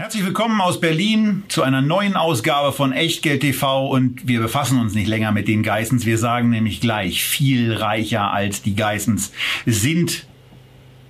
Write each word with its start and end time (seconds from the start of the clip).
Herzlich 0.00 0.24
willkommen 0.24 0.62
aus 0.62 0.80
Berlin 0.80 1.42
zu 1.48 1.62
einer 1.62 1.82
neuen 1.82 2.16
Ausgabe 2.16 2.72
von 2.72 2.94
Echtgeld 2.94 3.42
TV 3.42 3.86
und 3.86 4.26
wir 4.26 4.40
befassen 4.40 4.80
uns 4.80 4.94
nicht 4.94 5.08
länger 5.08 5.30
mit 5.30 5.46
den 5.46 5.62
Geissens. 5.62 6.06
Wir 6.06 6.16
sagen 6.16 6.48
nämlich 6.48 6.80
gleich, 6.80 7.22
viel 7.22 7.74
reicher 7.74 8.32
als 8.32 8.62
die 8.62 8.74
Geissens 8.74 9.30
sind 9.66 10.26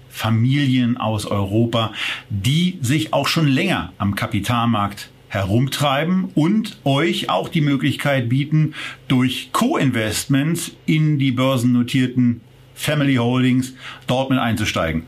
Familien 0.08 0.96
aus 0.96 1.24
Europa, 1.24 1.92
die 2.30 2.80
sich 2.82 3.14
auch 3.14 3.28
schon 3.28 3.46
länger 3.46 3.92
am 3.98 4.16
Kapitalmarkt 4.16 5.10
herumtreiben 5.28 6.24
und 6.34 6.80
euch 6.82 7.30
auch 7.30 7.48
die 7.48 7.60
Möglichkeit 7.60 8.28
bieten, 8.28 8.74
durch 9.06 9.50
Co-Investments 9.52 10.72
in 10.86 11.20
die 11.20 11.30
börsennotierten 11.30 12.40
Family 12.74 13.14
Holdings 13.14 13.72
dort 14.08 14.30
mit 14.30 14.40
einzusteigen. 14.40 15.04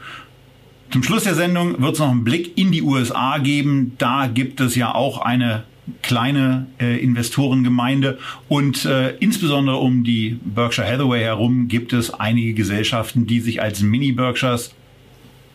Zum 0.93 1.03
Schluss 1.03 1.25
der 1.25 1.35
Sendung 1.35 1.81
wird 1.81 1.95
es 1.95 2.01
noch 2.01 2.11
einen 2.11 2.23
Blick 2.23 2.59
in 2.59 2.71
die 2.71 2.83
USA 2.83 3.39
geben. 3.39 3.93
Da 3.97 4.27
gibt 4.27 4.61
es 4.61 4.77
ja 4.77 4.95
auch 4.95 5.23
eine 5.23 5.63
kleine 6.03 6.67
äh, 6.79 7.03
Investorengemeinde 7.03 8.19
und 8.51 8.85
äh, 8.85 9.17
insbesondere 9.17 9.79
um 9.79 10.05
die 10.05 10.39
Berkshire 10.45 10.87
Hathaway 10.87 11.23
herum 11.23 11.67
gibt 11.69 11.95
es 11.95 12.13
einige 12.13 12.53
Gesellschaften, 12.53 13.27
die 13.27 13.41
sich 13.41 13.63
als 13.63 13.81
Mini-Berkshires 13.81 14.75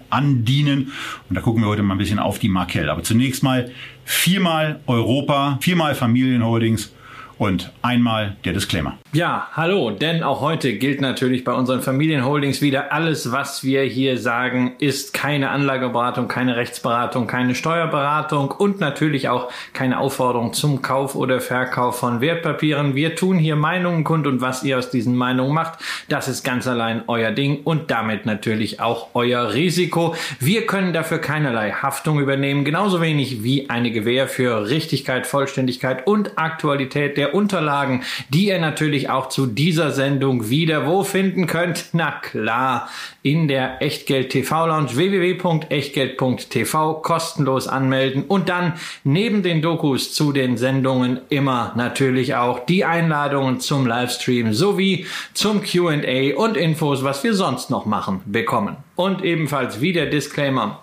andienen. 0.09 0.91
Und 1.29 1.35
da 1.35 1.41
gucken 1.41 1.61
wir 1.61 1.67
heute 1.67 1.83
mal 1.83 1.93
ein 1.93 1.99
bisschen 1.99 2.17
auf 2.17 2.39
die 2.39 2.49
Markel. 2.49 2.89
Aber 2.89 3.03
zunächst 3.03 3.43
mal 3.43 3.69
viermal 4.05 4.79
Europa, 4.87 5.59
viermal 5.61 5.93
Familienholdings 5.93 6.93
und 7.37 7.71
einmal 7.81 8.35
der 8.45 8.53
Disclaimer. 8.53 8.97
Ja, 9.13 9.47
hallo, 9.53 9.91
denn 9.91 10.23
auch 10.23 10.41
heute 10.41 10.73
gilt 10.77 11.01
natürlich 11.01 11.43
bei 11.43 11.53
unseren 11.53 11.81
Familienholdings 11.81 12.61
wieder, 12.61 12.91
alles, 12.91 13.31
was 13.31 13.63
wir 13.63 13.83
hier 13.83 14.17
sagen, 14.17 14.73
ist 14.79 15.13
keine 15.13 15.49
Anlageberatung, 15.49 16.27
keine 16.27 16.55
Rechtsberatung, 16.55 17.27
keine 17.27 17.55
Steuerberatung 17.55 18.51
und 18.51 18.79
natürlich 18.79 19.29
auch 19.29 19.49
keine 19.73 19.99
Aufforderung 19.99 20.53
zum 20.53 20.81
Kauf 20.81 21.15
oder 21.15 21.39
Verkauf 21.39 21.99
von 21.99 22.21
Wertpapieren. 22.21 22.95
Wir 22.95 23.15
tun 23.15 23.37
hier 23.37 23.55
Meinungen 23.55 24.03
kund 24.03 24.27
und 24.27 24.41
was 24.41 24.63
ihr 24.63 24.77
aus 24.77 24.89
diesen 24.89 25.15
Meinungen 25.15 25.53
macht, 25.53 25.79
das 26.09 26.27
ist 26.27 26.43
ganz 26.43 26.67
allein 26.67 27.03
euer 27.07 27.31
Ding 27.31 27.61
und 27.63 27.91
damit 27.91 28.25
natürlich 28.25 28.79
auch 28.79 29.09
euer 29.13 29.53
Risiko. 29.53 30.15
Wir 30.39 30.65
können 30.65 30.93
dafür 30.93 31.19
keinerlei 31.19 31.71
Haftung 31.71 32.19
übernehmen, 32.19 32.65
genauso 32.65 33.01
wenig 33.01 33.43
wie 33.43 33.69
eine 33.69 33.91
Gewähr 33.91 34.27
für 34.27 34.69
Richtigkeit, 34.69 35.27
Vollständigkeit 35.27 36.05
und 36.07 36.37
Aktualität 36.37 37.17
der 37.17 37.26
Unterlagen, 37.33 38.03
die 38.29 38.47
ihr 38.47 38.59
natürlich 38.59 39.09
auch 39.09 39.29
zu 39.29 39.45
dieser 39.45 39.91
Sendung 39.91 40.49
wieder 40.49 40.87
wo 40.87 41.03
finden 41.03 41.47
könnt. 41.47 41.85
Na 41.93 42.11
klar, 42.11 42.89
in 43.23 43.47
der 43.47 43.81
Echtgeld 43.81 44.29
TV 44.29 44.67
Lounge 44.67 44.95
www.echtgeld.tv 44.95 47.01
kostenlos 47.01 47.67
anmelden 47.67 48.23
und 48.23 48.49
dann 48.49 48.73
neben 49.03 49.43
den 49.43 49.61
Dokus 49.61 50.13
zu 50.13 50.31
den 50.31 50.57
Sendungen 50.57 51.19
immer 51.29 51.73
natürlich 51.75 52.35
auch 52.35 52.65
die 52.65 52.85
Einladungen 52.85 53.59
zum 53.59 53.85
Livestream 53.85 54.53
sowie 54.53 55.05
zum 55.33 55.61
Q&A 55.63 56.35
und 56.35 56.57
Infos, 56.57 57.03
was 57.03 57.23
wir 57.23 57.33
sonst 57.33 57.69
noch 57.69 57.85
machen, 57.85 58.21
bekommen. 58.25 58.77
Und 58.95 59.23
ebenfalls 59.23 59.81
wieder 59.81 60.05
Disclaimer. 60.05 60.81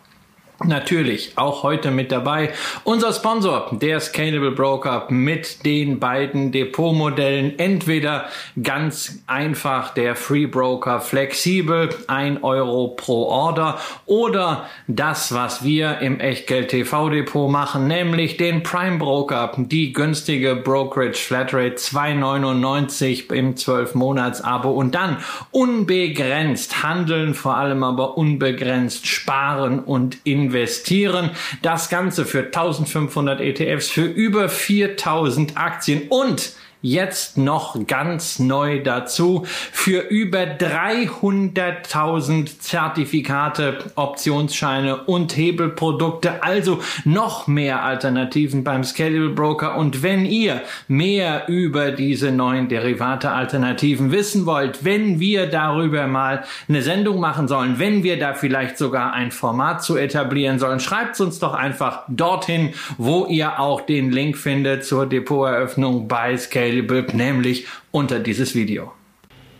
Natürlich 0.62 1.32
auch 1.34 1.64
heute 1.64 1.90
mit 1.90 2.12
dabei 2.12 2.50
unser 2.84 3.12
Sponsor, 3.12 3.70
der 3.72 3.98
Scalable 3.98 4.52
Broker 4.52 5.06
mit 5.10 5.66
den 5.66 5.98
beiden 5.98 6.52
Depotmodellen. 6.52 7.58
Entweder 7.58 8.26
ganz 8.62 9.18
einfach 9.26 9.92
der 9.94 10.14
Free 10.14 10.46
Broker 10.46 11.00
flexibel, 11.00 11.90
ein 12.06 12.44
Euro 12.44 12.94
pro 12.96 13.24
Order 13.24 13.78
oder 14.06 14.66
das, 14.86 15.34
was 15.34 15.64
wir 15.64 15.98
im 15.98 16.20
Echtgeld 16.20 16.68
TV 16.68 17.10
Depot 17.10 17.50
machen, 17.50 17.88
nämlich 17.88 18.36
den 18.36 18.62
Prime 18.62 18.98
Broker, 18.98 19.50
die 19.56 19.92
günstige 19.92 20.54
Brokerage 20.54 21.18
Flatrate 21.18 21.74
2,99 21.74 23.32
im 23.32 23.56
12 23.56 23.96
Monats 23.96 24.40
Abo 24.40 24.70
und 24.70 24.94
dann 24.94 25.16
unbegrenzt 25.50 26.84
handeln, 26.84 27.34
vor 27.34 27.56
allem 27.56 27.82
aber 27.82 28.16
unbegrenzt 28.16 29.08
sparen 29.08 29.80
und 29.80 30.18
investieren 30.22 30.43
investieren. 30.44 31.30
Das 31.62 31.88
Ganze 31.88 32.24
für 32.24 32.44
1500 32.44 33.40
ETFs, 33.40 33.88
für 33.88 34.04
über 34.04 34.48
4000 34.48 35.56
Aktien 35.56 36.02
und 36.08 36.52
jetzt 36.84 37.36
noch 37.38 37.86
ganz 37.86 38.38
neu 38.38 38.82
dazu 38.82 39.44
für 39.46 40.00
über 40.00 40.40
300.000 40.40 42.60
Zertifikate, 42.60 43.78
Optionsscheine 43.94 45.04
und 45.04 45.34
Hebelprodukte, 45.34 46.42
also 46.42 46.80
noch 47.06 47.46
mehr 47.46 47.82
Alternativen 47.82 48.64
beim 48.64 48.84
Scalable 48.84 49.30
Broker. 49.30 49.78
Und 49.78 50.02
wenn 50.02 50.26
ihr 50.26 50.60
mehr 50.86 51.48
über 51.48 51.90
diese 51.90 52.30
neuen 52.30 52.68
Derivate-Alternativen 52.68 54.12
wissen 54.12 54.44
wollt, 54.44 54.84
wenn 54.84 55.18
wir 55.18 55.46
darüber 55.46 56.06
mal 56.06 56.44
eine 56.68 56.82
Sendung 56.82 57.18
machen 57.18 57.48
sollen, 57.48 57.78
wenn 57.78 58.02
wir 58.02 58.18
da 58.18 58.34
vielleicht 58.34 58.76
sogar 58.76 59.14
ein 59.14 59.30
Format 59.30 59.82
zu 59.82 59.96
etablieren 59.96 60.58
sollen, 60.58 60.80
schreibt 60.80 61.18
uns 61.18 61.38
doch 61.38 61.54
einfach 61.54 62.02
dorthin, 62.08 62.74
wo 62.98 63.24
ihr 63.24 63.58
auch 63.58 63.80
den 63.80 64.12
Link 64.12 64.36
findet 64.36 64.84
zur 64.84 65.06
Depoteröffnung 65.06 66.08
bei 66.08 66.36
Scalable 66.36 66.73
available, 66.78 67.16
nämlich 67.16 67.66
unter 67.90 68.18
dieses 68.18 68.54
Video. 68.54 68.92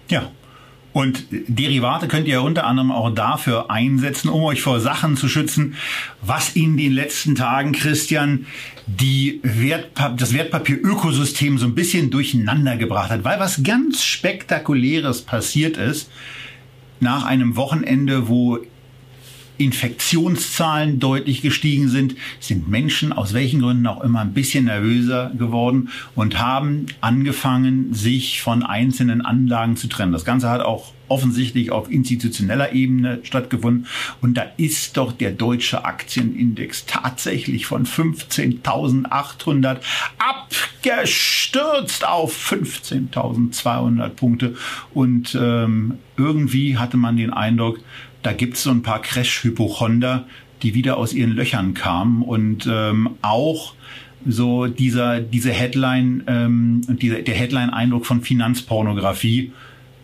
Ja, 0.08 0.30
und 0.94 1.24
Derivate 1.30 2.06
könnt 2.06 2.28
ihr 2.28 2.40
unter 2.40 2.64
anderem 2.66 2.92
auch 2.92 3.10
dafür 3.10 3.68
einsetzen, 3.68 4.28
um 4.28 4.44
euch 4.44 4.62
vor 4.62 4.78
Sachen 4.78 5.16
zu 5.16 5.28
schützen, 5.28 5.74
was 6.22 6.50
in 6.50 6.76
den 6.76 6.92
letzten 6.92 7.34
Tagen, 7.34 7.72
Christian, 7.72 8.46
die 8.86 9.40
Wertpa 9.42 10.10
das 10.10 10.32
Wertpapierökosystem 10.32 11.58
so 11.58 11.66
ein 11.66 11.74
bisschen 11.74 12.10
durcheinander 12.10 12.76
gebracht 12.76 13.10
hat, 13.10 13.24
weil 13.24 13.40
was 13.40 13.64
ganz 13.64 14.04
Spektakuläres 14.04 15.22
passiert 15.22 15.76
ist 15.76 16.10
nach 17.00 17.24
einem 17.24 17.56
Wochenende, 17.56 18.28
wo 18.28 18.60
Infektionszahlen 19.58 20.98
deutlich 20.98 21.42
gestiegen 21.42 21.88
sind, 21.88 22.16
sind 22.40 22.68
Menschen 22.68 23.12
aus 23.12 23.34
welchen 23.34 23.60
Gründen 23.60 23.86
auch 23.86 24.02
immer 24.02 24.20
ein 24.20 24.32
bisschen 24.32 24.64
nervöser 24.64 25.30
geworden 25.38 25.90
und 26.14 26.40
haben 26.40 26.86
angefangen, 27.00 27.94
sich 27.94 28.42
von 28.42 28.62
einzelnen 28.62 29.20
Anlagen 29.20 29.76
zu 29.76 29.88
trennen. 29.88 30.12
Das 30.12 30.24
Ganze 30.24 30.50
hat 30.50 30.60
auch 30.60 30.92
offensichtlich 31.08 31.70
auf 31.70 31.90
institutioneller 31.90 32.72
Ebene 32.72 33.20
stattgefunden. 33.22 33.86
Und 34.20 34.34
da 34.34 34.46
ist 34.56 34.96
doch 34.96 35.12
der 35.12 35.30
deutsche 35.32 35.84
Aktienindex 35.84 36.86
tatsächlich 36.86 37.66
von 37.66 37.86
15.800 37.86 39.78
abgestürzt 40.18 42.06
auf 42.06 42.34
15.200 42.50 44.08
Punkte. 44.10 44.56
Und 44.92 45.38
ähm, 45.40 45.98
irgendwie 46.16 46.78
hatte 46.78 46.96
man 46.96 47.16
den 47.16 47.32
Eindruck, 47.32 47.80
da 48.24 48.32
gibt 48.32 48.56
es 48.56 48.64
so 48.64 48.70
ein 48.70 48.82
paar 48.82 49.02
Crash-Hypochonder, 49.02 50.26
die 50.62 50.74
wieder 50.74 50.96
aus 50.96 51.12
ihren 51.12 51.32
Löchern 51.32 51.74
kamen 51.74 52.22
und 52.22 52.66
ähm, 52.66 53.10
auch 53.22 53.74
so 54.26 54.66
dieser 54.66 55.20
diese 55.20 55.52
Headline 55.52 56.24
ähm, 56.26 56.80
dieser 56.88 57.20
der 57.20 57.34
Headline-Eindruck 57.34 58.06
von 58.06 58.22
Finanzpornografie, 58.22 59.52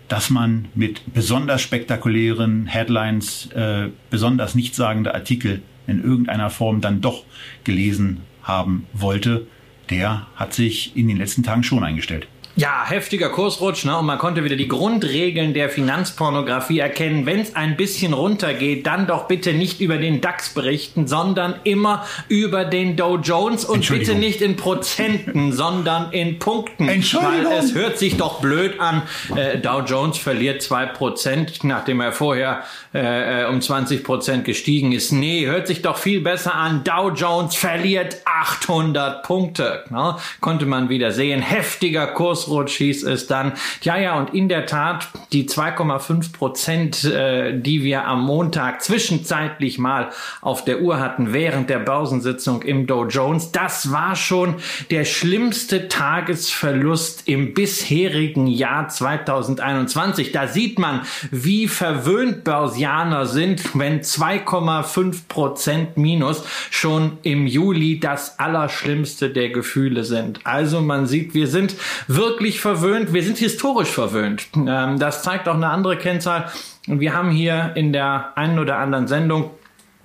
dass 0.08 0.28
man 0.28 0.66
mit 0.74 1.14
besonders 1.14 1.62
spektakulären 1.62 2.66
Headlines 2.66 3.46
äh, 3.52 3.88
besonders 4.10 4.54
nichtssagende 4.54 5.14
Artikel 5.14 5.62
in 5.86 6.04
irgendeiner 6.04 6.50
Form 6.50 6.82
dann 6.82 7.00
doch 7.00 7.24
gelesen 7.64 8.18
haben 8.42 8.86
wollte, 8.92 9.46
der 9.88 10.26
hat 10.36 10.52
sich 10.52 10.94
in 10.94 11.08
den 11.08 11.16
letzten 11.16 11.42
Tagen 11.42 11.62
schon 11.62 11.82
eingestellt. 11.82 12.28
Ja, 12.56 12.84
heftiger 12.84 13.28
Kursrutsch, 13.28 13.84
ne? 13.84 13.96
Und 13.96 14.06
man 14.06 14.18
konnte 14.18 14.42
wieder 14.44 14.56
die 14.56 14.66
Grundregeln 14.66 15.54
der 15.54 15.70
Finanzpornografie 15.70 16.80
erkennen. 16.80 17.24
Wenn 17.24 17.38
es 17.38 17.54
ein 17.54 17.76
bisschen 17.76 18.12
runtergeht, 18.12 18.86
dann 18.86 19.06
doch 19.06 19.28
bitte 19.28 19.54
nicht 19.54 19.80
über 19.80 19.98
den 19.98 20.20
DAX 20.20 20.50
berichten, 20.52 21.06
sondern 21.06 21.54
immer 21.62 22.04
über 22.28 22.64
den 22.64 22.96
Dow 22.96 23.18
Jones 23.18 23.64
und 23.64 23.88
bitte 23.88 24.16
nicht 24.16 24.42
in 24.42 24.56
Prozenten, 24.56 25.52
sondern 25.60 26.12
in 26.12 26.38
Punkten. 26.38 26.88
Entschuldigung. 26.88 27.52
Weil 27.52 27.58
es 27.58 27.74
hört 27.74 27.98
sich 27.98 28.16
doch 28.16 28.40
blöd 28.40 28.80
an. 28.80 29.02
Äh, 29.34 29.58
Dow 29.58 29.82
Jones 29.86 30.18
verliert 30.18 30.60
zwei 30.60 30.86
Prozent, 30.86 31.62
nachdem 31.62 32.00
er 32.00 32.12
vorher 32.12 32.64
äh, 32.92 33.44
um 33.44 33.60
20 33.60 34.02
Prozent 34.02 34.44
gestiegen 34.44 34.92
ist. 34.92 35.12
Nee, 35.12 35.46
hört 35.46 35.68
sich 35.68 35.82
doch 35.82 35.96
viel 35.96 36.20
besser 36.20 36.54
an. 36.54 36.82
Dow 36.82 37.10
Jones 37.10 37.54
verliert 37.54 38.16
800 38.24 39.22
Punkte. 39.22 39.84
Ne? 39.90 40.16
Konnte 40.40 40.66
man 40.66 40.88
wieder 40.88 41.12
sehen. 41.12 41.42
Heftiger 41.42 42.08
Kurs 42.08 42.39
Kursrutsch 42.40 42.76
hieß 42.78 43.04
es 43.04 43.26
dann. 43.26 43.52
Ja, 43.82 43.98
ja, 43.98 44.18
und 44.18 44.34
in 44.34 44.48
der 44.48 44.66
Tat, 44.66 45.08
die 45.32 45.48
2,5 45.48 46.32
Prozent, 46.32 47.04
äh, 47.04 47.58
die 47.58 47.82
wir 47.82 48.06
am 48.06 48.24
Montag 48.24 48.82
zwischenzeitlich 48.82 49.78
mal 49.78 50.10
auf 50.40 50.64
der 50.64 50.80
Uhr 50.80 50.98
hatten 51.00 51.32
während 51.32 51.68
der 51.68 51.80
Börsensitzung 51.80 52.62
im 52.62 52.86
Dow 52.86 53.06
Jones, 53.06 53.52
das 53.52 53.92
war 53.92 54.16
schon 54.16 54.56
der 54.90 55.04
schlimmste 55.04 55.88
Tagesverlust 55.88 57.28
im 57.28 57.52
bisherigen 57.54 58.46
Jahr 58.46 58.88
2021. 58.88 60.32
Da 60.32 60.46
sieht 60.46 60.78
man, 60.78 61.02
wie 61.30 61.68
verwöhnt 61.68 62.44
Börsianer 62.44 63.26
sind, 63.26 63.78
wenn 63.78 64.00
2,5 64.00 65.28
Prozent 65.28 65.96
minus 65.96 66.44
schon 66.70 67.18
im 67.22 67.46
Juli 67.46 68.00
das 68.00 68.38
Allerschlimmste 68.38 69.30
der 69.30 69.50
Gefühle 69.50 70.04
sind. 70.04 70.40
Also 70.44 70.80
man 70.80 71.06
sieht, 71.06 71.34
wir 71.34 71.46
sind 71.46 71.74
wirklich 72.06 72.29
verwöhnt, 72.60 73.12
wir 73.12 73.22
sind 73.22 73.38
historisch 73.38 73.90
verwöhnt. 73.90 74.48
Ähm, 74.54 74.98
das 74.98 75.22
zeigt 75.22 75.48
auch 75.48 75.54
eine 75.54 75.68
andere 75.68 75.96
Kennzahl. 75.96 76.50
Und 76.86 77.00
wir 77.00 77.14
haben 77.14 77.30
hier 77.30 77.72
in 77.74 77.92
der 77.92 78.32
einen 78.36 78.58
oder 78.58 78.78
anderen 78.78 79.06
Sendung 79.06 79.50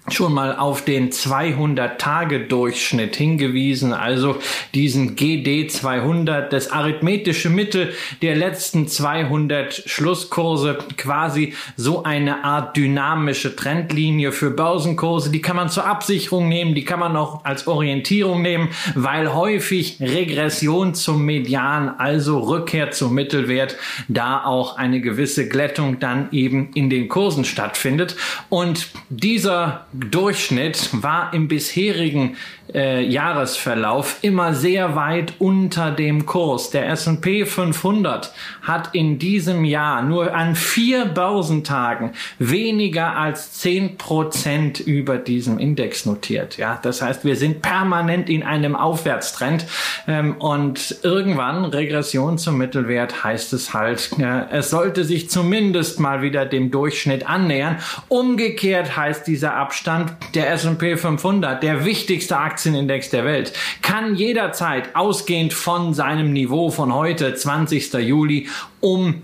schon 0.09 0.33
mal 0.33 0.55
auf 0.55 0.85
den 0.85 1.11
200-Tage-Durchschnitt 1.11 3.15
hingewiesen, 3.15 3.91
also 3.91 4.35
diesen 4.75 5.15
GD 5.15 5.65
200, 5.67 6.53
das 6.53 6.71
arithmetische 6.71 7.49
Mittel 7.49 7.91
der 8.21 8.35
letzten 8.35 8.87
200 8.87 9.73
Schlusskurse, 9.73 10.77
quasi 10.97 11.55
so 11.75 12.03
eine 12.03 12.43
Art 12.43 12.77
dynamische 12.77 13.55
Trendlinie 13.55 14.31
für 14.31 14.51
Börsenkurse. 14.51 15.31
Die 15.31 15.41
kann 15.41 15.55
man 15.55 15.69
zur 15.69 15.87
Absicherung 15.87 16.49
nehmen, 16.49 16.75
die 16.75 16.85
kann 16.85 16.99
man 16.99 17.15
auch 17.15 17.43
als 17.43 17.65
Orientierung 17.67 18.43
nehmen, 18.43 18.69
weil 18.93 19.33
häufig 19.33 19.97
Regression 19.99 20.93
zum 20.93 21.25
Median, 21.25 21.89
also 21.97 22.37
Rückkehr 22.39 22.91
zum 22.91 23.15
Mittelwert, 23.15 23.75
da 24.07 24.43
auch 24.43 24.77
eine 24.77 25.01
gewisse 25.01 25.49
Glättung 25.49 25.99
dann 25.99 26.29
eben 26.31 26.69
in 26.75 26.91
den 26.91 27.09
Kursen 27.09 27.43
stattfindet. 27.43 28.15
Und 28.49 28.89
dieser 29.09 29.87
Durchschnitt 29.99 30.89
war 30.91 31.33
im 31.33 31.47
bisherigen 31.47 32.35
äh, 32.75 33.01
Jahresverlauf 33.01 34.17
immer 34.21 34.53
sehr 34.53 34.95
weit 34.95 35.33
unter 35.39 35.91
dem 35.91 36.25
Kurs. 36.25 36.71
Der 36.71 36.89
S&P 36.89 37.45
500 37.45 38.33
hat 38.61 38.89
in 38.93 39.17
diesem 39.17 39.63
Jahr 39.63 40.01
nur 40.01 40.35
an 40.35 40.55
vier 40.55 41.05
Börsentagen 41.05 42.11
weniger 42.37 43.15
als 43.15 43.53
zehn 43.53 43.97
Prozent 43.97 44.81
über 44.81 45.17
diesem 45.17 45.57
Index 45.57 46.05
notiert. 46.05 46.57
Ja, 46.57 46.77
das 46.81 47.01
heißt, 47.01 47.23
wir 47.23 47.37
sind 47.37 47.61
permanent 47.61 48.29
in 48.29 48.43
einem 48.43 48.75
Aufwärtstrend 48.75 49.65
ähm, 50.07 50.35
und 50.37 50.97
irgendwann 51.03 51.63
Regression 51.65 52.37
zum 52.37 52.57
Mittelwert 52.57 53.23
heißt 53.23 53.53
es 53.53 53.73
halt, 53.73 54.11
äh, 54.19 54.49
es 54.51 54.69
sollte 54.69 55.05
sich 55.05 55.29
zumindest 55.29 55.99
mal 55.99 56.21
wieder 56.21 56.45
dem 56.45 56.71
Durchschnitt 56.71 57.29
annähern. 57.29 57.77
Umgekehrt 58.09 58.97
heißt 58.97 59.25
dieser 59.27 59.55
Abstand 59.55 60.11
der 60.33 60.51
S&P 60.51 60.97
500, 60.97 61.63
der 61.63 61.85
wichtigste 61.85 62.37
Aktien 62.37 62.64
Aktienindex 62.65 63.11
der 63.11 63.25
Welt 63.25 63.53
kann 63.83 64.15
jederzeit 64.15 64.95
ausgehend 64.95 65.53
von 65.53 65.93
seinem 65.93 66.33
Niveau 66.33 66.71
von 66.71 66.95
heute, 66.95 67.35
20. 67.35 67.93
Juli, 67.93 68.49
um 68.79 69.21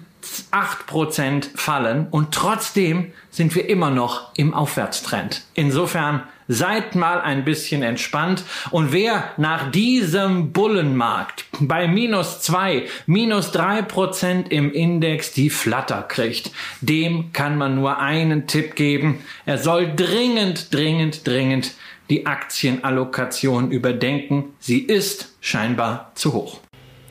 8% 0.52 1.58
fallen 1.58 2.06
und 2.12 2.36
trotzdem 2.36 3.12
sind 3.32 3.56
wir 3.56 3.68
immer 3.68 3.90
noch 3.90 4.36
im 4.36 4.54
Aufwärtstrend. 4.54 5.42
Insofern 5.56 6.22
seid 6.48 6.94
mal 6.94 7.20
ein 7.20 7.44
bisschen 7.44 7.82
entspannt 7.82 8.44
und 8.70 8.92
wer 8.92 9.32
nach 9.38 9.72
diesem 9.72 10.52
Bullenmarkt 10.52 11.46
bei 11.62 11.88
minus 11.88 12.42
zwei, 12.42 12.86
minus 13.08 13.52
drei 13.52 13.82
Prozent 13.82 14.52
im 14.52 14.72
Index 14.72 15.34
die 15.34 15.50
Flatter 15.50 16.04
kriegt, 16.04 16.52
dem 16.82 17.34
kann 17.34 17.58
man 17.58 17.74
nur 17.74 17.98
einen 17.98 18.46
Tipp 18.46 18.76
geben. 18.76 19.24
Er 19.48 19.58
soll 19.58 19.96
dringend, 19.96 20.72
dringend, 20.72 21.26
dringend 21.26 21.72
die 22.12 22.26
Aktienallokation 22.26 23.72
überdenken. 23.72 24.54
Sie 24.60 24.80
ist 24.80 25.34
scheinbar 25.42 26.12
zu 26.14 26.34
hoch. 26.34 26.60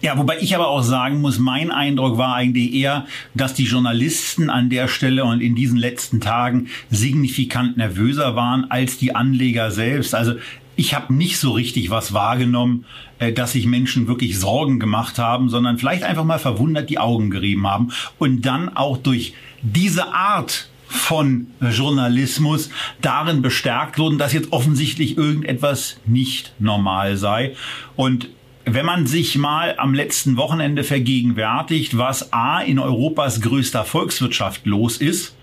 Ja, 0.02 0.17
wobei 0.17 0.38
ich 0.41 0.55
aber 0.55 0.69
auch 0.69 0.82
sagen 0.82 1.20
muss, 1.20 1.38
mein 1.38 1.70
Eindruck 1.70 2.17
war 2.17 2.35
eigentlich 2.35 2.73
eher, 2.73 3.06
dass 3.35 3.52
die 3.52 3.64
Journalisten 3.64 4.49
an 4.49 4.70
der 4.70 4.88
Stelle 4.88 5.25
und 5.25 5.41
in 5.41 5.55
diesen 5.55 5.76
letzten 5.76 6.20
Tagen 6.20 6.69
signifikant 6.91 7.76
nervöser 7.76 8.37
waren 8.37 8.70
als 8.70 8.97
die 8.97 9.14
Anleger 9.14 9.70
selbst. 9.70 10.14
Also 10.14 10.35
ich 10.76 10.94
habe 10.94 11.12
nicht 11.12 11.38
so 11.38 11.50
richtig 11.50 11.91
was 11.91 12.14
wahrgenommen, 12.14 12.87
äh, 13.19 13.32
dass 13.32 13.52
sich 13.52 13.67
Menschen 13.67 14.08
wirklich 14.08 14.38
Sorgen 14.38 14.81
gemacht 14.81 15.19
haben, 15.19 15.50
sondern 15.50 15.76
vielleicht 15.76 16.02
einfach 16.02 16.25
mal 16.25 16.38
verwundert 16.38 16.88
die 16.88 16.99
Augen 16.99 17.31
gerieben 17.31 17.67
haben 17.67 17.93
und 18.19 18.47
dann 18.47 18.75
auch 18.75 18.97
durch 18.97 19.35
diese 19.61 20.14
Art 20.14 20.69
von 20.90 21.46
Journalismus 21.60 22.69
darin 23.00 23.42
bestärkt 23.42 23.98
wurden, 23.98 24.19
dass 24.19 24.32
jetzt 24.32 24.52
offensichtlich 24.52 25.16
irgendetwas 25.16 26.00
nicht 26.04 26.52
normal 26.58 27.16
sei. 27.16 27.54
Und 27.94 28.28
wenn 28.64 28.84
man 28.84 29.06
sich 29.06 29.38
mal 29.38 29.76
am 29.78 29.94
letzten 29.94 30.37
Wochenende 30.37 30.82
vergegenwärtigt, 30.82 31.96
was 31.96 32.32
A 32.32 32.60
in 32.60 32.81
Europas 32.81 33.40
größter 33.40 33.84
Volkswirtschaft 33.84 34.66
los 34.66 34.96
ist, 34.96 35.37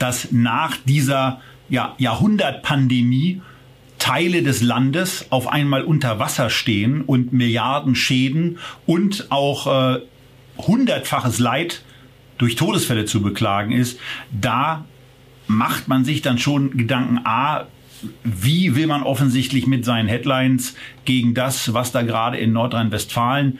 dass 0.00 0.32
nach 0.32 0.76
dieser 0.84 1.40
ja, 1.68 1.94
Jahrhundertpandemie 1.98 3.40
Teile 3.98 4.42
des 4.42 4.62
Landes 4.62 5.26
auf 5.30 5.46
einmal 5.46 5.84
unter 5.84 6.18
Wasser 6.18 6.50
stehen 6.50 7.02
und 7.02 7.32
Milliarden 7.32 7.94
Schäden 7.94 8.58
und 8.84 9.26
auch 9.30 9.94
äh, 9.94 10.00
hundertfaches 10.58 11.38
Leid 11.38 11.82
durch 12.38 12.56
Todesfälle 12.56 13.04
zu 13.04 13.22
beklagen 13.22 13.72
ist, 13.72 13.98
da 14.32 14.84
macht 15.46 15.88
man 15.88 16.04
sich 16.04 16.22
dann 16.22 16.38
schon 16.38 16.76
Gedanken, 16.76 17.20
a, 17.24 17.66
wie 18.22 18.76
will 18.76 18.86
man 18.86 19.02
offensichtlich 19.02 19.66
mit 19.66 19.84
seinen 19.84 20.08
Headlines 20.08 20.76
gegen 21.04 21.34
das, 21.34 21.74
was 21.74 21.90
da 21.90 22.02
gerade 22.02 22.36
in 22.38 22.52
Nordrhein-Westfalen 22.52 23.58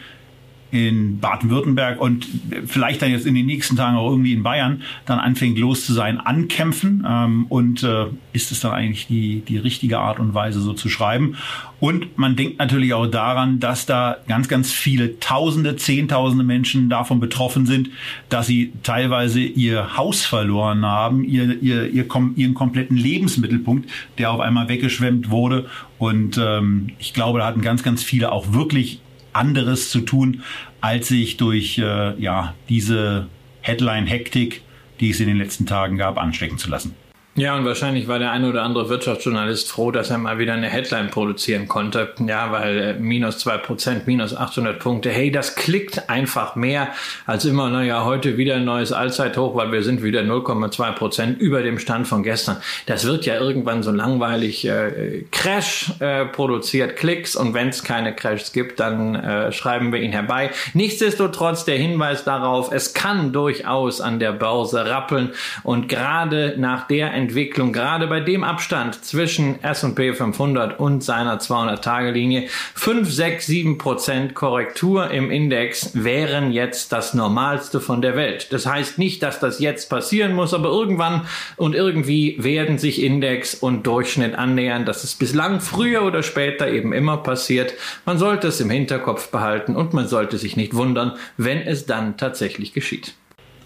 in 0.70 1.18
Baden-Württemberg 1.18 2.00
und 2.00 2.26
vielleicht 2.66 3.00
dann 3.00 3.10
jetzt 3.10 3.26
in 3.26 3.34
den 3.34 3.46
nächsten 3.46 3.76
Tagen 3.76 3.96
auch 3.96 4.10
irgendwie 4.10 4.32
in 4.32 4.42
Bayern 4.42 4.82
dann 5.06 5.18
anfängt 5.18 5.58
los 5.58 5.86
zu 5.86 5.94
sein, 5.94 6.20
ankämpfen. 6.20 7.06
Ähm, 7.08 7.46
und 7.48 7.82
äh, 7.82 8.06
ist 8.32 8.52
es 8.52 8.60
dann 8.60 8.72
eigentlich 8.72 9.06
die, 9.06 9.40
die 9.40 9.56
richtige 9.56 9.98
Art 9.98 10.18
und 10.20 10.34
Weise, 10.34 10.60
so 10.60 10.74
zu 10.74 10.88
schreiben? 10.88 11.36
Und 11.80 12.18
man 12.18 12.36
denkt 12.36 12.58
natürlich 12.58 12.92
auch 12.92 13.06
daran, 13.06 13.60
dass 13.60 13.86
da 13.86 14.18
ganz, 14.26 14.48
ganz 14.48 14.72
viele 14.72 15.20
Tausende, 15.20 15.76
Zehntausende 15.76 16.44
Menschen 16.44 16.90
davon 16.90 17.20
betroffen 17.20 17.66
sind, 17.66 17.90
dass 18.28 18.46
sie 18.46 18.72
teilweise 18.82 19.40
ihr 19.40 19.96
Haus 19.96 20.26
verloren 20.26 20.84
haben, 20.84 21.24
ihr, 21.24 21.62
ihr, 21.62 21.88
ihr, 21.88 22.06
ihren 22.36 22.54
kompletten 22.54 22.96
Lebensmittelpunkt, 22.96 23.88
der 24.18 24.32
auf 24.32 24.40
einmal 24.40 24.68
weggeschwemmt 24.68 25.30
wurde. 25.30 25.66
Und 25.98 26.38
ähm, 26.38 26.90
ich 26.98 27.14
glaube, 27.14 27.38
da 27.38 27.46
hatten 27.46 27.62
ganz, 27.62 27.82
ganz 27.82 28.02
viele 28.02 28.32
auch 28.32 28.52
wirklich 28.52 29.00
anderes 29.32 29.90
zu 29.90 30.00
tun, 30.00 30.42
als 30.80 31.08
sich 31.08 31.36
durch 31.36 31.78
äh, 31.78 32.20
ja, 32.20 32.54
diese 32.68 33.28
Headline-Hektik, 33.62 34.62
die 35.00 35.10
es 35.10 35.20
in 35.20 35.28
den 35.28 35.38
letzten 35.38 35.66
Tagen 35.66 35.96
gab, 35.96 36.18
anstecken 36.18 36.58
zu 36.58 36.70
lassen. 36.70 36.94
Ja, 37.38 37.54
und 37.54 37.64
wahrscheinlich 37.64 38.08
war 38.08 38.18
der 38.18 38.32
ein 38.32 38.44
oder 38.44 38.64
andere 38.64 38.88
Wirtschaftsjournalist 38.88 39.70
froh, 39.70 39.92
dass 39.92 40.10
er 40.10 40.18
mal 40.18 40.40
wieder 40.40 40.54
eine 40.54 40.66
Headline 40.66 41.08
produzieren 41.08 41.68
konnte. 41.68 42.12
Ja, 42.26 42.50
weil 42.50 42.78
äh, 42.78 42.94
minus 42.94 43.38
zwei 43.38 43.58
Prozent, 43.58 44.08
minus 44.08 44.36
800 44.36 44.80
Punkte. 44.80 45.10
Hey, 45.10 45.30
das 45.30 45.54
klickt 45.54 46.10
einfach 46.10 46.56
mehr 46.56 46.88
als 47.26 47.44
immer, 47.44 47.70
naja, 47.70 48.04
heute 48.04 48.38
wieder 48.38 48.56
ein 48.56 48.64
neues 48.64 48.90
Allzeithoch, 48.90 49.54
weil 49.54 49.70
wir 49.70 49.84
sind 49.84 50.02
wieder 50.02 50.22
0,2 50.22 50.92
Prozent 50.94 51.40
über 51.40 51.62
dem 51.62 51.78
Stand 51.78 52.08
von 52.08 52.24
gestern. 52.24 52.56
Das 52.86 53.06
wird 53.06 53.24
ja 53.24 53.38
irgendwann 53.38 53.84
so 53.84 53.92
langweilig. 53.92 54.66
Äh, 54.66 55.26
Crash 55.30 55.92
äh, 56.00 56.24
produziert 56.24 56.96
Klicks 56.96 57.36
und 57.36 57.54
wenn 57.54 57.68
es 57.68 57.84
keine 57.84 58.16
Crashs 58.16 58.52
gibt, 58.52 58.80
dann 58.80 59.14
äh, 59.14 59.52
schreiben 59.52 59.92
wir 59.92 60.00
ihn 60.00 60.10
herbei. 60.10 60.50
Nichtsdestotrotz 60.74 61.64
der 61.64 61.76
Hinweis 61.76 62.24
darauf, 62.24 62.72
es 62.72 62.94
kann 62.94 63.32
durchaus 63.32 64.00
an 64.00 64.18
der 64.18 64.32
Börse 64.32 64.86
rappeln 64.86 65.30
und 65.62 65.88
gerade 65.88 66.56
nach 66.58 66.88
der 66.88 67.12
Entwicklung, 67.28 67.74
gerade 67.74 68.06
bei 68.06 68.20
dem 68.20 68.42
Abstand 68.42 69.04
zwischen 69.04 69.62
S&P 69.62 70.14
500 70.14 70.80
und 70.80 71.04
seiner 71.04 71.38
200-Tage-Linie, 71.38 72.48
5, 72.74 73.12
6, 73.12 73.46
7 73.46 73.76
Prozent 73.76 74.34
Korrektur 74.34 75.10
im 75.10 75.30
Index 75.30 75.90
wären 75.92 76.52
jetzt 76.52 76.90
das 76.90 77.12
Normalste 77.12 77.80
von 77.80 78.00
der 78.00 78.16
Welt. 78.16 78.50
Das 78.50 78.64
heißt 78.64 78.96
nicht, 78.96 79.22
dass 79.22 79.40
das 79.40 79.60
jetzt 79.60 79.90
passieren 79.90 80.34
muss, 80.34 80.54
aber 80.54 80.70
irgendwann 80.70 81.26
und 81.56 81.74
irgendwie 81.74 82.42
werden 82.42 82.78
sich 82.78 83.02
Index 83.02 83.54
und 83.54 83.86
Durchschnitt 83.86 84.34
annähern. 84.34 84.86
Das 84.86 85.04
ist 85.04 85.18
bislang 85.18 85.60
früher 85.60 86.04
oder 86.04 86.22
später 86.22 86.70
eben 86.70 86.94
immer 86.94 87.18
passiert. 87.18 87.74
Man 88.06 88.16
sollte 88.16 88.48
es 88.48 88.58
im 88.62 88.70
Hinterkopf 88.70 89.28
behalten 89.28 89.76
und 89.76 89.92
man 89.92 90.08
sollte 90.08 90.38
sich 90.38 90.56
nicht 90.56 90.74
wundern, 90.74 91.18
wenn 91.36 91.60
es 91.60 91.84
dann 91.84 92.16
tatsächlich 92.16 92.72
geschieht. 92.72 93.12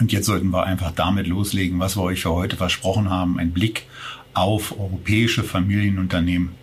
Und 0.03 0.11
jetzt 0.11 0.27
sollten 0.27 0.51
wir 0.51 0.65
einfach 0.65 0.91
damit 0.91 1.29
loslegen, 1.29 1.79
was 1.79 1.97
wir 1.97 2.03
euch 2.03 2.23
für 2.23 2.33
heute 2.33 2.57
versprochen 2.57 3.09
haben. 3.09 3.39
Ein 3.39 3.53
Blick 3.53 3.87
auf 4.35 4.77
europäische 4.77 5.45
Familienunternehmen. 5.45 6.57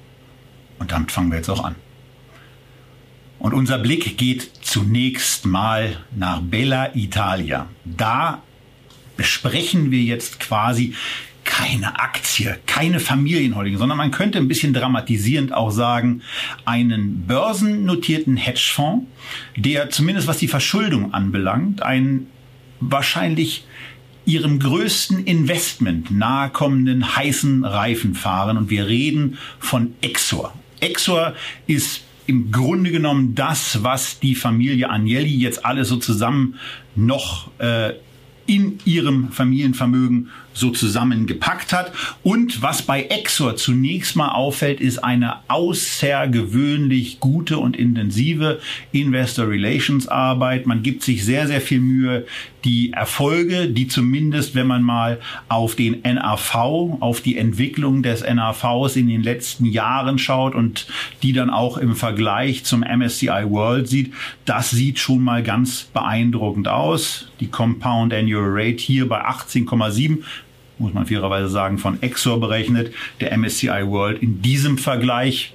Und 0.77 0.91
damit 0.91 1.13
fangen 1.13 1.31
wir 1.31 1.37
jetzt 1.37 1.47
auch 1.47 1.63
an. 1.63 1.75
Und 3.39 3.53
unser 3.53 3.77
Blick 3.77 4.17
geht 4.17 4.51
zunächst 4.61 5.45
mal 5.45 5.95
nach 6.13 6.41
Bella 6.41 6.93
Italia. 6.97 7.69
Da 7.85 8.43
besprechen 9.15 9.89
wir 9.89 10.01
jetzt 10.01 10.41
quasi 10.41 10.93
keine 11.45 11.97
Aktie, 11.97 12.59
keine 12.65 12.99
Familienholding, 12.99 13.77
sondern 13.77 13.97
man 13.97 14.11
könnte 14.11 14.37
ein 14.37 14.49
bisschen 14.49 14.73
dramatisierend 14.73 15.53
auch 15.53 15.71
sagen, 15.71 16.23
einen 16.65 17.25
börsennotierten 17.25 18.35
Hedgefonds, 18.35 19.07
der 19.55 19.89
zumindest 19.91 20.27
was 20.27 20.39
die 20.39 20.49
Verschuldung 20.49 21.13
anbelangt, 21.13 21.83
einen 21.83 22.27
wahrscheinlich 22.79 23.65
ihrem 24.25 24.59
größten 24.59 25.25
Investment 25.25 26.11
nahekommenden 26.11 27.15
heißen 27.15 27.65
Reifen 27.65 28.13
fahren 28.13 28.57
und 28.57 28.69
wir 28.69 28.87
reden 28.87 29.37
von 29.59 29.93
Exor. 30.01 30.53
Exor 30.79 31.33
ist 31.67 32.01
im 32.27 32.51
Grunde 32.51 32.91
genommen 32.91 33.33
das, 33.33 33.83
was 33.83 34.19
die 34.19 34.35
Familie 34.35 34.89
Agnelli 34.89 35.35
jetzt 35.35 35.65
alles 35.65 35.89
so 35.89 35.97
zusammen 35.97 36.59
noch 36.95 37.49
äh, 37.59 37.93
in 38.49 38.79
ihrem 38.83 39.31
Familienvermögen 39.31 40.29
so 40.53 40.71
zusammengepackt 40.71 41.71
hat. 41.71 41.91
Und 42.23 42.63
was 42.63 42.81
bei 42.81 43.03
Exor 43.03 43.55
zunächst 43.55 44.15
mal 44.15 44.29
auffällt, 44.29 44.81
ist 44.81 45.03
eine 45.03 45.37
außergewöhnlich 45.49 47.19
gute 47.19 47.59
und 47.59 47.75
intensive 47.77 48.59
Investor 48.91 49.47
Relations 49.47 50.07
Arbeit. 50.07 50.65
Man 50.65 50.81
gibt 50.81 51.03
sich 51.03 51.23
sehr, 51.23 51.47
sehr 51.47 51.61
viel 51.61 51.79
Mühe, 51.79 52.25
die 52.63 52.91
Erfolge, 52.93 53.67
die 53.67 53.87
zumindest, 53.87 54.55
wenn 54.55 54.67
man 54.67 54.83
mal 54.83 55.19
auf 55.47 55.75
den 55.75 56.01
NAV, 56.01 56.55
auf 56.99 57.21
die 57.21 57.37
Entwicklung 57.37 58.03
des 58.03 58.21
NAVs 58.21 58.95
in 58.95 59.07
den 59.07 59.23
letzten 59.23 59.65
Jahren 59.65 60.17
schaut 60.17 60.55
und 60.55 60.87
die 61.23 61.33
dann 61.33 61.49
auch 61.49 61.77
im 61.77 61.95
Vergleich 61.95 62.63
zum 62.63 62.81
MSCI 62.81 63.45
World 63.49 63.87
sieht, 63.87 64.13
das 64.45 64.71
sieht 64.71 64.99
schon 64.99 65.23
mal 65.23 65.43
ganz 65.43 65.83
beeindruckend 65.93 66.67
aus. 66.67 67.31
Die 67.39 67.47
Compound 67.47 68.13
Annual 68.13 68.47
Rate 68.47 68.81
hier 68.81 69.07
bei 69.07 69.25
18,7 69.25 70.19
muss 70.79 70.93
man 70.93 71.05
fairerweise 71.05 71.49
sagen, 71.49 71.77
von 71.77 72.01
Exor 72.01 72.39
berechnet, 72.39 72.93
der 73.19 73.37
MSCI 73.37 73.85
World 73.85 74.23
in 74.23 74.41
diesem 74.41 74.77
Vergleich 74.77 75.53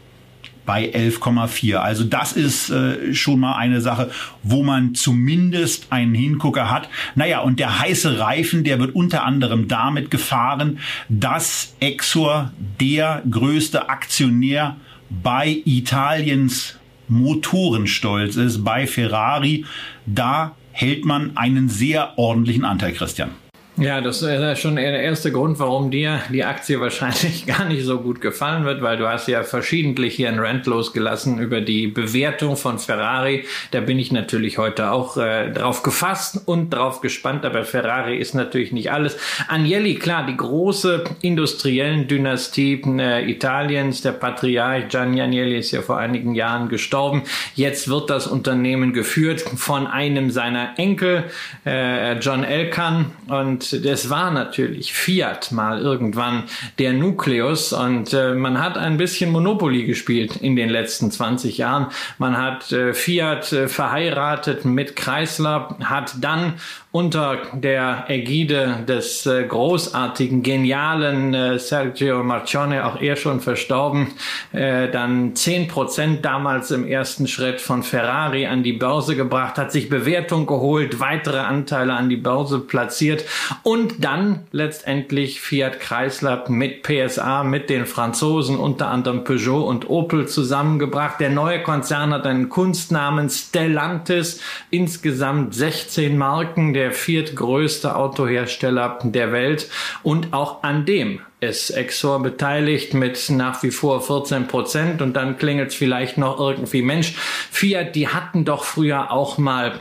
bei 0.66 0.92
11,4. 0.92 1.76
Also 1.76 2.04
das 2.04 2.32
ist 2.32 2.70
äh, 2.70 3.14
schon 3.14 3.40
mal 3.40 3.56
eine 3.56 3.80
Sache, 3.80 4.10
wo 4.42 4.62
man 4.62 4.94
zumindest 4.94 5.86
einen 5.90 6.14
Hingucker 6.14 6.70
hat. 6.70 6.88
Naja, 7.14 7.40
und 7.40 7.60
der 7.60 7.80
heiße 7.80 8.18
Reifen, 8.18 8.64
der 8.64 8.78
wird 8.78 8.94
unter 8.94 9.24
anderem 9.24 9.68
damit 9.68 10.10
gefahren, 10.10 10.78
dass 11.08 11.74
Exor 11.80 12.52
der 12.80 13.22
größte 13.30 13.88
Aktionär 13.88 14.76
bei 15.10 15.62
Italiens 15.64 16.78
Motorenstolz 17.08 18.36
ist, 18.36 18.64
bei 18.64 18.86
Ferrari. 18.86 19.64
Da 20.06 20.56
hält 20.72 21.04
man 21.04 21.36
einen 21.36 21.68
sehr 21.68 22.18
ordentlichen 22.18 22.64
Anteil, 22.64 22.92
Christian. 22.92 23.30
Ja, 23.76 24.00
das 24.00 24.22
ist 24.22 24.60
schon 24.60 24.76
der 24.76 25.02
erste 25.02 25.32
Grund, 25.32 25.58
warum 25.58 25.90
dir 25.90 26.20
die 26.30 26.44
Aktie 26.44 26.80
wahrscheinlich 26.80 27.44
gar 27.48 27.64
nicht 27.64 27.84
so 27.84 27.98
gut 27.98 28.20
gefallen 28.20 28.64
wird, 28.64 28.82
weil 28.82 28.96
du 28.96 29.08
hast 29.08 29.26
ja 29.26 29.42
verschiedentlich 29.42 30.14
hier 30.14 30.28
ein 30.28 30.38
Rant 30.38 30.66
losgelassen 30.66 31.40
über 31.40 31.60
die 31.60 31.88
Bewertung 31.88 32.56
von 32.56 32.78
Ferrari. 32.78 33.46
Da 33.72 33.80
bin 33.80 33.98
ich 33.98 34.12
natürlich 34.12 34.58
heute 34.58 34.92
auch 34.92 35.16
äh, 35.16 35.50
drauf 35.50 35.82
gefasst 35.82 36.42
und 36.46 36.70
drauf 36.70 37.00
gespannt, 37.00 37.44
aber 37.44 37.64
Ferrari 37.64 38.16
ist 38.16 38.34
natürlich 38.34 38.70
nicht 38.70 38.92
alles. 38.92 39.16
Agnelli, 39.48 39.96
klar, 39.96 40.24
die 40.24 40.36
große 40.36 41.02
industriellen 41.22 42.06
Dynastie 42.06 42.80
äh, 43.00 43.28
Italiens, 43.28 44.02
der 44.02 44.12
Patriarch 44.12 44.86
Gianni 44.88 45.20
Agnelli 45.20 45.58
ist 45.58 45.72
ja 45.72 45.82
vor 45.82 45.98
einigen 45.98 46.36
Jahren 46.36 46.68
gestorben. 46.68 47.24
Jetzt 47.56 47.88
wird 47.88 48.08
das 48.08 48.28
Unternehmen 48.28 48.92
geführt 48.92 49.40
von 49.40 49.88
einem 49.88 50.30
seiner 50.30 50.78
Enkel, 50.78 51.24
äh, 51.66 52.16
John 52.20 52.44
Elkan 52.44 53.06
und 53.26 53.63
und 53.72 53.84
das 53.84 54.10
war 54.10 54.30
natürlich 54.30 54.92
Fiat 54.92 55.52
mal 55.52 55.80
irgendwann 55.80 56.44
der 56.78 56.92
Nukleus 56.92 57.72
und 57.72 58.12
äh, 58.12 58.34
man 58.34 58.62
hat 58.62 58.76
ein 58.76 58.96
bisschen 58.96 59.32
Monopoly 59.32 59.84
gespielt 59.84 60.36
in 60.36 60.56
den 60.56 60.68
letzten 60.68 61.10
20 61.10 61.58
Jahren. 61.58 61.86
Man 62.18 62.36
hat 62.36 62.72
äh, 62.72 62.94
Fiat 62.94 63.52
äh, 63.52 63.68
verheiratet 63.68 64.64
mit 64.64 64.96
Chrysler, 64.96 65.76
hat 65.84 66.14
dann 66.20 66.54
unter 66.94 67.38
der 67.52 68.04
Ägide 68.06 68.84
des 68.86 69.26
äh, 69.26 69.42
großartigen, 69.42 70.44
genialen 70.44 71.34
äh, 71.34 71.58
Sergio 71.58 72.22
Marcione, 72.22 72.86
auch 72.86 73.00
er 73.00 73.16
schon 73.16 73.40
verstorben, 73.40 74.12
äh, 74.52 74.88
dann 74.88 75.34
zehn 75.34 75.66
Prozent 75.66 76.24
damals 76.24 76.70
im 76.70 76.86
ersten 76.86 77.26
Schritt 77.26 77.60
von 77.60 77.82
Ferrari 77.82 78.46
an 78.46 78.62
die 78.62 78.74
Börse 78.74 79.16
gebracht, 79.16 79.58
hat 79.58 79.72
sich 79.72 79.88
Bewertung 79.88 80.46
geholt, 80.46 81.00
weitere 81.00 81.40
Anteile 81.40 81.94
an 81.94 82.08
die 82.08 82.16
Börse 82.16 82.60
platziert 82.60 83.24
und 83.64 84.04
dann 84.04 84.44
letztendlich 84.52 85.40
Fiat 85.40 85.80
Chrysler 85.80 86.44
mit 86.48 86.84
PSA, 86.84 87.42
mit 87.42 87.70
den 87.70 87.86
Franzosen, 87.86 88.56
unter 88.56 88.86
anderem 88.86 89.24
Peugeot 89.24 89.66
und 89.66 89.90
Opel 89.90 90.28
zusammengebracht. 90.28 91.18
Der 91.18 91.30
neue 91.30 91.60
Konzern 91.60 92.12
hat 92.12 92.24
einen 92.24 92.50
Kunstnamen 92.50 93.30
Stellantis, 93.30 94.40
insgesamt 94.70 95.56
16 95.56 96.16
Marken, 96.16 96.72
der 96.72 96.83
der 96.84 96.92
viertgrößte 96.92 97.96
Autohersteller 97.96 98.98
der 99.04 99.32
Welt 99.32 99.70
und 100.02 100.34
auch 100.34 100.62
an 100.62 100.84
dem 100.84 101.20
ist 101.40 101.70
Exor 101.70 102.22
beteiligt 102.22 102.92
mit 102.92 103.30
nach 103.30 103.62
wie 103.62 103.70
vor 103.70 104.02
14 104.02 104.48
Prozent 104.48 105.00
und 105.00 105.14
dann 105.14 105.38
klingelt 105.38 105.70
es 105.70 105.74
vielleicht 105.74 106.18
noch 106.18 106.38
irgendwie 106.38 106.82
Mensch. 106.82 107.14
Fiat, 107.50 107.94
die 107.94 108.08
hatten 108.08 108.44
doch 108.44 108.64
früher 108.64 109.10
auch 109.10 109.38
mal 109.38 109.80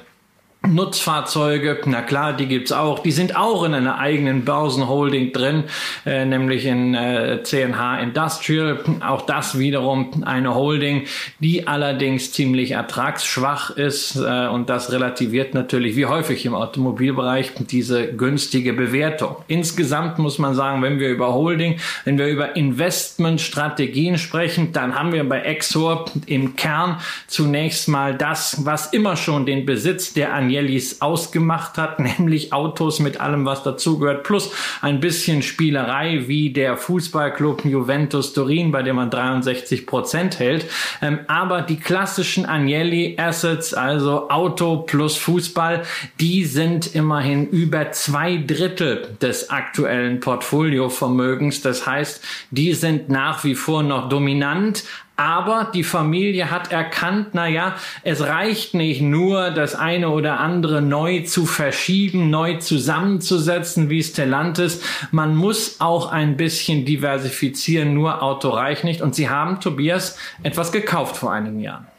Nutzfahrzeuge, 0.66 1.82
na 1.86 2.02
klar, 2.02 2.32
die 2.32 2.46
gibt's 2.46 2.72
auch. 2.72 3.00
Die 3.00 3.12
sind 3.12 3.36
auch 3.36 3.66
in 3.66 3.74
einer 3.74 3.98
eigenen 3.98 4.46
Börsenholding 4.46 5.34
drin, 5.34 5.66
äh, 6.06 6.24
nämlich 6.24 6.66
in 6.66 6.96
äh, 6.96 7.44
CNH 7.44 8.00
Industrial. 8.00 8.80
Auch 9.06 9.24
das 9.24 9.60
wiederum 9.60 10.24
eine 10.24 10.56
Holding, 10.56 11.04
die 11.40 11.68
allerdings 11.68 12.32
ziemlich 12.32 12.72
ertragsschwach 12.72 13.72
ist. 13.72 14.16
Äh, 14.16 14.48
und 14.48 14.70
das 14.70 14.90
relativiert 14.94 15.54
natürlich, 15.54 15.98
wie 15.98 16.06
häufig 16.06 16.46
im 16.46 16.56
Automobilbereich, 16.56 17.52
diese 17.70 18.14
günstige 18.14 18.72
Bewertung. 18.72 19.36
Insgesamt 19.48 20.18
muss 20.18 20.40
man 20.40 20.56
sagen, 20.56 20.82
wenn 20.82 20.98
wir 20.98 21.10
über 21.10 21.34
Holding, 21.34 21.78
wenn 22.06 22.18
wir 22.18 22.28
über 22.28 22.56
Investmentstrategien 22.56 24.18
sprechen, 24.18 24.72
dann 24.72 24.96
haben 24.98 25.12
wir 25.12 25.28
bei 25.28 25.42
Exor 25.42 26.06
im 26.26 26.56
Kern 26.56 27.02
zunächst 27.28 27.90
mal 27.90 28.16
das, 28.16 28.66
was 28.66 28.94
immer 28.94 29.18
schon 29.18 29.46
den 29.46 29.66
Besitz 29.66 30.14
der 30.14 30.34
an 30.34 30.53
Agnellis 30.54 31.02
ausgemacht 31.02 31.78
hat, 31.78 32.00
nämlich 32.20 32.54
Autos 32.54 33.00
mit 33.00 33.20
allem, 33.20 33.46
was 33.46 33.64
dazugehört, 33.64 34.24
plus 34.24 34.52
ein 34.82 35.00
bisschen 35.00 35.42
Spielerei 35.42 36.28
wie 36.28 36.52
der 36.52 36.78
Fußballclub 36.78 37.66
Juventus 37.66 38.34
Turin, 38.34 38.72
bei 38.72 38.84
dem 38.84 38.98
man 38.98 39.10
63 39.10 39.88
Prozent 39.88 40.40
hält. 40.40 40.66
Ähm, 41.02 41.20
aber 41.28 41.62
die 41.62 41.80
klassischen 41.80 42.46
Agnelli 42.46 43.16
Assets, 43.18 43.74
also 43.74 44.30
Auto 44.30 44.78
plus 44.78 45.18
Fußball, 45.18 45.84
die 46.20 46.46
sind 46.46 46.94
immerhin 46.96 47.48
über 47.48 47.92
zwei 47.92 48.38
Drittel 48.38 49.16
des 49.22 49.50
aktuellen 49.50 50.20
Portfoliovermögens. 50.20 51.62
Das 51.62 51.88
heißt, 51.88 52.24
die 52.52 52.74
sind 52.74 53.10
nach 53.10 53.44
wie 53.44 53.56
vor 53.56 53.84
noch 53.84 54.10
dominant, 54.10 54.84
aber 55.16 55.70
die 55.74 55.84
Familie 55.84 56.50
hat 56.50 56.72
erkannt, 56.72 57.30
na 57.34 57.48
ja, 57.48 57.76
es 58.04 58.22
reicht 58.22 58.74
nicht 58.74 59.02
nur, 59.02 59.52
das 59.52 59.76
eine 59.76 60.10
oder 60.10 60.40
andere 60.40 60.82
neu 60.82 61.22
zu 61.22 61.46
verschieben, 61.46 62.32
neu 62.32 62.58
zusammenzusetzen, 62.58 63.90
wie 63.90 64.02
Stellantis. 64.02 64.82
Man 65.12 65.36
muss 65.36 65.80
auch 65.80 66.12
ein 66.12 66.36
bisschen 66.36 66.86
diversifizieren. 66.86 67.94
Nur 67.94 68.24
Auto 68.24 68.50
reicht 68.50 68.84
nicht. 68.84 69.02
Und 69.02 69.14
sie 69.14 69.30
haben, 69.30 69.60
Tobias, 69.60 70.18
etwas 70.42 70.72
gekauft 70.72 71.18
vor 71.18 71.32
einigen 71.32 71.60
Jahren. 71.60 71.93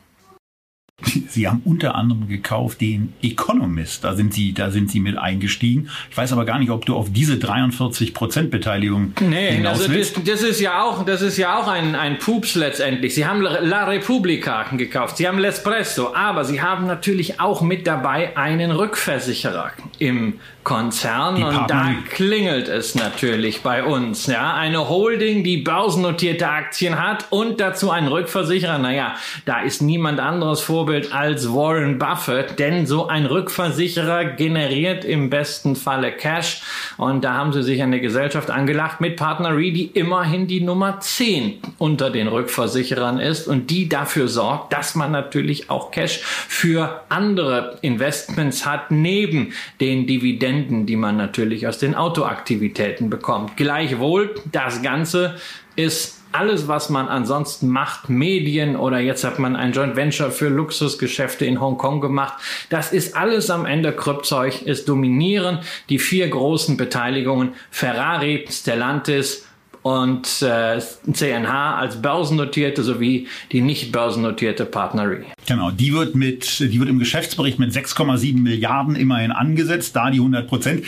Sie 1.28 1.48
haben 1.48 1.62
unter 1.64 1.94
anderem 1.94 2.28
gekauft 2.28 2.80
den 2.80 3.12
Economist. 3.22 4.04
Da 4.04 4.14
sind 4.14 4.34
Sie, 4.34 4.52
da 4.52 4.70
sind 4.70 4.90
Sie 4.90 5.00
mit 5.00 5.16
eingestiegen. 5.16 5.90
Ich 6.10 6.16
weiß 6.16 6.32
aber 6.32 6.44
gar 6.44 6.58
nicht, 6.58 6.70
ob 6.70 6.86
du 6.86 6.94
auf 6.94 7.12
diese 7.12 7.38
43 7.38 8.14
Prozent 8.14 8.50
Beteiligung 8.50 9.12
nee, 9.20 9.52
hinaus 9.52 9.80
also 9.80 9.92
willst. 9.92 10.16
Das, 10.16 10.24
das, 10.24 10.42
ist 10.42 10.60
ja 10.60 10.82
auch, 10.82 11.04
das 11.04 11.22
ist 11.22 11.36
ja 11.36 11.58
auch 11.58 11.68
ein, 11.68 11.94
ein 11.94 12.18
Pups 12.18 12.54
letztendlich. 12.54 13.14
Sie 13.14 13.26
haben 13.26 13.40
La 13.40 13.84
Repubblica 13.84 14.64
gekauft. 14.76 15.16
Sie 15.16 15.26
haben 15.28 15.38
L'Espresso. 15.38 16.14
Aber 16.14 16.44
Sie 16.44 16.60
haben 16.60 16.86
natürlich 16.86 17.40
auch 17.40 17.62
mit 17.62 17.86
dabei 17.86 18.36
einen 18.36 18.70
Rückversicherer 18.70 19.72
im 19.98 20.34
Konzern 20.64 21.42
und 21.42 21.70
da 21.70 21.94
klingelt 22.08 22.68
es 22.68 22.94
natürlich 22.94 23.60
bei 23.60 23.84
uns. 23.84 24.26
Ja, 24.26 24.54
eine 24.54 24.88
Holding, 24.88 25.44
die 25.44 25.58
börsennotierte 25.58 26.48
Aktien 26.48 26.98
hat 27.00 27.26
und 27.28 27.60
dazu 27.60 27.90
einen 27.90 28.08
Rückversicherer. 28.08 28.78
Naja, 28.78 29.14
da 29.44 29.60
ist 29.60 29.82
niemand 29.82 30.20
anderes 30.20 30.62
Vorbild 30.62 31.12
als 31.12 31.52
Warren 31.52 31.98
Buffett, 31.98 32.58
denn 32.58 32.86
so 32.86 33.08
ein 33.08 33.26
Rückversicherer 33.26 34.24
generiert 34.24 35.04
im 35.04 35.28
besten 35.28 35.76
Falle 35.76 36.12
Cash 36.12 36.62
und 36.96 37.24
da 37.24 37.34
haben 37.34 37.52
sie 37.52 37.62
sich 37.62 37.82
eine 37.82 38.00
Gesellschaft 38.00 38.50
angelacht 38.50 39.02
mit 39.02 39.16
Partner 39.16 39.54
Re, 39.54 39.70
die 39.70 39.86
immerhin 39.88 40.46
die 40.46 40.62
Nummer 40.62 40.98
10 40.98 41.60
unter 41.76 42.08
den 42.08 42.26
Rückversicherern 42.26 43.20
ist 43.20 43.48
und 43.48 43.70
die 43.70 43.90
dafür 43.90 44.28
sorgt, 44.28 44.72
dass 44.72 44.94
man 44.94 45.12
natürlich 45.12 45.68
auch 45.68 45.90
Cash 45.90 46.20
für 46.22 47.02
andere 47.10 47.76
Investments 47.82 48.64
hat, 48.64 48.90
neben 48.90 49.52
den 49.80 50.06
Dividenden, 50.06 50.53
die 50.86 50.96
man 50.96 51.16
natürlich 51.16 51.66
aus 51.66 51.78
den 51.78 51.94
Autoaktivitäten 51.94 53.10
bekommt. 53.10 53.56
Gleichwohl, 53.56 54.34
das 54.52 54.82
Ganze 54.82 55.36
ist 55.76 56.22
alles, 56.34 56.66
was 56.66 56.90
man 56.90 57.08
ansonsten 57.08 57.68
macht, 57.68 58.08
Medien 58.08 58.76
oder 58.76 58.98
jetzt 58.98 59.22
hat 59.22 59.38
man 59.38 59.54
ein 59.54 59.72
Joint 59.72 59.94
Venture 59.94 60.32
für 60.32 60.48
Luxusgeschäfte 60.48 61.46
in 61.46 61.60
Hongkong 61.60 62.00
gemacht. 62.00 62.34
Das 62.70 62.92
ist 62.92 63.16
alles 63.16 63.50
am 63.50 63.66
Ende 63.66 63.92
Kryptzeug. 63.92 64.66
Es 64.66 64.84
dominieren 64.84 65.60
die 65.88 66.00
vier 66.00 66.28
großen 66.28 66.76
Beteiligungen 66.76 67.54
Ferrari, 67.70 68.46
Stellantis, 68.50 69.46
und 69.84 70.40
äh, 70.40 70.80
CNH 70.80 71.76
als 71.76 72.00
börsennotierte 72.00 72.82
sowie 72.82 73.28
die 73.52 73.60
nicht 73.60 73.92
börsennotierte 73.92 74.64
Partnerie. 74.64 75.24
Genau, 75.46 75.70
die 75.70 75.92
wird 75.92 76.14
mit, 76.14 76.58
die 76.58 76.80
wird 76.80 76.88
im 76.88 76.98
Geschäftsbericht 76.98 77.58
mit 77.58 77.70
6,7 77.70 78.40
Milliarden 78.40 78.96
immerhin 78.96 79.30
angesetzt, 79.30 79.94
da 79.94 80.10
die 80.10 80.18
100 80.18 80.48
Prozent. 80.48 80.84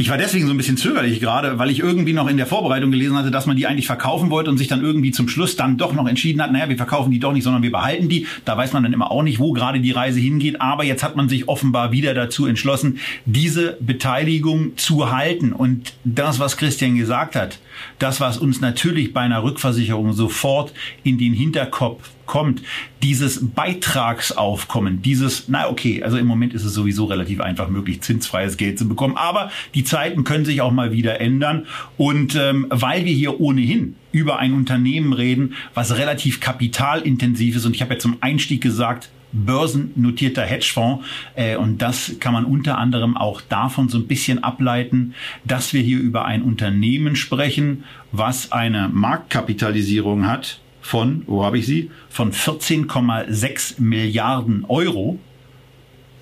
Ich 0.00 0.10
war 0.10 0.16
deswegen 0.16 0.46
so 0.46 0.54
ein 0.54 0.56
bisschen 0.56 0.76
zögerlich 0.76 1.18
gerade, 1.18 1.58
weil 1.58 1.70
ich 1.70 1.80
irgendwie 1.80 2.12
noch 2.12 2.28
in 2.28 2.36
der 2.36 2.46
Vorbereitung 2.46 2.92
gelesen 2.92 3.18
hatte, 3.18 3.32
dass 3.32 3.46
man 3.46 3.56
die 3.56 3.66
eigentlich 3.66 3.88
verkaufen 3.88 4.30
wollte 4.30 4.48
und 4.48 4.56
sich 4.56 4.68
dann 4.68 4.80
irgendwie 4.80 5.10
zum 5.10 5.26
Schluss 5.28 5.56
dann 5.56 5.76
doch 5.76 5.92
noch 5.92 6.06
entschieden 6.06 6.40
hat, 6.40 6.52
naja, 6.52 6.68
wir 6.68 6.76
verkaufen 6.76 7.10
die 7.10 7.18
doch 7.18 7.32
nicht, 7.32 7.42
sondern 7.42 7.64
wir 7.64 7.72
behalten 7.72 8.08
die. 8.08 8.28
Da 8.44 8.56
weiß 8.56 8.72
man 8.72 8.84
dann 8.84 8.92
immer 8.92 9.10
auch 9.10 9.24
nicht, 9.24 9.40
wo 9.40 9.52
gerade 9.52 9.80
die 9.80 9.90
Reise 9.90 10.20
hingeht. 10.20 10.60
Aber 10.60 10.84
jetzt 10.84 11.02
hat 11.02 11.16
man 11.16 11.28
sich 11.28 11.48
offenbar 11.48 11.90
wieder 11.90 12.14
dazu 12.14 12.46
entschlossen, 12.46 13.00
diese 13.26 13.76
Beteiligung 13.80 14.76
zu 14.76 15.10
halten. 15.10 15.52
Und 15.52 15.94
das, 16.04 16.38
was 16.38 16.56
Christian 16.56 16.96
gesagt 16.96 17.34
hat, 17.34 17.58
das, 17.98 18.20
was 18.20 18.38
uns 18.38 18.60
natürlich 18.60 19.12
bei 19.12 19.22
einer 19.22 19.42
Rückversicherung 19.42 20.12
sofort 20.12 20.72
in 21.02 21.18
den 21.18 21.32
Hinterkopf 21.32 22.08
kommt, 22.28 22.62
dieses 23.02 23.44
Beitragsaufkommen, 23.54 25.02
dieses, 25.02 25.48
na 25.48 25.68
okay, 25.68 26.04
also 26.04 26.16
im 26.16 26.26
Moment 26.26 26.54
ist 26.54 26.64
es 26.64 26.74
sowieso 26.74 27.06
relativ 27.06 27.40
einfach 27.40 27.68
möglich, 27.68 28.02
zinsfreies 28.02 28.56
Geld 28.56 28.78
zu 28.78 28.86
bekommen, 28.86 29.16
aber 29.16 29.50
die 29.74 29.82
Zeiten 29.82 30.22
können 30.22 30.44
sich 30.44 30.60
auch 30.60 30.70
mal 30.70 30.92
wieder 30.92 31.20
ändern 31.20 31.66
und 31.96 32.36
ähm, 32.36 32.66
weil 32.70 33.04
wir 33.04 33.12
hier 33.12 33.40
ohnehin 33.40 33.96
über 34.12 34.38
ein 34.38 34.54
Unternehmen 34.54 35.12
reden, 35.12 35.54
was 35.74 35.98
relativ 35.98 36.38
kapitalintensiv 36.38 37.56
ist 37.56 37.66
und 37.66 37.74
ich 37.74 37.82
habe 37.82 37.94
ja 37.94 37.98
zum 37.98 38.18
Einstieg 38.20 38.62
gesagt, 38.62 39.10
börsennotierter 39.32 40.42
Hedgefonds. 40.42 41.04
Äh, 41.34 41.56
und 41.56 41.82
das 41.82 42.16
kann 42.18 42.32
man 42.32 42.46
unter 42.46 42.78
anderem 42.78 43.14
auch 43.14 43.42
davon 43.42 43.90
so 43.90 43.98
ein 43.98 44.06
bisschen 44.06 44.42
ableiten, 44.42 45.14
dass 45.44 45.74
wir 45.74 45.82
hier 45.82 45.98
über 45.98 46.24
ein 46.24 46.42
Unternehmen 46.42 47.14
sprechen, 47.14 47.84
was 48.10 48.52
eine 48.52 48.88
Marktkapitalisierung 48.88 50.26
hat 50.26 50.60
von, 50.88 51.22
wo 51.26 51.44
habe 51.44 51.58
ich 51.58 51.66
sie, 51.66 51.90
von 52.08 52.32
14,6 52.32 53.74
Milliarden 53.78 54.64
Euro 54.68 55.18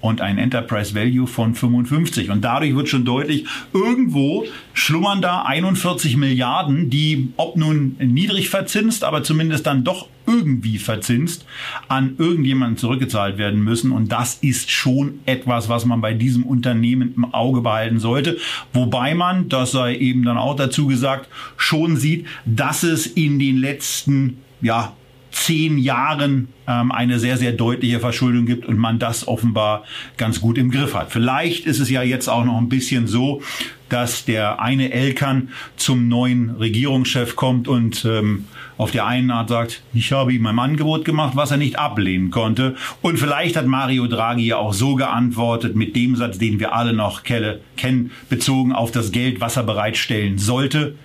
und 0.01 0.21
ein 0.21 0.39
Enterprise 0.39 0.93
Value 0.93 1.29
von 1.29 1.55
55. 1.55 2.31
Und 2.31 2.43
dadurch 2.43 2.75
wird 2.75 2.89
schon 2.89 3.05
deutlich, 3.05 3.45
irgendwo 3.73 4.45
schlummern 4.73 5.23
da 5.23 5.43
41 5.43 6.17
Milliarden, 6.17 6.91
die, 6.91 7.33
ob 7.37 7.57
nun 7.57 7.95
niedrig 8.01 8.49
verzinst, 8.49 9.05
aber 9.05 9.23
zumindest 9.23 9.67
dann 9.67 9.85
doch 9.85 10.09
irgendwie 10.27 10.79
verzinst, 10.79 11.45
an 11.87 12.17
irgendjemanden 12.19 12.77
zurückgezahlt 12.77 13.39
werden 13.39 13.63
müssen. 13.63 13.93
Und 13.93 14.11
das 14.11 14.35
ist 14.35 14.73
schon 14.73 15.21
etwas, 15.27 15.69
was 15.69 15.85
man 15.85 16.01
bei 16.01 16.13
diesem 16.13 16.43
Unternehmen 16.43 17.15
im 17.17 17.33
Auge 17.33 17.61
behalten 17.61 18.01
sollte. 18.01 18.37
Wobei 18.73 19.15
man, 19.15 19.49
das 19.49 19.71
sei 19.71 19.97
eben 19.97 20.25
dann 20.25 20.39
auch 20.39 20.57
dazu 20.57 20.89
gesagt, 20.89 21.29
schon 21.57 21.97
sieht, 21.97 22.27
dass 22.45 22.83
es 22.83 23.07
in 23.07 23.39
den 23.39 23.59
letzten, 23.59 24.39
ja, 24.67 24.93
zehn 25.31 25.79
Jahren 25.79 26.49
ähm, 26.67 26.91
eine 26.91 27.19
sehr, 27.19 27.37
sehr 27.37 27.53
deutliche 27.53 28.01
Verschuldung 28.01 28.47
gibt 28.47 28.67
und 28.67 28.79
man 28.79 28.99
das 28.99 29.29
offenbar 29.29 29.85
ganz 30.17 30.41
gut 30.41 30.59
im 30.59 30.71
Griff 30.71 30.95
hat. 30.95 31.13
Vielleicht 31.13 31.67
ist 31.67 31.79
es 31.79 31.91
ja 31.91 32.03
jetzt 32.03 32.29
auch 32.29 32.45
noch 32.45 32.59
ein 32.59 32.69
bisschen 32.69 33.07
so, 33.07 33.43
dass 33.89 34.25
der 34.25 34.61
eine 34.61 34.93
Elkern 34.93 35.51
zum 35.77 36.09
neuen 36.09 36.51
Regierungschef 36.51 37.37
kommt 37.37 37.69
und 37.69 38.05
ähm, 38.05 38.47
auf 38.79 38.91
der 38.91 39.07
einen 39.07 39.31
Art 39.31 39.49
sagt, 39.49 39.83
ich 39.95 40.11
habe 40.11 40.33
ihm 40.33 40.47
ein 40.47 40.59
Angebot 40.59 41.05
gemacht, 41.05 41.37
was 41.37 41.51
er 41.51 41.59
nicht 41.59 41.79
ablehnen 41.79 42.31
konnte. 42.31 42.75
Und 43.01 43.19
vielleicht 43.19 43.57
hat 43.57 43.67
Mario 43.67 44.07
Draghi 44.07 44.47
ja 44.47 44.57
auch 44.57 44.75
so 44.75 44.97
geantwortet 44.97 45.77
mit 45.77 45.95
dem 45.95 46.17
Satz, 46.17 46.39
den 46.39 46.59
wir 46.59 46.75
alle 46.75 46.93
noch 46.93 47.23
kennen, 47.23 48.11
bezogen 48.29 48.73
auf 48.73 48.91
das 48.91 49.13
Geld, 49.13 49.41
was 49.41 49.57
er 49.57 49.63
bereitstellen 49.63 50.39
sollte. 50.39 50.97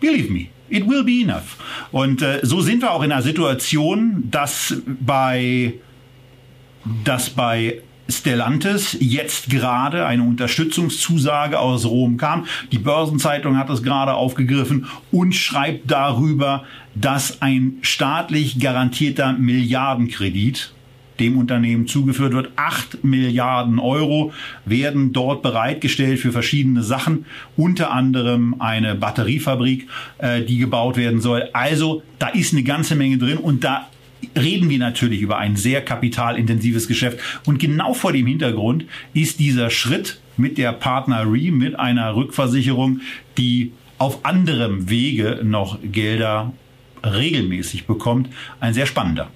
Believe 0.00 0.32
me, 0.32 0.46
it 0.72 0.88
will 0.88 1.04
be 1.04 1.22
enough. 1.22 1.58
Und 1.92 2.22
äh, 2.22 2.40
so 2.42 2.60
sind 2.60 2.82
wir 2.82 2.90
auch 2.92 3.02
in 3.02 3.12
einer 3.12 3.22
Situation, 3.22 4.28
dass 4.30 4.74
bei, 4.86 5.74
dass 7.04 7.30
bei 7.30 7.82
Stellantis 8.08 8.96
jetzt 9.00 9.48
gerade 9.48 10.06
eine 10.06 10.22
Unterstützungszusage 10.22 11.58
aus 11.58 11.84
Rom 11.84 12.16
kam. 12.16 12.46
Die 12.72 12.78
Börsenzeitung 12.78 13.56
hat 13.56 13.70
es 13.70 13.82
gerade 13.82 14.14
aufgegriffen 14.14 14.86
und 15.10 15.34
schreibt 15.34 15.90
darüber, 15.90 16.64
dass 16.94 17.40
ein 17.40 17.78
staatlich 17.82 18.58
garantierter 18.58 19.32
Milliardenkredit 19.34 20.72
dem 21.20 21.38
Unternehmen 21.38 21.86
zugeführt 21.86 22.32
wird. 22.32 22.50
Acht 22.56 23.04
Milliarden 23.04 23.78
Euro 23.78 24.32
werden 24.64 25.12
dort 25.12 25.42
bereitgestellt 25.42 26.18
für 26.18 26.32
verschiedene 26.32 26.82
Sachen, 26.82 27.26
unter 27.56 27.90
anderem 27.92 28.56
eine 28.58 28.94
Batteriefabrik, 28.94 29.88
äh, 30.18 30.42
die 30.42 30.58
gebaut 30.58 30.96
werden 30.96 31.20
soll. 31.20 31.48
Also 31.52 32.02
da 32.18 32.28
ist 32.28 32.52
eine 32.52 32.62
ganze 32.62 32.94
Menge 32.94 33.18
drin 33.18 33.38
und 33.38 33.64
da 33.64 33.88
reden 34.36 34.70
wir 34.70 34.78
natürlich 34.78 35.20
über 35.20 35.38
ein 35.38 35.56
sehr 35.56 35.82
kapitalintensives 35.84 36.88
Geschäft. 36.88 37.18
Und 37.44 37.58
genau 37.58 37.94
vor 37.94 38.12
dem 38.12 38.26
Hintergrund 38.26 38.84
ist 39.14 39.40
dieser 39.40 39.70
Schritt 39.70 40.20
mit 40.36 40.58
der 40.58 40.72
Partner 40.72 41.22
Re, 41.22 41.50
mit 41.50 41.78
einer 41.78 42.14
Rückversicherung, 42.14 43.00
die 43.36 43.72
auf 43.98 44.24
anderem 44.24 44.88
Wege 44.88 45.40
noch 45.42 45.78
Gelder 45.82 46.52
regelmäßig 47.04 47.86
bekommt, 47.86 48.28
ein 48.60 48.74
sehr 48.74 48.86
spannender. 48.86 49.28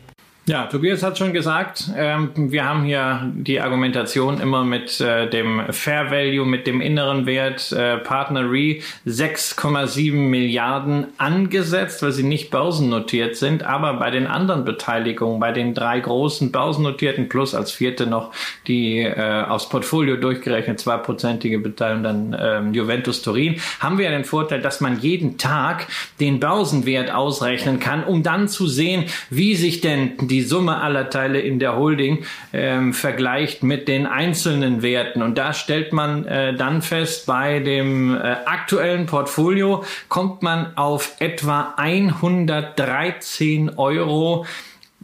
Ja, 0.49 0.67
Tobias 0.67 1.03
hat 1.03 1.19
schon 1.19 1.33
gesagt, 1.33 1.91
ähm, 1.97 2.31
wir 2.37 2.65
haben 2.65 2.85
hier 2.85 3.33
die 3.35 3.61
Argumentation 3.61 4.41
immer 4.41 4.65
mit 4.65 5.01
äh, 5.01 5.29
dem 5.29 5.63
Fair 5.71 6.13
Value, 6.13 6.47
mit 6.47 6.69
dem 6.69 6.81
inneren 6.81 7.27
Wert 7.27 7.73
äh, 7.73 7.99
Partner 7.99 8.43
Re 8.43 8.79
6,7 9.05 10.13
Milliarden 10.13 11.09
angesetzt, 11.19 12.01
weil 12.03 12.13
sie 12.13 12.23
nicht 12.23 12.53
börsennotiert 12.53 13.35
sind, 13.35 13.65
aber 13.65 13.95
bei 13.95 14.13
den 14.13 14.29
anderen 14.29 14.65
Beteiligungen, 14.65 15.41
bei 15.41 15.51
den 15.51 15.75
drei 15.75 15.99
großen 15.99 16.53
börsennotierten 16.53 17.29
plus 17.29 17.53
als 17.53 17.73
vierte 17.73 18.07
noch 18.07 18.31
die 18.69 19.01
äh, 19.01 19.43
aufs 19.49 19.69
Portfolio 19.69 20.15
durchgerechnet 20.15 20.79
zweiprozentige 20.79 21.59
Beteiligung 21.59 22.05
dann 22.05 22.37
ähm, 22.41 22.73
Juventus 22.73 23.23
Turin, 23.23 23.57
haben 23.81 23.99
wir 23.99 24.11
den 24.11 24.25
Vorteil, 24.25 24.61
dass 24.61 24.81
man 24.81 25.01
jeden 25.01 25.39
Tag 25.39 25.89
den 26.21 26.39
Börsenwert 26.39 27.13
ausrechnen 27.13 27.81
kann, 27.81 28.05
um 28.05 28.23
dann 28.23 28.47
zu 28.47 28.69
sehen, 28.69 29.07
wie 29.29 29.57
sich 29.57 29.81
denn 29.81 30.13
die 30.21 30.36
die 30.37 30.43
Summe 30.43 30.83
aller 30.83 31.09
Teile 31.09 31.41
in 31.41 31.59
der 31.59 31.77
Holding 31.77 32.27
ähm, 32.53 32.93
vergleicht 32.93 33.63
mit 33.63 33.89
den 33.89 34.07
einzelnen 34.07 34.83
Werten. 34.83 35.23
Und 35.23 35.39
da 35.39 35.55
stellt 35.55 35.95
man 35.95 36.27
äh, 36.27 36.55
dann 36.55 36.83
fest, 36.83 37.25
bei 37.25 37.61
dem 37.61 38.15
äh, 38.15 38.19
aktuellen 38.45 39.07
Portfolio 39.07 39.83
kommt 40.11 40.43
man 40.43 40.77
auf 40.77 41.17
etwa 41.21 41.73
113 41.79 43.79
Euro 43.79 44.45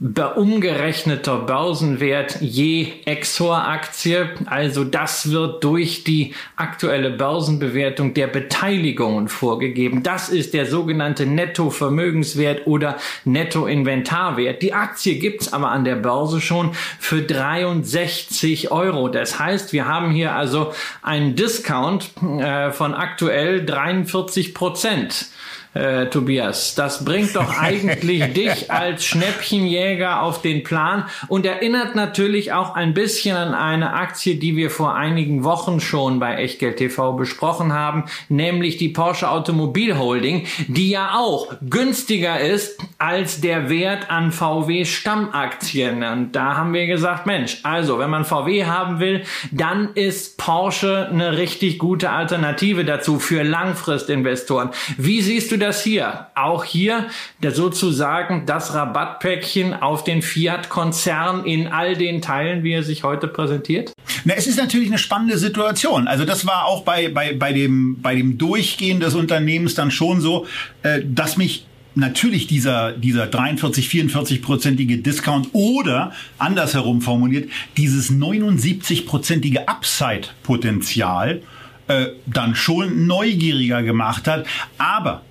umgerechneter 0.01 1.39
Börsenwert 1.39 2.41
je 2.41 2.89
Exor-Aktie. 3.05 4.31
Also 4.47 4.83
das 4.85 5.31
wird 5.31 5.63
durch 5.63 6.03
die 6.03 6.35
aktuelle 6.57 7.11
Börsenbewertung 7.11 8.13
der 8.15 8.27
Beteiligungen 8.27 9.29
vorgegeben. 9.29 10.03
Das 10.03 10.29
ist 10.29 10.55
der 10.55 10.67
sogenannte 10.67 11.27
Netto-Vermögenswert 11.27 12.67
oder 12.67 12.97
Netto-Inventarwert. 13.25 14.63
Die 14.63 14.73
Aktie 14.73 15.19
gibt's 15.19 15.53
aber 15.53 15.71
an 15.71 15.85
der 15.85 15.97
Börse 15.97 16.41
schon 16.41 16.73
für 16.99 17.23
63 17.23 18.73
Euro. 18.73 19.09
Das 19.09 19.39
heißt, 19.39 19.73
wir 19.73 19.87
haben 19.87 20.11
hier 20.11 20.35
also 20.35 20.73
einen 21.03 21.37
Discount 21.37 22.11
äh, 22.41 22.73
von 22.73 22.95
aktuell 22.95 23.65
43 23.65 24.53
Prozent 24.55 25.27
äh, 25.75 26.07
Tobias. 26.07 26.75
Das 26.75 27.05
bringt 27.05 27.35
doch 27.35 27.59
eigentlich 27.61 28.33
dich 28.35 28.71
als 28.71 29.05
Schnäppchenjäger 29.05 30.23
auf 30.23 30.43
den 30.43 30.65
Plan 30.65 31.07
und 31.29 31.47
erinnert 31.47 31.95
natürlich 31.95 32.53
auch 32.53 32.75
ein 32.75 32.95
bisschen 32.95 33.37
an 33.37 33.55
eine 33.55 33.95
Aktie, 33.95 34.37
die 34.37 34.57
wir 34.57 34.71
vor 34.71 34.95
einigen 34.95 35.45
Wochen 35.45 35.81
schon 35.81 36.21
bei 36.21 36.37
Echtgeld 36.37 36.77
TV 36.77 37.15
besprochen 37.15 37.73
haben, 37.73 38.05
nämlich 38.29 38.77
die 38.77 38.89
Porsche 38.89 39.31
Automobil 39.31 39.99
Holding, 39.99 40.47
die 40.69 40.91
ja 40.91 41.15
auch 41.17 41.55
günstiger 41.69 42.41
ist 42.41 42.79
als 42.99 43.41
der 43.41 43.71
Wert 43.71 44.11
an 44.11 44.33
VW 44.33 44.85
Stammaktien. 44.85 46.03
Und 46.03 46.33
da 46.33 46.57
haben 46.57 46.75
wir 46.75 46.87
gesagt, 46.87 47.27
Mensch, 47.27 47.59
also 47.63 47.99
wenn 47.99 48.11
man 48.11 48.25
VW 48.25 48.67
haben 48.67 49.01
will, 49.01 49.23
dann 49.51 49.91
ist 49.95 50.37
Porsche 50.39 51.09
eine 51.11 51.37
richtig 51.39 51.79
gute 51.79 52.11
Alternative 52.11 52.85
dazu 52.85 53.19
für 53.19 53.43
Langfristinvestoren. 53.43 54.71
Wie 54.97 55.23
siehst 55.23 55.51
du 55.53 55.57
das 55.63 55.83
hier? 55.83 56.27
Auch 56.35 56.65
hier 56.65 57.07
der 57.43 57.53
sozusagen 57.53 58.45
das 58.47 58.75
Rabattpäckchen 58.75 59.75
auf 59.75 60.05
den 60.05 60.21
Fiat-Konzern 60.21 61.45
in 61.45 61.69
all 61.69 61.97
den 61.97 62.21
Teilen, 62.21 62.65
wie 62.65 62.73
er 62.73 62.83
sich 62.83 63.05
heute 63.05 63.29
präsentiert? 63.29 63.93
Na, 64.25 64.35
es 64.35 64.47
ist 64.47 64.59
natürlich 64.59 64.89
eine 64.89 64.99
spannende 64.99 65.39
Situation. 65.39 66.07
Also 66.07 66.25
das 66.25 66.47
war 66.47 66.67
auch 66.67 66.83
bei, 66.83 67.09
bei, 67.09 67.35
bei, 67.35 67.53
dem, 67.53 68.01
bei 68.03 68.15
dem 68.15 68.39
Durchgehen 68.39 69.01
des 69.01 69.15
Unternehmens 69.15 69.75
dann 69.75 69.91
schon 69.91 70.21
so, 70.21 70.47
äh, 70.83 71.01
dass 71.05 71.37
mich 71.37 71.67
natürlich 71.95 72.47
dieser, 72.47 72.93
dieser 72.93 73.27
43, 73.27 73.89
44-prozentige 73.89 75.03
Discount 75.03 75.49
oder 75.53 76.13
andersherum 76.39 77.01
formuliert, 77.03 77.51
dieses 77.77 78.11
79-prozentige 78.11 79.67
Upside-Potenzial 79.67 81.43
äh, 81.89 82.07
dann 82.27 82.55
schon 82.55 83.07
neugieriger 83.07 83.83
gemacht 83.83 84.29
hat. 84.29 84.47
Aber 84.79 85.23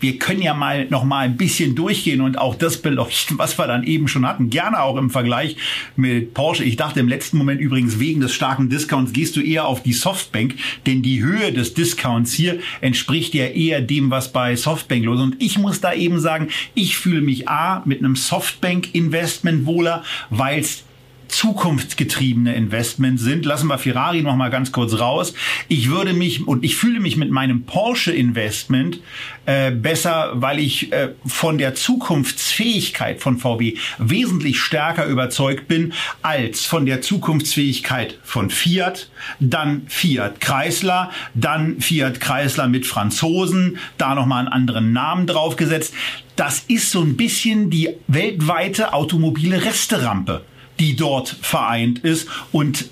wir 0.00 0.18
können 0.18 0.42
ja 0.42 0.54
mal 0.54 0.86
noch 0.86 1.04
mal 1.04 1.20
ein 1.20 1.36
bisschen 1.36 1.74
durchgehen 1.74 2.20
und 2.20 2.38
auch 2.38 2.54
das 2.54 2.80
beleuchten, 2.80 3.38
was 3.38 3.58
wir 3.58 3.66
dann 3.66 3.84
eben 3.84 4.08
schon 4.08 4.26
hatten. 4.26 4.50
Gerne 4.50 4.82
auch 4.82 4.96
im 4.96 5.10
Vergleich 5.10 5.56
mit 5.96 6.34
Porsche. 6.34 6.64
Ich 6.64 6.76
dachte 6.76 7.00
im 7.00 7.08
letzten 7.08 7.38
Moment 7.38 7.60
übrigens, 7.60 7.98
wegen 7.98 8.20
des 8.20 8.32
starken 8.32 8.68
Discounts 8.68 9.12
gehst 9.12 9.36
du 9.36 9.40
eher 9.40 9.66
auf 9.66 9.82
die 9.82 9.92
Softbank, 9.92 10.54
denn 10.86 11.02
die 11.02 11.22
Höhe 11.22 11.52
des 11.52 11.74
Discounts 11.74 12.32
hier 12.32 12.60
entspricht 12.80 13.34
ja 13.34 13.46
eher 13.46 13.80
dem, 13.80 14.10
was 14.10 14.32
bei 14.32 14.56
Softbank 14.56 15.04
los 15.04 15.18
ist. 15.18 15.24
Und 15.24 15.42
ich 15.42 15.58
muss 15.58 15.80
da 15.80 15.92
eben 15.92 16.18
sagen, 16.18 16.48
ich 16.74 16.96
fühle 16.96 17.20
mich 17.20 17.48
A 17.48 17.82
mit 17.84 17.98
einem 17.98 18.16
Softbank-Investment 18.16 19.66
wohler, 19.66 20.02
weil 20.30 20.60
es 20.60 20.84
zukunftsgetriebene 21.30 22.54
Investments 22.54 23.22
sind. 23.22 23.44
Lassen 23.46 23.68
wir 23.68 23.78
Ferrari 23.78 24.22
noch 24.22 24.36
mal 24.36 24.50
ganz 24.50 24.72
kurz 24.72 24.98
raus. 24.98 25.34
Ich 25.68 25.90
würde 25.90 26.12
mich 26.12 26.46
und 26.46 26.64
ich 26.64 26.76
fühle 26.76 27.00
mich 27.00 27.16
mit 27.16 27.30
meinem 27.30 27.64
Porsche 27.64 28.12
Investment 28.12 29.00
äh, 29.46 29.70
besser, 29.70 30.32
weil 30.34 30.58
ich 30.58 30.92
äh, 30.92 31.10
von 31.26 31.58
der 31.58 31.74
Zukunftsfähigkeit 31.74 33.20
von 33.20 33.38
VW 33.38 33.76
wesentlich 33.98 34.60
stärker 34.60 35.06
überzeugt 35.06 35.66
bin 35.68 35.92
als 36.22 36.66
von 36.66 36.86
der 36.86 37.00
Zukunftsfähigkeit 37.00 38.18
von 38.22 38.50
Fiat, 38.50 39.10
dann 39.40 39.82
Fiat 39.88 40.40
Chrysler, 40.40 41.10
dann 41.34 41.80
Fiat 41.80 42.20
Chrysler 42.20 42.68
mit 42.68 42.86
Franzosen, 42.86 43.78
da 43.98 44.14
noch 44.14 44.26
mal 44.26 44.40
einen 44.40 44.48
anderen 44.48 44.92
Namen 44.92 45.26
draufgesetzt. 45.26 45.94
Das 46.36 46.60
ist 46.68 46.90
so 46.90 47.00
ein 47.00 47.16
bisschen 47.16 47.70
die 47.70 47.90
weltweite 48.06 48.92
automobile 48.92 49.64
Resterampe 49.64 50.44
die 50.80 50.96
dort 50.96 51.28
vereint 51.28 52.00
ist. 52.00 52.28
Und 52.50 52.86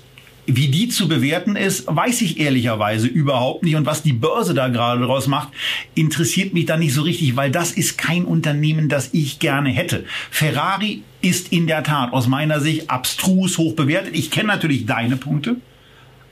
wie 0.45 0.67
die 0.67 0.89
zu 0.89 1.07
bewerten 1.07 1.55
ist, 1.55 1.85
weiß 1.87 2.21
ich 2.21 2.39
ehrlicherweise 2.39 3.07
überhaupt 3.07 3.63
nicht. 3.63 3.75
Und 3.75 3.85
was 3.85 4.01
die 4.01 4.13
Börse 4.13 4.53
da 4.53 4.67
gerade 4.67 5.01
draus 5.01 5.27
macht, 5.27 5.49
interessiert 5.93 6.53
mich 6.53 6.65
da 6.65 6.77
nicht 6.77 6.93
so 6.93 7.03
richtig, 7.03 7.35
weil 7.35 7.51
das 7.51 7.71
ist 7.71 7.97
kein 7.97 8.25
Unternehmen, 8.25 8.89
das 8.89 9.13
ich 9.13 9.39
gerne 9.39 9.69
hätte. 9.69 10.05
Ferrari 10.31 11.03
ist 11.21 11.51
in 11.51 11.67
der 11.67 11.83
Tat 11.83 12.13
aus 12.13 12.27
meiner 12.27 12.61
Sicht 12.61 12.89
abstrus 12.89 13.57
hoch 13.57 13.75
bewertet. 13.75 14.15
Ich 14.15 14.31
kenne 14.31 14.47
natürlich 14.47 14.85
deine 14.85 15.17
Punkte. 15.17 15.57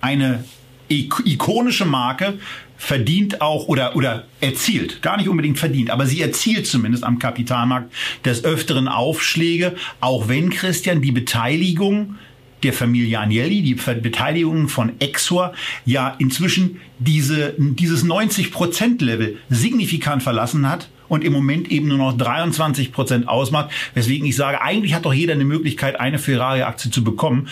Eine 0.01 0.43
ikonische 0.89 1.85
Marke 1.85 2.39
verdient 2.77 3.41
auch 3.41 3.67
oder, 3.67 3.95
oder 3.95 4.25
erzielt, 4.39 5.01
gar 5.01 5.17
nicht 5.17 5.27
unbedingt 5.27 5.57
verdient, 5.57 5.89
aber 5.89 6.05
sie 6.05 6.21
erzielt 6.21 6.67
zumindest 6.67 7.03
am 7.03 7.19
Kapitalmarkt 7.19 7.91
des 8.23 8.45
Öfteren 8.45 8.87
Aufschläge, 8.87 9.75
auch 9.99 10.27
wenn 10.27 10.51
Christian 10.51 11.01
die 11.01 11.11
Beteiligung 11.11 12.15
der 12.63 12.73
Familie 12.73 13.19
Agnelli, 13.19 13.61
die 13.61 13.75
Beteiligung 13.75 14.67
von 14.67 14.93
Exor, 14.99 15.53
ja 15.85 16.15
inzwischen 16.17 16.79
diese, 16.99 17.53
dieses 17.57 18.05
90-Prozent-Level 18.05 19.37
signifikant 19.49 20.23
verlassen 20.23 20.69
hat 20.69 20.89
und 21.07 21.23
im 21.23 21.33
Moment 21.33 21.69
eben 21.71 21.87
nur 21.87 21.97
noch 21.97 22.17
23 22.17 22.91
Prozent 22.91 23.27
ausmacht, 23.27 23.69
weswegen 23.93 24.27
ich 24.27 24.35
sage, 24.35 24.61
eigentlich 24.61 24.93
hat 24.93 25.05
doch 25.05 25.13
jeder 25.13 25.33
eine 25.33 25.45
Möglichkeit, 25.45 25.99
eine 25.99 26.19
Ferrari-Aktie 26.19 26.91
zu 26.91 27.03
bekommen. 27.03 27.47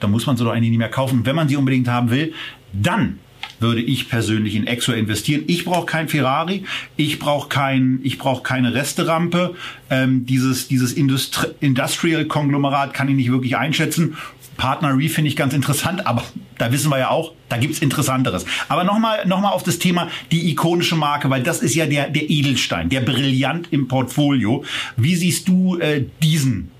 Da 0.00 0.08
muss 0.08 0.26
man 0.26 0.36
sie 0.36 0.44
doch 0.44 0.52
eigentlich 0.52 0.70
nicht 0.70 0.78
mehr 0.78 0.88
kaufen. 0.88 1.24
Wenn 1.26 1.36
man 1.36 1.48
sie 1.48 1.56
unbedingt 1.56 1.88
haben 1.88 2.10
will, 2.10 2.32
dann 2.72 3.18
würde 3.60 3.80
ich 3.82 4.08
persönlich 4.08 4.54
in 4.54 4.66
Exo 4.66 4.92
investieren. 4.92 5.44
Ich 5.46 5.64
brauche 5.64 5.86
kein 5.86 6.08
Ferrari, 6.08 6.64
ich 6.96 7.18
brauche 7.18 7.48
kein, 7.48 8.00
ich 8.02 8.18
brauche 8.18 8.42
keine 8.42 8.74
Resterampe. 8.74 9.54
Ähm, 9.90 10.26
dieses 10.26 10.68
dieses 10.68 10.92
Industri 10.92 11.48
Industrial 11.60 12.24
Konglomerat 12.24 12.94
kann 12.94 13.08
ich 13.08 13.14
nicht 13.14 13.30
wirklich 13.30 13.56
einschätzen. 13.56 14.16
Partner 14.56 14.96
Re 14.96 15.08
finde 15.08 15.28
ich 15.28 15.36
ganz 15.36 15.54
interessant, 15.54 16.06
aber 16.06 16.22
da 16.58 16.70
wissen 16.70 16.90
wir 16.90 16.98
ja 16.98 17.08
auch, 17.08 17.32
da 17.48 17.56
gibt's 17.56 17.78
Interessanteres. 17.78 18.44
Aber 18.68 18.84
nochmal 18.84 19.26
noch 19.26 19.40
mal 19.40 19.50
auf 19.50 19.62
das 19.62 19.78
Thema 19.78 20.08
die 20.30 20.50
ikonische 20.50 20.96
Marke, 20.96 21.30
weil 21.30 21.42
das 21.42 21.60
ist 21.60 21.74
ja 21.74 21.86
der, 21.86 22.10
der 22.10 22.28
Edelstein, 22.28 22.90
der 22.90 23.00
Brillant 23.00 23.68
im 23.70 23.88
Portfolio. 23.88 24.62
Wie 24.98 25.14
siehst 25.14 25.48
du 25.48 25.78
äh, 25.78 26.04
diesen 26.22 26.70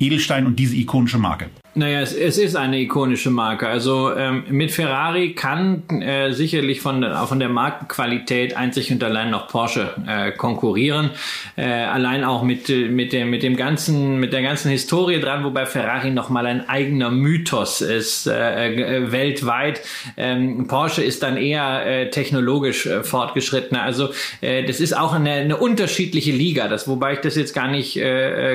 Edelstein 0.00 0.46
und 0.46 0.58
diese 0.58 0.74
ikonische 0.74 1.18
Marke? 1.18 1.48
Naja, 1.76 2.00
es, 2.00 2.14
es 2.14 2.38
ist 2.38 2.56
eine 2.56 2.80
ikonische 2.80 3.28
Marke. 3.28 3.68
Also 3.68 4.10
ähm, 4.16 4.44
mit 4.48 4.70
Ferrari 4.70 5.34
kann 5.34 5.82
äh, 5.90 6.32
sicherlich 6.32 6.80
von, 6.80 7.04
von 7.26 7.38
der 7.38 7.50
Markenqualität 7.50 8.56
einzig 8.56 8.90
und 8.90 9.04
allein 9.04 9.28
noch 9.28 9.46
Porsche 9.48 9.92
äh, 10.06 10.32
konkurrieren. 10.32 11.10
Äh, 11.54 11.66
allein 11.66 12.24
auch 12.24 12.42
mit, 12.42 12.70
mit, 12.70 13.12
dem, 13.12 13.28
mit 13.28 13.42
dem 13.42 13.56
ganzen, 13.56 14.18
mit 14.18 14.32
der 14.32 14.40
ganzen 14.40 14.70
Historie 14.70 15.20
dran, 15.20 15.44
wobei 15.44 15.66
Ferrari 15.66 16.10
nochmal 16.12 16.46
ein 16.46 16.66
eigener 16.66 17.10
Mythos 17.10 17.82
ist 17.82 18.26
äh, 18.26 18.72
äh, 18.72 19.12
weltweit. 19.12 19.82
Ähm, 20.16 20.68
Porsche 20.68 21.02
ist 21.02 21.22
dann 21.22 21.36
eher 21.36 21.84
äh, 21.84 22.08
technologisch 22.08 22.86
äh, 22.86 23.02
fortgeschrittener. 23.04 23.82
Also 23.82 24.08
das 24.40 24.80
ist 24.80 24.96
auch 24.96 25.12
eine, 25.12 25.32
eine 25.32 25.56
unterschiedliche 25.58 26.32
Liga, 26.32 26.68
das, 26.68 26.88
wobei 26.88 27.14
ich 27.14 27.18
das 27.20 27.36
jetzt 27.36 27.54
gar 27.54 27.68
nicht 27.68 28.00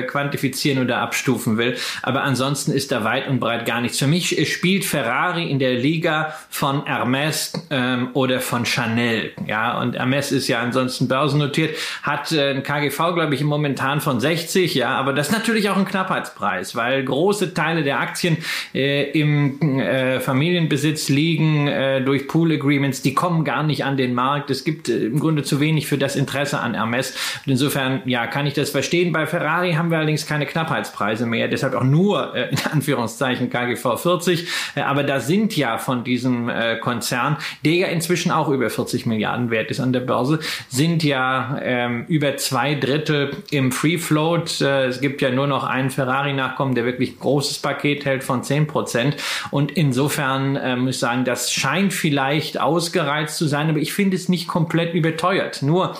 quantifizieren 0.06 0.82
oder 0.82 0.98
abstufen 0.98 1.58
will. 1.58 1.76
Aber 2.02 2.22
ansonsten 2.22 2.72
ist 2.72 2.90
da 2.90 3.04
weit 3.12 3.28
und 3.28 3.40
breit 3.40 3.66
gar 3.66 3.80
nichts. 3.80 3.98
Für 3.98 4.06
mich 4.06 4.52
spielt 4.52 4.84
Ferrari 4.84 5.50
in 5.50 5.58
der 5.58 5.74
Liga 5.74 6.34
von 6.48 6.86
Hermes 6.86 7.52
ähm, 7.70 8.08
oder 8.14 8.40
von 8.40 8.64
Chanel. 8.64 9.32
Ja, 9.46 9.80
und 9.80 9.96
Hermes 9.96 10.32
ist 10.32 10.48
ja 10.48 10.60
ansonsten 10.60 11.08
börsennotiert, 11.08 11.76
hat 12.02 12.32
äh, 12.32 12.50
ein 12.50 12.62
KGV, 12.62 12.96
glaube 13.14 13.34
ich, 13.34 13.42
momentan 13.42 14.00
von 14.00 14.18
60. 14.18 14.74
Ja, 14.74 14.96
aber 14.96 15.12
das 15.12 15.28
ist 15.28 15.32
natürlich 15.32 15.68
auch 15.68 15.76
ein 15.76 15.84
Knappheitspreis, 15.84 16.74
weil 16.74 17.04
große 17.04 17.52
Teile 17.52 17.82
der 17.82 18.00
Aktien 18.00 18.38
äh, 18.74 19.10
im 19.10 19.78
äh, 19.78 20.20
Familienbesitz 20.20 21.10
liegen 21.10 21.68
äh, 21.68 22.00
durch 22.00 22.28
Pool 22.28 22.52
Agreements. 22.52 23.02
Die 23.02 23.14
kommen 23.14 23.44
gar 23.44 23.62
nicht 23.62 23.84
an 23.84 23.96
den 23.96 24.14
Markt. 24.14 24.50
Es 24.50 24.64
gibt 24.64 24.88
äh, 24.88 25.04
im 25.06 25.20
Grunde 25.20 25.42
zu 25.42 25.60
wenig 25.60 25.86
für 25.86 25.98
das 25.98 26.16
Interesse 26.16 26.60
an 26.60 26.74
Hermes. 26.74 27.10
Und 27.44 27.52
insofern, 27.52 28.02
ja, 28.06 28.26
kann 28.26 28.46
ich 28.46 28.54
das 28.54 28.70
verstehen. 28.70 29.12
Bei 29.12 29.26
Ferrari 29.26 29.74
haben 29.74 29.90
wir 29.90 29.98
allerdings 29.98 30.26
keine 30.26 30.46
Knappheitspreise 30.46 31.26
mehr. 31.26 31.48
Deshalb 31.48 31.74
auch 31.74 31.84
nur 31.84 32.34
äh, 32.34 32.48
in 32.50 32.58
Anführungszeichen 32.72 33.01
Anführungszeichen 33.02 33.50
KGV 33.50 34.00
40. 34.00 34.48
Äh, 34.74 34.80
aber 34.80 35.02
da 35.02 35.20
sind 35.20 35.56
ja 35.56 35.78
von 35.78 36.04
diesem 36.04 36.48
äh, 36.48 36.76
Konzern, 36.76 37.36
der 37.64 37.72
ja 37.72 37.86
inzwischen 37.88 38.30
auch 38.30 38.48
über 38.48 38.70
40 38.70 39.06
Milliarden 39.06 39.50
wert 39.50 39.70
ist 39.70 39.80
an 39.80 39.92
der 39.92 40.00
Börse, 40.00 40.40
sind 40.68 41.02
ja 41.04 41.58
ähm, 41.62 42.04
über 42.08 42.36
zwei 42.36 42.74
Drittel 42.74 43.36
im 43.50 43.72
Free 43.72 43.98
Float. 43.98 44.60
Äh, 44.60 44.86
es 44.86 45.00
gibt 45.00 45.22
ja 45.22 45.30
nur 45.30 45.46
noch 45.46 45.64
einen 45.64 45.90
Ferrari-Nachkommen, 45.90 46.74
der 46.74 46.84
wirklich 46.84 47.18
großes 47.18 47.58
Paket 47.58 48.04
hält 48.04 48.24
von 48.24 48.42
10 48.42 48.66
Prozent. 48.66 49.16
Und 49.50 49.72
insofern 49.72 50.56
äh, 50.56 50.76
muss 50.76 50.96
ich 50.96 51.00
sagen, 51.00 51.24
das 51.24 51.52
scheint 51.52 51.92
vielleicht 51.92 52.60
ausgereizt 52.60 53.36
zu 53.36 53.46
sein, 53.46 53.68
aber 53.68 53.78
ich 53.78 53.92
finde 53.92 54.16
es 54.16 54.28
nicht 54.28 54.48
komplett 54.48 54.94
überteuert. 54.94 55.62
Nur 55.62 55.96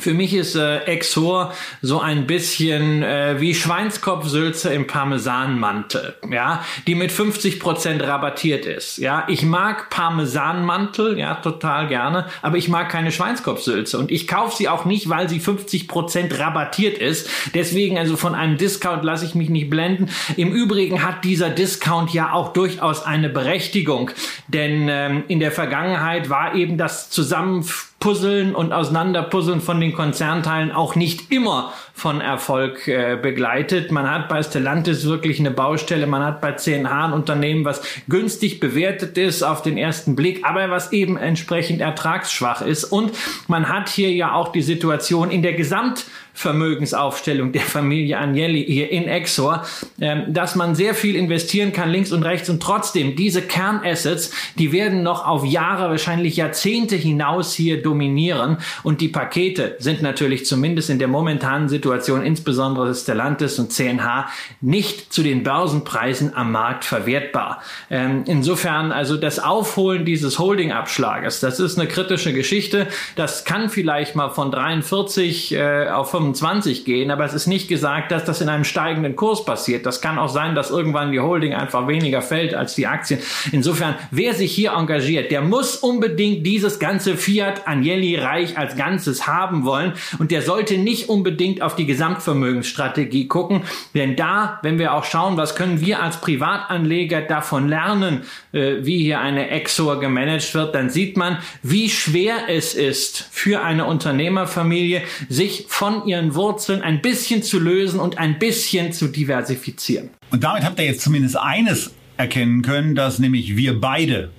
für 0.00 0.12
mich 0.12 0.34
ist 0.34 0.56
äh, 0.56 0.78
Exor 0.86 1.52
so 1.80 2.00
ein 2.00 2.26
bisschen 2.26 3.04
äh, 3.04 3.36
wie 3.38 3.54
Schweinskopfsülze 3.54 4.74
im 4.74 4.88
Parmesanmantel, 4.88 6.16
ja, 6.32 6.64
die 6.88 6.96
mit 6.96 7.12
50 7.12 7.60
Prozent 7.60 8.02
rabattiert 8.02 8.66
ist. 8.66 8.98
Ja, 8.98 9.24
ich 9.28 9.44
mag 9.44 9.90
Parmesanmantel, 9.90 11.16
ja, 11.16 11.36
total 11.36 11.86
gerne, 11.86 12.26
aber 12.42 12.56
ich 12.56 12.68
mag 12.68 12.88
keine 12.88 13.12
Schweinskopfsülze 13.12 13.96
und 13.96 14.10
ich 14.10 14.26
kaufe 14.26 14.56
sie 14.56 14.68
auch 14.68 14.84
nicht, 14.84 15.08
weil 15.08 15.28
sie 15.28 15.38
50 15.38 15.86
Prozent 15.86 16.40
rabattiert 16.40 16.98
ist. 16.98 17.30
Deswegen 17.54 17.96
also 17.96 18.16
von 18.16 18.34
einem 18.34 18.56
Discount 18.56 19.04
lasse 19.04 19.24
ich 19.24 19.36
mich 19.36 19.48
nicht 19.48 19.70
blenden. 19.70 20.10
Im 20.36 20.52
Übrigen 20.52 21.04
hat 21.04 21.22
dieser 21.22 21.50
Discount 21.50 22.12
ja 22.12 22.32
auch 22.32 22.52
durchaus 22.52 23.04
eine 23.04 23.28
Berechtigung, 23.28 24.10
denn 24.48 24.88
ähm, 24.90 25.22
in 25.28 25.38
der 25.38 25.52
Vergangenheit 25.52 26.30
war 26.30 26.56
eben 26.56 26.78
das 26.78 27.10
Zusammen 27.10 27.64
Puzzeln 28.04 28.54
und 28.54 28.74
Auseinanderpuzzeln 28.74 29.62
von 29.62 29.80
den 29.80 29.94
Konzernteilen 29.94 30.72
auch 30.72 30.94
nicht 30.94 31.32
immer 31.32 31.72
von 31.96 32.20
Erfolg 32.20 32.88
äh, 32.88 33.16
begleitet. 33.20 33.92
Man 33.92 34.10
hat 34.10 34.28
bei 34.28 34.42
Stellantis 34.42 35.06
wirklich 35.06 35.38
eine 35.38 35.52
Baustelle, 35.52 36.08
man 36.08 36.24
hat 36.24 36.40
bei 36.40 36.52
CNH 36.52 37.06
ein 37.06 37.12
Unternehmen, 37.12 37.64
was 37.64 37.82
günstig 38.08 38.58
bewertet 38.58 39.16
ist 39.16 39.44
auf 39.44 39.62
den 39.62 39.78
ersten 39.78 40.16
Blick, 40.16 40.44
aber 40.44 40.68
was 40.70 40.92
eben 40.92 41.16
entsprechend 41.16 41.80
ertragsschwach 41.80 42.62
ist. 42.62 42.84
Und 42.84 43.12
man 43.46 43.68
hat 43.68 43.88
hier 43.88 44.10
ja 44.10 44.32
auch 44.32 44.50
die 44.50 44.62
Situation 44.62 45.30
in 45.30 45.42
der 45.42 45.54
Gesamt 45.54 46.04
Vermögensaufstellung 46.34 47.52
der 47.52 47.62
Familie 47.62 48.18
Agnelli 48.18 48.64
hier 48.64 48.90
in 48.90 49.04
Exor, 49.04 49.64
ähm, 50.00 50.24
dass 50.28 50.56
man 50.56 50.74
sehr 50.74 50.94
viel 50.94 51.14
investieren 51.14 51.72
kann 51.72 51.90
links 51.90 52.10
und 52.10 52.24
rechts 52.24 52.50
und 52.50 52.60
trotzdem 52.60 53.14
diese 53.14 53.40
Kernassets, 53.40 54.32
die 54.58 54.72
werden 54.72 55.04
noch 55.04 55.26
auf 55.26 55.44
Jahre, 55.44 55.90
wahrscheinlich 55.90 56.36
Jahrzehnte 56.36 56.96
hinaus 56.96 57.54
hier 57.54 57.80
dominieren 57.80 58.58
und 58.82 59.00
die 59.00 59.08
Pakete 59.08 59.76
sind 59.78 60.02
natürlich 60.02 60.44
zumindest 60.44 60.90
in 60.90 60.98
der 60.98 61.06
momentanen 61.06 61.68
Situation, 61.68 61.83
insbesondere 61.92 62.86
des 62.86 63.02
Stellantis 63.02 63.58
und 63.58 63.72
CNH, 63.72 64.28
nicht 64.60 65.12
zu 65.12 65.22
den 65.22 65.42
Börsenpreisen 65.42 66.34
am 66.34 66.52
Markt 66.52 66.84
verwertbar. 66.84 67.62
Ähm, 67.90 68.24
insofern 68.26 68.92
also 68.92 69.16
das 69.16 69.38
Aufholen 69.38 70.04
dieses 70.04 70.38
Holdingabschlages, 70.38 71.40
das 71.40 71.60
ist 71.60 71.78
eine 71.78 71.88
kritische 71.88 72.32
Geschichte. 72.32 72.86
Das 73.16 73.44
kann 73.44 73.68
vielleicht 73.68 74.16
mal 74.16 74.30
von 74.30 74.50
43 74.50 75.54
äh, 75.54 75.88
auf 75.88 76.10
25 76.10 76.84
gehen, 76.84 77.10
aber 77.10 77.24
es 77.24 77.34
ist 77.34 77.46
nicht 77.46 77.68
gesagt, 77.68 78.12
dass 78.12 78.24
das 78.24 78.40
in 78.40 78.48
einem 78.48 78.64
steigenden 78.64 79.16
Kurs 79.16 79.44
passiert. 79.44 79.86
Das 79.86 80.00
kann 80.00 80.18
auch 80.18 80.28
sein, 80.28 80.54
dass 80.54 80.70
irgendwann 80.70 81.12
die 81.12 81.20
Holding 81.20 81.54
einfach 81.54 81.88
weniger 81.88 82.22
fällt 82.22 82.54
als 82.54 82.74
die 82.74 82.86
Aktien. 82.86 83.20
Insofern, 83.52 83.94
wer 84.10 84.34
sich 84.34 84.52
hier 84.52 84.72
engagiert, 84.72 85.30
der 85.30 85.42
muss 85.42 85.76
unbedingt 85.76 86.46
dieses 86.46 86.78
ganze 86.78 87.16
Fiat 87.16 87.66
Agnelli 87.66 88.16
Reich 88.16 88.58
als 88.58 88.76
Ganzes 88.76 89.26
haben 89.26 89.64
wollen 89.64 89.94
und 90.18 90.30
der 90.30 90.42
sollte 90.42 90.78
nicht 90.78 91.08
unbedingt 91.08 91.62
auf 91.62 91.73
die 91.74 91.86
Gesamtvermögensstrategie 91.86 93.28
gucken, 93.28 93.62
denn 93.94 94.16
da, 94.16 94.58
wenn 94.62 94.78
wir 94.78 94.94
auch 94.94 95.04
schauen, 95.04 95.36
was 95.36 95.54
können 95.54 95.80
wir 95.80 96.02
als 96.02 96.20
Privatanleger 96.20 97.22
davon 97.22 97.68
lernen, 97.68 98.22
äh, 98.52 98.76
wie 98.80 98.98
hier 98.98 99.20
eine 99.20 99.50
Exor 99.50 100.00
gemanagt 100.00 100.54
wird, 100.54 100.74
dann 100.74 100.90
sieht 100.90 101.16
man, 101.16 101.38
wie 101.62 101.88
schwer 101.88 102.48
es 102.48 102.74
ist 102.74 103.28
für 103.30 103.62
eine 103.62 103.84
Unternehmerfamilie, 103.84 105.02
sich 105.28 105.66
von 105.68 106.06
ihren 106.06 106.34
Wurzeln 106.34 106.82
ein 106.82 107.02
bisschen 107.02 107.42
zu 107.42 107.58
lösen 107.58 108.00
und 108.00 108.18
ein 108.18 108.38
bisschen 108.38 108.92
zu 108.92 109.08
diversifizieren. 109.08 110.10
Und 110.30 110.44
damit 110.44 110.64
habt 110.64 110.78
ihr 110.78 110.86
jetzt 110.86 111.02
zumindest 111.02 111.36
eines 111.36 111.94
erkennen 112.16 112.62
können, 112.62 112.94
dass 112.94 113.18
nämlich 113.18 113.56
wir 113.56 113.80
beide 113.80 114.30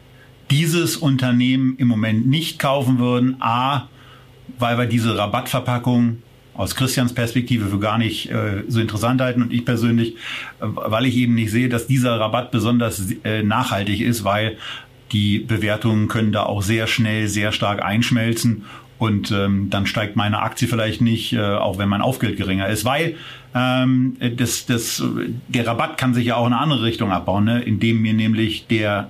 dieses 0.51 0.97
Unternehmen 0.97 1.75
im 1.77 1.87
Moment 1.87 2.27
nicht 2.27 2.59
kaufen 2.59 2.99
würden. 2.99 3.37
A, 3.41 3.87
weil 4.59 4.77
wir 4.77 4.85
diese 4.85 5.17
Rabattverpackung 5.17 6.21
aus 6.55 6.75
Christians 6.75 7.13
Perspektive 7.13 7.67
für 7.67 7.79
gar 7.79 7.97
nicht 7.97 8.29
äh, 8.29 8.63
so 8.67 8.79
interessant 8.79 9.21
halten. 9.21 9.41
Und 9.41 9.53
ich 9.53 9.65
persönlich, 9.65 10.15
äh, 10.61 10.61
weil 10.61 11.05
ich 11.05 11.15
eben 11.17 11.35
nicht 11.35 11.51
sehe, 11.51 11.69
dass 11.69 11.87
dieser 11.87 12.19
Rabatt 12.19 12.51
besonders 12.51 13.11
äh, 13.23 13.43
nachhaltig 13.43 14.01
ist, 14.01 14.23
weil 14.23 14.57
die 15.11 15.39
Bewertungen 15.39 16.07
können 16.07 16.31
da 16.31 16.43
auch 16.43 16.61
sehr 16.61 16.87
schnell 16.87 17.27
sehr 17.27 17.51
stark 17.51 17.83
einschmelzen. 17.83 18.63
Und 18.97 19.31
ähm, 19.31 19.69
dann 19.69 19.85
steigt 19.87 20.15
meine 20.15 20.39
Aktie 20.41 20.67
vielleicht 20.69 21.01
nicht, 21.01 21.33
äh, 21.33 21.41
auch 21.41 21.77
wenn 21.77 21.89
mein 21.89 22.01
Aufgeld 22.01 22.37
geringer 22.37 22.69
ist, 22.69 22.85
weil 22.85 23.17
ähm, 23.53 24.15
das, 24.37 24.65
das, 24.65 25.03
der 25.49 25.67
Rabatt 25.67 25.97
kann 25.97 26.13
sich 26.13 26.27
ja 26.27 26.37
auch 26.37 26.47
in 26.47 26.53
eine 26.53 26.61
andere 26.61 26.83
Richtung 26.83 27.11
abbauen, 27.11 27.43
ne? 27.43 27.61
indem 27.61 28.01
mir 28.01 28.13
nämlich 28.13 28.67
der 28.67 29.09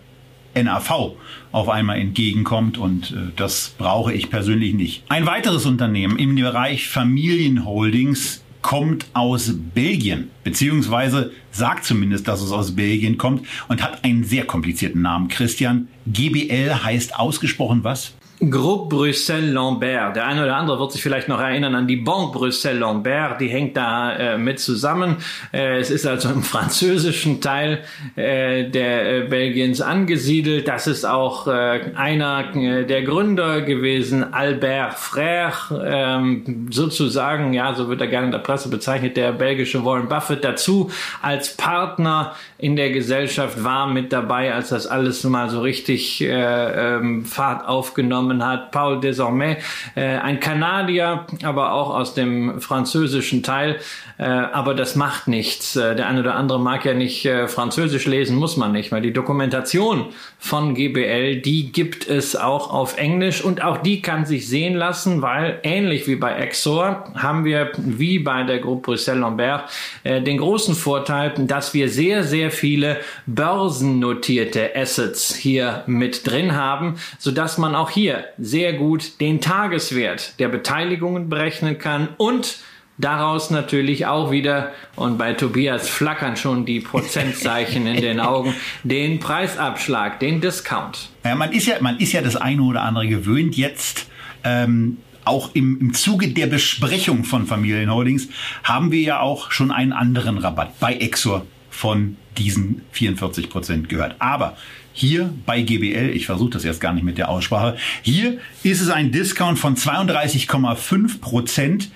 NAV 0.56 1.14
auf 1.56 1.70
einmal 1.70 1.98
entgegenkommt 2.00 2.78
und 2.78 3.12
äh, 3.12 3.32
das 3.38 3.74
brauche 3.78 4.12
ich 4.12 4.30
persönlich 4.30 4.74
nicht. 4.74 5.04
Ein 5.08 5.26
weiteres 5.26 5.66
Unternehmen 5.66 6.20
im 6.20 6.36
Bereich 6.36 6.90
Familienholdings 6.90 8.44
kommt 8.62 9.06
aus 9.14 9.54
Belgien, 9.74 10.32
beziehungsweise 10.44 11.32
sagt 11.52 11.86
zumindest, 11.86 12.28
dass 12.28 12.42
es 12.42 12.52
aus 12.52 12.76
Belgien 12.76 13.18
kommt 13.18 13.48
und 13.70 13.82
hat 13.82 14.04
einen 14.04 14.26
sehr 14.26 14.44
komplizierten 14.46 15.02
Namen. 15.02 15.30
Christian, 15.30 15.88
GBL 16.08 16.84
heißt 16.84 17.18
ausgesprochen 17.18 17.86
was? 17.86 18.15
Groupe 18.40 18.94
Bruxelles 18.94 19.54
Lambert. 19.54 20.16
Der 20.16 20.28
eine 20.28 20.44
oder 20.44 20.58
andere 20.58 20.78
wird 20.78 20.92
sich 20.92 21.02
vielleicht 21.02 21.30
noch 21.30 21.40
erinnern 21.40 21.74
an 21.74 21.88
die 21.88 21.96
Banque 21.96 22.34
Bruxelles 22.34 22.80
Lambert. 22.80 23.40
Die 23.40 23.48
hängt 23.48 23.78
da 23.78 24.12
äh, 24.14 24.38
mit 24.38 24.60
zusammen. 24.60 25.18
Äh, 25.54 25.80
es 25.80 25.90
ist 25.90 26.06
also 26.06 26.30
im 26.30 26.44
französischen 26.44 27.40
Teil 27.40 27.84
äh, 28.16 28.70
der 28.70 29.24
äh, 29.24 29.28
Belgiens 29.28 29.80
angesiedelt. 29.80 30.68
Das 30.68 30.86
ist 30.86 31.06
auch 31.06 31.48
äh, 31.48 31.92
einer 31.96 32.54
äh, 32.56 32.86
der 32.86 33.04
Gründer 33.04 33.62
gewesen, 33.62 34.34
Albert 34.34 34.96
Frère, 34.96 35.82
ähm, 35.86 36.68
sozusagen, 36.72 37.54
ja, 37.54 37.74
so 37.74 37.88
wird 37.88 38.02
er 38.02 38.08
gerne 38.08 38.26
in 38.26 38.32
der 38.32 38.40
Presse 38.40 38.70
bezeichnet, 38.70 39.16
der 39.16 39.32
belgische 39.32 39.86
Warren 39.86 40.10
Buffett 40.10 40.44
dazu 40.44 40.92
als 41.22 41.56
Partner 41.56 42.36
in 42.58 42.76
der 42.76 42.92
Gesellschaft 42.92 43.64
war 43.64 43.88
mit 43.88 44.12
dabei, 44.12 44.54
als 44.54 44.70
das 44.70 44.88
alles 44.88 45.24
mal 45.24 45.50
so 45.50 45.62
richtig 45.62 46.24
ähm, 46.28 47.26
Fahrt 47.26 47.68
aufgenommen 47.68 48.25
übernommen 48.26 48.46
hat, 48.46 48.72
Paul 48.72 49.00
Desormais, 49.00 49.58
äh, 49.96 50.02
ein 50.02 50.40
Kanadier, 50.40 51.26
aber 51.44 51.74
auch 51.74 51.94
aus 51.94 52.14
dem 52.14 52.60
französischen 52.60 53.44
Teil. 53.44 53.78
Äh, 54.18 54.24
aber 54.24 54.74
das 54.74 54.96
macht 54.96 55.28
nichts. 55.28 55.76
Äh, 55.76 55.96
der 55.96 56.08
eine 56.08 56.22
oder 56.22 56.36
andere 56.36 56.60
mag 56.60 56.86
ja 56.86 56.94
nicht 56.94 57.26
äh, 57.26 57.48
Französisch 57.48 58.06
lesen, 58.06 58.38
muss 58.38 58.58
man 58.58 58.72
nicht, 58.72 58.92
weil 58.92 59.02
die 59.02 59.14
Dokumentation 59.14 60.08
von 60.40 60.74
GBL, 60.74 61.42
die 61.42 61.72
gibt 61.72 62.08
es 62.08 62.36
auch 62.36 62.72
auf 62.72 62.98
Englisch 62.98 63.44
und 63.44 63.64
auch 63.64 63.78
die 63.78 64.02
kann 64.02 64.26
sich 64.26 64.48
sehen 64.48 64.76
lassen, 64.76 65.22
weil 65.22 65.60
ähnlich 65.64 66.08
wie 66.08 66.16
bei 66.16 66.34
Exor 66.34 67.12
haben 67.16 67.44
wir 67.46 67.72
wie 67.78 68.20
bei 68.20 68.44
der 68.44 68.60
Gruppe 68.60 68.86
Bruxelles 68.86 69.22
Lambert 69.22 69.70
äh, 70.04 70.22
den 70.22 70.38
großen 70.38 70.76
Vorteil, 70.76 71.34
dass 71.38 71.74
wir 71.74 71.90
sehr, 71.90 72.24
sehr 72.24 72.52
viele 72.52 72.98
börsennotierte 73.26 74.76
Assets 74.76 75.34
hier 75.36 75.84
mit 75.88 76.26
drin 76.28 76.56
haben, 76.56 76.96
so 77.18 77.32
dass 77.32 77.58
man 77.58 77.76
auch 77.76 77.90
hier 77.90 78.15
sehr 78.38 78.74
gut 78.74 79.20
den 79.20 79.42
Tageswert 79.42 80.40
der 80.40 80.50
Beteiligungen 80.50 81.30
berechnen 81.30 81.78
kann 81.78 82.10
und 82.18 82.60
daraus 82.98 83.50
natürlich 83.50 84.06
auch 84.06 84.32
wieder, 84.32 84.72
und 84.96 85.18
bei 85.18 85.34
Tobias 85.34 85.90
flackern 85.90 86.38
schon 86.38 86.66
die 86.66 86.80
Prozentzeichen 86.80 87.88
in 87.88 88.02
den 88.02 88.20
Augen, 88.22 88.54
den 88.84 89.20
Preisabschlag, 89.20 90.20
den 90.20 90.42
Discount. 90.42 91.10
Ja, 91.24 91.36
man 91.36 91.52
ist 91.52 91.68
ja, 91.68 91.76
man 91.82 91.98
ist 91.98 92.14
ja 92.14 92.22
das 92.22 92.36
eine 92.36 92.62
oder 92.62 92.84
andere 92.84 93.08
gewöhnt 93.08 93.56
jetzt. 93.58 94.08
Ähm, 94.44 94.98
auch 95.26 95.56
im, 95.56 95.80
im 95.82 95.94
Zuge 95.94 96.30
der 96.30 96.46
Besprechung 96.46 97.24
von 97.24 97.48
Familienholdings 97.48 98.28
haben 98.64 98.92
wir 98.92 99.02
ja 99.02 99.20
auch 99.20 99.52
schon 99.52 99.72
einen 99.72 99.92
anderen 99.92 100.38
Rabatt 100.38 100.80
bei 100.80 100.94
Exor 100.94 101.46
von 101.72 102.16
diesen 102.38 102.84
44 102.92 103.50
Prozent 103.50 103.90
gehört. 103.90 104.16
Aber 104.20 104.56
hier 104.96 105.34
bei 105.46 105.62
GBL, 105.62 106.12
ich 106.16 106.26
versuche 106.26 106.52
das 106.52 106.64
jetzt 106.64 106.80
gar 106.80 106.94
nicht 106.94 107.04
mit 107.04 107.18
der 107.18 107.30
Aussprache, 107.30 107.76
hier 108.02 108.40
ist 108.64 108.82
es 108.82 108.90
ein 108.90 109.12
Discount 109.12 109.60
von 109.60 109.76
32,5 109.76 111.20
Prozent 111.20 111.90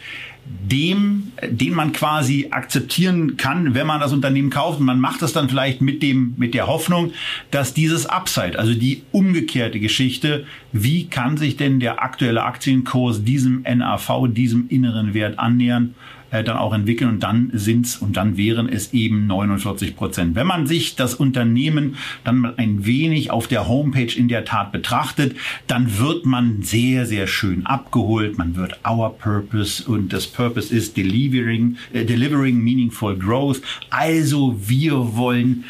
dem, 0.50 1.32
den 1.48 1.74
man 1.74 1.94
quasi 1.94 2.48
akzeptieren 2.50 3.38
kann, 3.38 3.76
wenn 3.76 3.86
man 3.86 4.00
das 4.00 4.12
Unternehmen 4.12 4.50
kauft. 4.50 4.80
Und 4.80 4.86
man 4.88 5.00
macht 5.00 5.22
das 5.22 5.32
dann 5.32 5.48
vielleicht 5.48 5.82
mit 5.82 6.02
dem, 6.02 6.34
mit 6.38 6.54
der 6.54 6.68
Hoffnung, 6.68 7.14
dass 7.52 7.74
dieses 7.74 8.08
Upside, 8.08 8.58
also 8.58 8.74
die 8.74 9.04
umgekehrte 9.12 9.80
Geschichte, 9.80 10.46
wie 10.72 11.08
kann 11.08 11.38
sich 11.38 11.56
denn 11.56 11.80
der 11.80 12.02
aktuelle 12.02 12.44
Aktienkurs 12.44 13.24
diesem 13.24 13.62
NAV, 13.62 14.28
diesem 14.30 14.68
inneren 14.70 15.14
Wert 15.14 15.38
annähern? 15.38 15.94
Äh, 16.32 16.44
dann 16.44 16.58
auch 16.58 16.74
entwickeln 16.74 17.10
und 17.10 17.24
dann 17.24 17.52
sind's 17.54 17.98
und 17.98 18.18
dann 18.18 18.38
wären 18.38 18.70
es 18.70 18.94
eben 18.94 19.28
49 19.28 19.96
Prozent. 19.96 20.36
Wenn 20.36 20.48
man 20.48 20.68
sich 20.68 20.96
das 20.96 21.14
Unternehmen 21.14 21.96
dann 22.24 22.38
mal 22.38 22.54
ein 22.58 22.86
wenig 22.86 23.32
auf 23.32 23.48
der 23.48 23.68
Homepage 23.68 24.16
in 24.16 24.28
der 24.28 24.46
Tat 24.46 24.72
betrachtet, 24.72 25.36
dann 25.68 25.98
wird 25.98 26.26
man 26.26 26.62
sehr, 26.62 27.06
sehr 27.06 27.28
schön 27.28 27.66
abgeholt. 27.66 28.38
Man 28.38 28.56
wird 28.56 28.80
Our 28.88 29.18
Purpose 29.18 29.90
und 29.90 30.14
das 30.14 30.28
Purpose 30.28 30.74
ist 30.74 30.98
delivering, 30.98 31.78
äh, 31.94 32.06
delivering 32.06 32.58
meaningful 32.60 33.18
growth. 33.18 33.62
Also 33.90 34.56
wir 34.68 35.16
wollen 35.16 35.66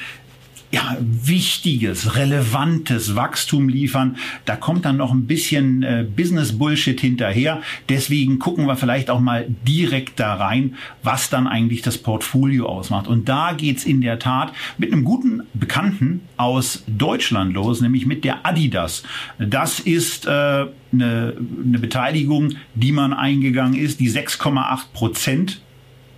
ja, 0.72 0.98
wichtiges, 1.00 2.16
relevantes 2.16 3.16
Wachstum 3.16 3.70
liefern. 3.70 4.18
Da 4.46 4.56
kommt 4.56 4.86
dann 4.86 4.98
noch 4.98 5.12
ein 5.12 5.26
bisschen 5.26 5.82
äh, 5.82 6.06
Business-Bullshit 6.16 7.00
hinterher. 7.02 7.62
Deswegen 7.90 8.38
gucken 8.38 8.68
wir 8.68 8.76
vielleicht 8.76 9.10
auch 9.10 9.20
mal 9.20 9.48
direkt 9.68 10.20
da 10.20 10.36
rein, 10.36 10.76
was 11.02 11.32
dann 11.32 11.48
eigentlich 11.48 11.82
das 11.82 11.98
Portfolio 11.98 12.68
ausmacht. 12.68 13.08
Und 13.08 13.28
da 13.28 13.54
geht's 13.54 13.84
in 13.84 14.02
der 14.02 14.20
Tat 14.20 14.54
mit 14.78 14.94
einem 14.94 15.04
guten 15.04 15.42
Bekannten 15.56 16.22
aus 16.38 16.84
Deutschland 16.86 17.54
los, 17.54 17.82
nämlich 17.82 18.06
mit 18.06 18.24
der 18.24 18.46
Adidas. 18.46 19.04
Das 19.40 19.80
ist 19.80 20.28
äh, 20.28 20.30
eine, 20.30 20.70
eine 20.94 21.80
Beteiligung, 21.80 22.56
die 22.76 22.92
man 22.92 23.14
eingegangen 23.14 23.80
ist, 23.80 24.00
die 24.00 24.12
6,8 24.12 24.80
Prozent 24.94 25.62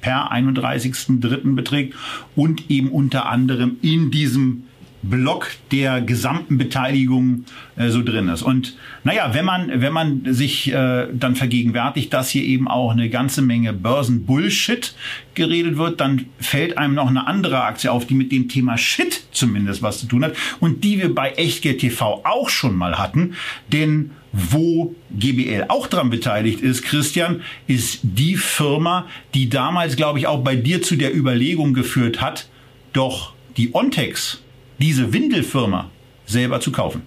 per 0.02 0.32
31.03. 0.32 1.56
beträgt 1.56 1.96
und 2.36 2.70
eben 2.70 2.90
unter 2.90 3.28
anderem 3.28 3.78
in 3.82 4.12
diesem 4.12 4.64
Block 5.04 5.52
der 5.72 6.02
gesamten 6.02 6.58
Beteiligung 6.58 7.46
äh, 7.76 7.90
so 7.90 8.04
drin 8.04 8.28
ist. 8.30 8.44
Und 8.44 8.76
naja, 9.04 9.34
wenn 9.34 9.46
man, 9.46 9.82
wenn 9.82 9.94
man 9.94 10.22
sich 10.34 10.72
äh, 10.72 11.08
dann 11.12 11.36
vergegenwärtigt, 11.36 12.14
dass 12.14 12.30
hier 12.30 12.44
eben 12.44 12.68
auch 12.68 12.92
eine 12.92 13.10
ganze 13.10 13.42
Menge 13.42 13.74
Börsenbullshit 13.74 14.94
geredet 15.34 15.78
wird, 15.78 16.02
dann 16.02 16.26
fällt 16.40 16.78
einem 16.78 16.94
noch 16.94 17.08
eine 17.08 17.26
andere 17.26 17.64
Aktie 17.64 17.92
auf, 17.92 18.06
die 18.06 18.14
mit 18.14 18.32
dem 18.32 18.48
Thema 18.48 18.78
Shit 18.78 19.24
zumindest 19.32 19.82
was 19.82 20.00
zu 20.00 20.06
tun 20.06 20.24
hat 20.24 20.36
und 20.60 20.84
die 20.84 21.00
wir 21.00 21.14
bei 21.14 21.32
Echtgeld 21.32 21.80
TV 21.80 22.22
auch 22.24 22.50
schon 22.50 22.76
mal 22.76 23.00
hatten. 23.00 23.34
Denn 23.72 24.12
wo 24.34 24.96
GBL 25.12 25.66
auch 25.68 25.88
dran 25.88 26.10
beteiligt 26.10 26.62
ist, 26.62 26.84
Christian, 26.84 27.42
ist 27.68 28.00
die 28.04 28.38
Firma, 28.38 29.08
die 29.34 29.50
damals, 29.50 29.96
glaube 29.96 30.20
ich, 30.20 30.28
auch 30.28 30.44
bei 30.44 30.56
dir 30.56 30.82
zu 30.82 30.96
der 30.96 31.16
Überlegung 31.16 31.74
geführt 31.74 32.22
hat, 32.22 32.48
doch 32.94 33.34
die 33.58 33.74
Ontex 33.74 34.42
diese 34.80 35.14
Windelfirma 35.14 35.90
selber 36.26 36.60
zu 36.60 36.72
kaufen. 36.72 37.04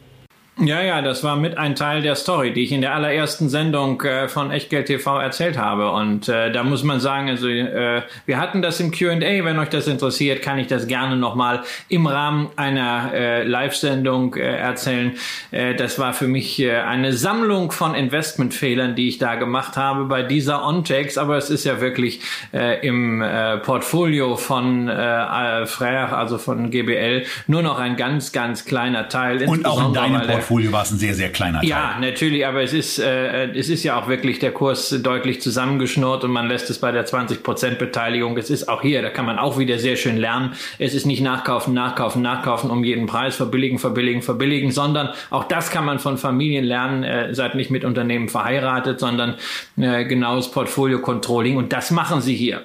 Ja, 0.61 0.81
ja, 0.81 1.03
das 1.03 1.25
war 1.25 1.35
mit 1.35 1.59
ein 1.59 1.75
Teil 1.75 2.03
der 2.03 2.15
Story, 2.15 2.53
die 2.53 2.63
ich 2.63 2.71
in 2.71 2.81
der 2.81 2.95
allerersten 2.95 3.49
Sendung 3.49 4.01
äh, 4.03 4.29
von 4.29 4.53
Echtgeld 4.53 4.87
TV 4.87 5.19
erzählt 5.19 5.59
habe. 5.59 5.91
Und 5.91 6.29
äh, 6.29 6.53
da 6.53 6.63
muss 6.63 6.85
man 6.85 7.01
sagen, 7.01 7.29
also 7.29 7.49
äh, 7.49 8.03
wir 8.25 8.39
hatten 8.39 8.63
das 8.63 8.79
im 8.79 8.93
Q&A. 8.93 9.19
Wenn 9.19 9.59
euch 9.59 9.71
das 9.71 9.89
interessiert, 9.89 10.43
kann 10.43 10.61
ich 10.61 10.69
das 10.69 10.87
gerne 10.87 11.17
nochmal 11.17 11.65
im 11.89 12.07
Rahmen 12.07 12.51
einer 12.55 13.11
äh, 13.13 13.43
Live-Sendung 13.43 14.37
äh, 14.37 14.43
erzählen. 14.43 15.17
Äh, 15.51 15.75
das 15.75 15.99
war 15.99 16.13
für 16.13 16.29
mich 16.29 16.61
äh, 16.61 16.77
eine 16.77 17.15
Sammlung 17.15 17.73
von 17.73 17.97
Investmentfehlern, 17.97 18.95
die 18.95 19.09
ich 19.09 19.19
da 19.19 19.35
gemacht 19.35 19.77
habe 19.77 20.05
bei 20.05 20.23
dieser 20.23 20.65
Ontex. 20.65 21.19
Aber 21.19 21.37
es 21.37 21.51
ist 21.51 21.65
ja 21.65 21.81
wirklich 21.81 22.21
äh, 22.53 22.87
im 22.87 23.21
äh, 23.21 23.59
Portfolio 23.59 24.37
von 24.37 24.87
äh, 24.87 24.93
Frère, 24.93 26.13
also 26.13 26.39
von 26.39 26.71
GBL, 26.71 27.25
nur 27.49 27.63
noch 27.63 27.81
ein 27.81 27.97
ganz, 27.97 28.31
ganz 28.31 28.65
kleiner 28.65 29.09
Teil. 29.09 29.43
Und 29.49 29.67
auch 29.67 29.89
in 29.89 29.93
deinem 29.93 30.21
Portfolio 30.21 30.44
Portfolio 30.45 30.73
war 30.73 30.83
es 30.83 30.91
ein 30.91 30.99
sehr, 30.99 31.15
sehr 31.15 31.31
kleiner 31.31 31.61
Teil. 31.61 31.71
Ja, 31.71 31.97
natürlich, 31.99 32.47
aber 32.47 32.63
es 32.63 32.75
ist, 32.75 32.99
äh, 32.99 33.47
es 33.53 33.71
ist 33.71 33.83
ja 33.83 33.99
auch 33.99 34.09
wirklich 34.09 34.39
der 34.41 34.53
Kurs 34.53 34.91
deutlich 35.03 35.41
zusammengeschnurrt 35.41 36.23
und 36.23 36.33
man 36.33 36.49
lässt 36.49 36.69
es 36.69 36.79
bei 36.79 36.93
der 36.93 37.07
20% 37.07 37.77
Beteiligung. 37.77 38.37
Es 38.37 38.51
ist 38.51 38.69
auch 38.69 38.83
hier, 38.83 39.01
da 39.01 39.09
kann 39.09 39.25
man 39.25 39.39
auch 39.39 39.59
wieder 39.59 39.79
sehr 39.79 39.97
schön 39.97 40.19
lernen. 40.19 40.53
Es 40.79 40.93
ist 40.95 41.07
nicht 41.07 41.23
nachkaufen, 41.23 41.73
nachkaufen, 41.73 42.21
nachkaufen 42.21 42.71
um 42.71 42.85
jeden 42.85 43.07
Preis, 43.07 43.37
verbilligen, 43.37 43.79
verbilligen, 43.79 44.21
verbilligen, 44.21 44.71
sondern 44.71 45.11
auch 45.31 45.45
das 45.45 45.71
kann 45.71 45.87
man 45.87 45.99
von 45.99 46.19
Familien 46.19 46.65
lernen. 46.65 47.05
Äh, 47.05 47.35
seid 47.35 47.55
nicht 47.55 47.71
mit 47.71 47.85
Unternehmen 47.85 48.29
verheiratet, 48.29 49.01
sondern 49.01 49.37
äh, 49.79 50.05
genaues 50.05 50.51
Portfolio-Controlling 50.51 51.57
und 51.57 51.73
das 51.73 51.91
machen 51.91 52.21
sie 52.21 52.35
hier. 52.35 52.63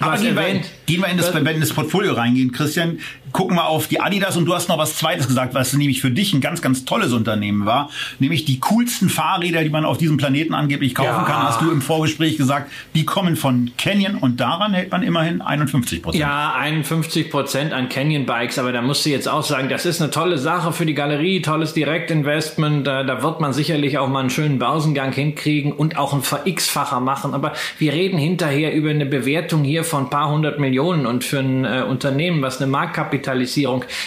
Aber 0.00 0.16
gehen 0.16 0.36
wir, 0.36 0.60
gehen 0.86 1.00
wir 1.00 1.08
in 1.08 1.16
das, 1.16 1.34
wenn 1.34 1.46
in 1.46 1.60
das 1.60 1.72
Portfolio 1.72 2.12
reingehen, 2.12 2.52
Christian, 2.52 3.00
gucken 3.32 3.56
wir 3.56 3.66
auf 3.66 3.88
die 3.88 4.00
Adidas 4.00 4.36
und 4.36 4.44
du 4.44 4.54
hast 4.54 4.68
noch 4.68 4.78
was 4.78 4.96
Zweites 4.96 5.28
gesagt, 5.28 5.54
was 5.54 5.72
nämlich 5.72 6.00
für 6.00 6.10
dich 6.10 6.32
ein 6.32 6.40
ganz, 6.40 6.62
ganz 6.62 6.84
tolles 6.84 7.12
Unternehmen 7.12 7.66
war, 7.66 7.90
nämlich 8.18 8.44
die 8.44 8.60
coolsten 8.60 9.08
Fahrräder, 9.08 9.62
die 9.62 9.70
man 9.70 9.84
auf 9.84 9.98
diesem 9.98 10.16
Planeten 10.16 10.54
angeblich 10.54 10.94
kaufen 10.94 11.08
ja. 11.08 11.24
kann, 11.24 11.42
hast 11.42 11.60
du 11.60 11.70
im 11.70 11.82
Vorgespräch 11.82 12.36
gesagt, 12.36 12.70
die 12.94 13.04
kommen 13.04 13.36
von 13.36 13.72
Canyon 13.78 14.16
und 14.16 14.40
daran 14.40 14.72
hält 14.72 14.90
man 14.90 15.02
immerhin 15.02 15.40
51 15.40 16.02
Prozent. 16.02 16.20
Ja, 16.20 16.54
51 16.54 17.30
Prozent 17.30 17.72
an 17.72 17.88
Canyon 17.88 18.26
Bikes, 18.26 18.58
aber 18.58 18.72
da 18.72 18.82
musst 18.82 19.04
du 19.06 19.10
jetzt 19.10 19.28
auch 19.28 19.42
sagen, 19.42 19.68
das 19.68 19.86
ist 19.86 20.00
eine 20.00 20.10
tolle 20.10 20.38
Sache 20.38 20.72
für 20.72 20.86
die 20.86 20.94
Galerie, 20.94 21.42
tolles 21.42 21.74
Direktinvestment, 21.74 22.86
da, 22.86 23.04
da 23.04 23.22
wird 23.22 23.40
man 23.40 23.52
sicherlich 23.52 23.98
auch 23.98 24.08
mal 24.08 24.20
einen 24.20 24.30
schönen 24.30 24.58
Börsengang 24.58 25.12
hinkriegen 25.12 25.72
und 25.72 25.96
auch 25.96 26.12
ein 26.12 26.22
Ver-X-Facher 26.22 27.00
machen, 27.00 27.34
aber 27.34 27.52
wir 27.78 27.92
reden 27.92 28.18
hinterher 28.18 28.74
über 28.74 28.90
eine 28.90 29.06
Bewertung 29.06 29.64
hier 29.64 29.84
von 29.84 30.04
ein 30.04 30.10
paar 30.10 30.30
hundert 30.30 30.58
Millionen 30.58 31.06
und 31.06 31.24
für 31.24 31.40
ein 31.40 31.64
äh, 31.64 31.84
Unternehmen, 31.88 32.42
was 32.42 32.60
eine 32.60 32.70
Marktkapitalisierung 32.70 33.17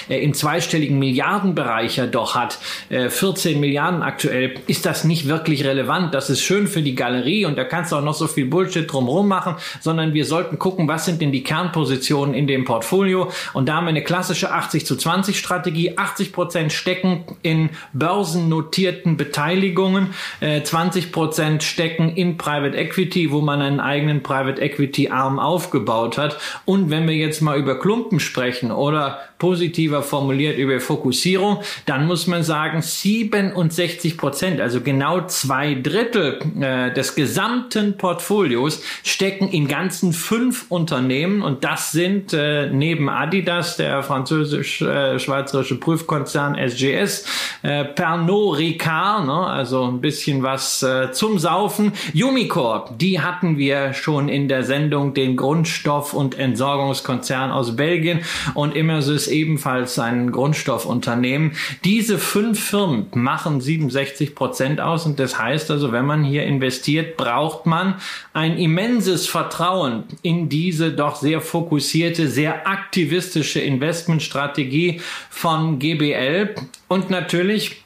äh, 0.09 0.23
im 0.23 0.33
zweistelligen 0.33 0.99
Milliardenbereich 0.99 1.97
ja 1.97 2.07
doch 2.07 2.35
hat, 2.35 2.59
äh, 2.89 3.09
14 3.09 3.59
Milliarden 3.59 4.01
aktuell, 4.01 4.55
ist 4.67 4.85
das 4.85 5.03
nicht 5.03 5.27
wirklich 5.27 5.65
relevant. 5.65 6.13
Das 6.13 6.29
ist 6.29 6.41
schön 6.41 6.67
für 6.67 6.81
die 6.81 6.95
Galerie 6.95 7.45
und 7.45 7.57
da 7.57 7.63
kannst 7.63 7.91
du 7.91 7.97
auch 7.97 8.03
noch 8.03 8.13
so 8.13 8.27
viel 8.27 8.45
Bullshit 8.45 8.91
drumherum 8.91 9.27
machen, 9.27 9.55
sondern 9.79 10.13
wir 10.13 10.25
sollten 10.25 10.59
gucken, 10.59 10.87
was 10.87 11.05
sind 11.05 11.21
denn 11.21 11.31
die 11.31 11.43
Kernpositionen 11.43 12.33
in 12.33 12.47
dem 12.47 12.65
Portfolio 12.65 13.31
und 13.53 13.67
da 13.67 13.75
haben 13.75 13.85
wir 13.85 13.89
eine 13.89 14.03
klassische 14.03 14.51
80 14.51 14.85
zu 14.85 14.95
20 14.95 15.37
Strategie. 15.37 15.97
80 15.97 16.33
Prozent 16.33 16.73
stecken 16.73 17.23
in 17.41 17.69
börsennotierten 17.93 19.17
Beteiligungen, 19.17 20.13
äh, 20.39 20.61
20 20.61 21.11
Prozent 21.11 21.63
stecken 21.63 22.09
in 22.15 22.37
Private 22.37 22.77
Equity, 22.77 23.31
wo 23.31 23.41
man 23.41 23.61
einen 23.61 23.79
eigenen 23.79 24.23
Private 24.23 24.61
Equity 24.61 25.09
Arm 25.09 25.39
aufgebaut 25.39 26.17
hat. 26.17 26.37
Und 26.65 26.89
wenn 26.89 27.07
wir 27.07 27.15
jetzt 27.15 27.41
mal 27.41 27.57
über 27.57 27.79
Klumpen 27.79 28.19
sprechen 28.19 28.71
oder 28.71 29.00
remember 29.01 29.30
positiver 29.41 30.03
formuliert 30.03 30.59
über 30.59 30.79
Fokussierung, 30.79 31.61
dann 31.87 32.05
muss 32.05 32.27
man 32.27 32.43
sagen, 32.43 32.83
67 32.83 34.15
Prozent, 34.15 34.61
also 34.61 34.81
genau 34.81 35.25
zwei 35.25 35.73
Drittel 35.73 36.37
äh, 36.59 36.93
des 36.93 37.15
gesamten 37.15 37.97
Portfolios 37.97 38.83
stecken 39.03 39.47
in 39.47 39.67
ganzen 39.67 40.13
fünf 40.13 40.67
Unternehmen. 40.69 41.41
Und 41.41 41.63
das 41.63 41.91
sind 41.91 42.33
äh, 42.33 42.69
neben 42.69 43.09
Adidas, 43.09 43.77
der 43.77 44.03
französisch-schweizerische 44.03 45.73
äh, 45.73 45.77
Prüfkonzern 45.77 46.53
SGS, 46.53 47.25
äh, 47.63 47.85
Pernod 47.85 48.59
Ricard, 48.59 49.25
ne, 49.25 49.47
also 49.47 49.85
ein 49.85 50.01
bisschen 50.01 50.43
was 50.43 50.83
äh, 50.83 51.11
zum 51.13 51.39
Saufen, 51.39 51.93
Umicore, 52.13 52.91
die 52.99 53.21
hatten 53.21 53.57
wir 53.57 53.95
schon 53.95 54.29
in 54.29 54.47
der 54.47 54.61
Sendung, 54.61 55.15
den 55.15 55.35
Grundstoff- 55.35 56.13
und 56.13 56.37
Entsorgungskonzern 56.37 57.49
aus 57.49 57.75
Belgien. 57.75 58.19
Und 58.53 58.75
immer 58.75 59.01
ebenfalls 59.31 59.97
ein 59.97 60.31
Grundstoffunternehmen. 60.31 61.53
Diese 61.83 62.17
fünf 62.17 62.63
Firmen 62.63 63.07
machen 63.13 63.61
67 63.61 64.35
Prozent 64.35 64.79
aus 64.79 65.05
und 65.05 65.19
das 65.19 65.39
heißt 65.39 65.71
also, 65.71 65.91
wenn 65.91 66.05
man 66.05 66.23
hier 66.23 66.43
investiert, 66.43 67.17
braucht 67.17 67.65
man 67.65 67.95
ein 68.33 68.57
immenses 68.57 69.27
Vertrauen 69.27 70.03
in 70.21 70.49
diese 70.49 70.91
doch 70.91 71.15
sehr 71.15 71.41
fokussierte, 71.41 72.27
sehr 72.27 72.67
aktivistische 72.67 73.59
Investmentstrategie 73.59 75.01
von 75.29 75.79
GBL 75.79 76.55
und 76.87 77.09
natürlich 77.09 77.81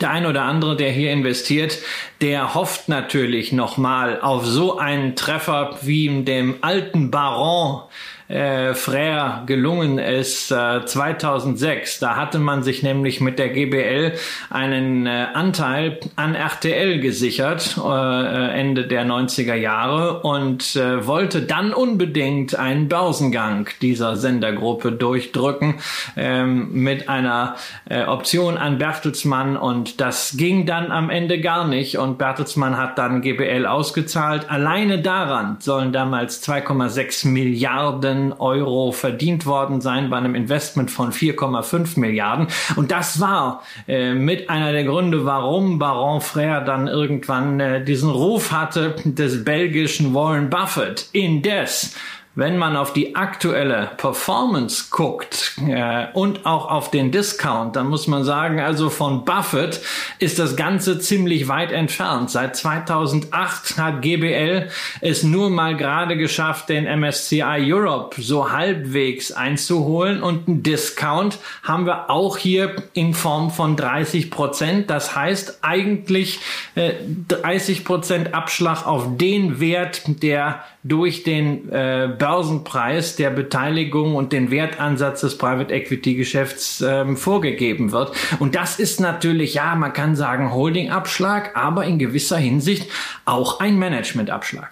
der 0.00 0.10
ein 0.10 0.26
oder 0.26 0.42
andere, 0.42 0.76
der 0.76 0.90
hier 0.90 1.12
investiert, 1.12 1.78
der 2.20 2.54
hofft 2.54 2.88
natürlich 2.88 3.52
nochmal 3.52 4.20
auf 4.20 4.46
so 4.46 4.78
einen 4.78 5.16
Treffer 5.16 5.78
wie 5.82 6.24
dem 6.24 6.56
alten 6.62 7.10
Baron 7.10 7.82
äh, 8.32 8.72
Frère 8.74 9.44
gelungen 9.46 9.98
ist 9.98 10.50
äh, 10.50 10.84
2006. 10.84 12.00
Da 12.00 12.16
hatte 12.16 12.38
man 12.38 12.62
sich 12.62 12.82
nämlich 12.82 13.20
mit 13.20 13.38
der 13.38 13.50
GBL 13.50 14.12
einen 14.48 15.06
äh, 15.06 15.26
Anteil 15.34 16.00
an 16.16 16.34
RTL 16.34 17.00
gesichert, 17.00 17.76
äh, 17.76 17.82
äh 17.82 18.60
Ende 18.62 18.86
der 18.86 19.04
90er 19.04 19.54
Jahre 19.54 20.20
und 20.20 20.76
äh, 20.76 21.06
wollte 21.06 21.42
dann 21.42 21.74
unbedingt 21.74 22.58
einen 22.58 22.88
Börsengang 22.88 23.68
dieser 23.82 24.16
Sendergruppe 24.16 24.92
durchdrücken 24.92 25.74
ähm, 26.16 26.72
mit 26.72 27.08
einer 27.08 27.56
äh, 27.88 28.04
Option 28.04 28.56
an 28.56 28.78
Bertelsmann 28.78 29.56
und 29.56 30.00
das 30.00 30.36
ging 30.36 30.64
dann 30.64 30.90
am 30.90 31.10
Ende 31.10 31.40
gar 31.40 31.66
nicht 31.66 31.98
und 31.98 32.18
Bertelsmann 32.18 32.78
hat 32.78 32.98
dann 32.98 33.20
GBL 33.20 33.66
ausgezahlt. 33.66 34.50
Alleine 34.50 35.02
daran 35.02 35.56
sollen 35.60 35.92
damals 35.92 36.46
2,6 36.46 37.28
Milliarden 37.28 38.21
Euro 38.30 38.92
verdient 38.92 39.46
worden 39.46 39.80
sein 39.80 40.10
bei 40.10 40.18
einem 40.18 40.36
Investment 40.36 40.90
von 40.90 41.10
4,5 41.10 41.98
Milliarden. 41.98 42.46
Und 42.76 42.92
das 42.92 43.20
war 43.20 43.62
äh, 43.88 44.14
mit 44.14 44.48
einer 44.48 44.70
der 44.70 44.84
Gründe, 44.84 45.24
warum 45.24 45.80
Baron 45.80 46.20
Frère 46.20 46.64
dann 46.64 46.86
irgendwann 46.86 47.58
äh, 47.58 47.84
diesen 47.84 48.10
Ruf 48.10 48.52
hatte 48.52 48.94
des 49.04 49.44
belgischen 49.44 50.14
Warren 50.14 50.50
Buffett. 50.50 51.08
Indes 51.12 51.96
wenn 52.34 52.56
man 52.56 52.76
auf 52.76 52.94
die 52.94 53.14
aktuelle 53.14 53.90
Performance 53.98 54.86
guckt 54.90 55.52
äh, 55.68 56.06
und 56.14 56.46
auch 56.46 56.70
auf 56.70 56.90
den 56.90 57.10
Discount, 57.10 57.76
dann 57.76 57.88
muss 57.88 58.06
man 58.06 58.24
sagen, 58.24 58.58
also 58.58 58.88
von 58.88 59.24
Buffett 59.24 59.80
ist 60.18 60.38
das 60.38 60.56
Ganze 60.56 60.98
ziemlich 60.98 61.48
weit 61.48 61.72
entfernt. 61.72 62.30
Seit 62.30 62.56
2008 62.56 63.76
hat 63.76 64.00
GBL 64.00 64.68
es 65.02 65.22
nur 65.22 65.50
mal 65.50 65.76
gerade 65.76 66.16
geschafft, 66.16 66.70
den 66.70 66.84
MSCI 66.84 67.42
Europe 67.42 68.20
so 68.22 68.50
halbwegs 68.50 69.32
einzuholen 69.32 70.22
und 70.22 70.48
einen 70.48 70.62
Discount 70.62 71.38
haben 71.62 71.84
wir 71.84 72.08
auch 72.08 72.38
hier 72.38 72.76
in 72.94 73.12
Form 73.12 73.50
von 73.50 73.76
30 73.76 74.30
Prozent. 74.30 74.88
Das 74.88 75.14
heißt 75.14 75.58
eigentlich 75.60 76.40
äh, 76.76 76.92
30 77.28 77.84
Prozent 77.84 78.34
Abschlag 78.34 78.86
auf 78.86 79.18
den 79.18 79.60
Wert, 79.60 80.02
der 80.22 80.64
durch 80.84 81.22
den 81.22 81.70
äh, 81.70 82.08
Börsenpreis 82.22 83.16
der 83.16 83.30
Beteiligung 83.30 84.14
und 84.14 84.32
den 84.32 84.52
Wertansatz 84.52 85.22
des 85.22 85.36
Private 85.36 85.74
Equity 85.74 86.14
Geschäfts 86.14 86.80
ähm, 86.80 87.16
vorgegeben 87.16 87.90
wird. 87.90 88.12
Und 88.38 88.54
das 88.54 88.78
ist 88.78 89.00
natürlich, 89.00 89.54
ja, 89.54 89.74
man 89.74 89.92
kann 89.92 90.14
sagen 90.14 90.52
Holdingabschlag, 90.52 91.56
aber 91.56 91.84
in 91.84 91.98
gewisser 91.98 92.36
Hinsicht 92.36 92.88
auch 93.24 93.58
ein 93.58 93.76
Managementabschlag. 93.76 94.70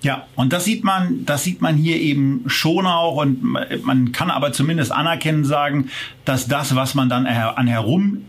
Ja, 0.00 0.28
und 0.34 0.54
das 0.54 0.64
sieht 0.64 0.82
man, 0.82 1.26
das 1.26 1.44
sieht 1.44 1.60
man 1.60 1.76
hier 1.76 1.96
eben 1.96 2.44
schon 2.46 2.86
auch 2.86 3.16
und 3.16 3.42
man 3.42 4.12
kann 4.12 4.30
aber 4.30 4.52
zumindest 4.52 4.90
anerkennen 4.90 5.44
sagen, 5.44 5.90
dass 6.24 6.48
das, 6.48 6.74
was 6.74 6.94
man 6.94 7.10
dann 7.10 7.26
an 7.26 7.66
herum 7.66 8.24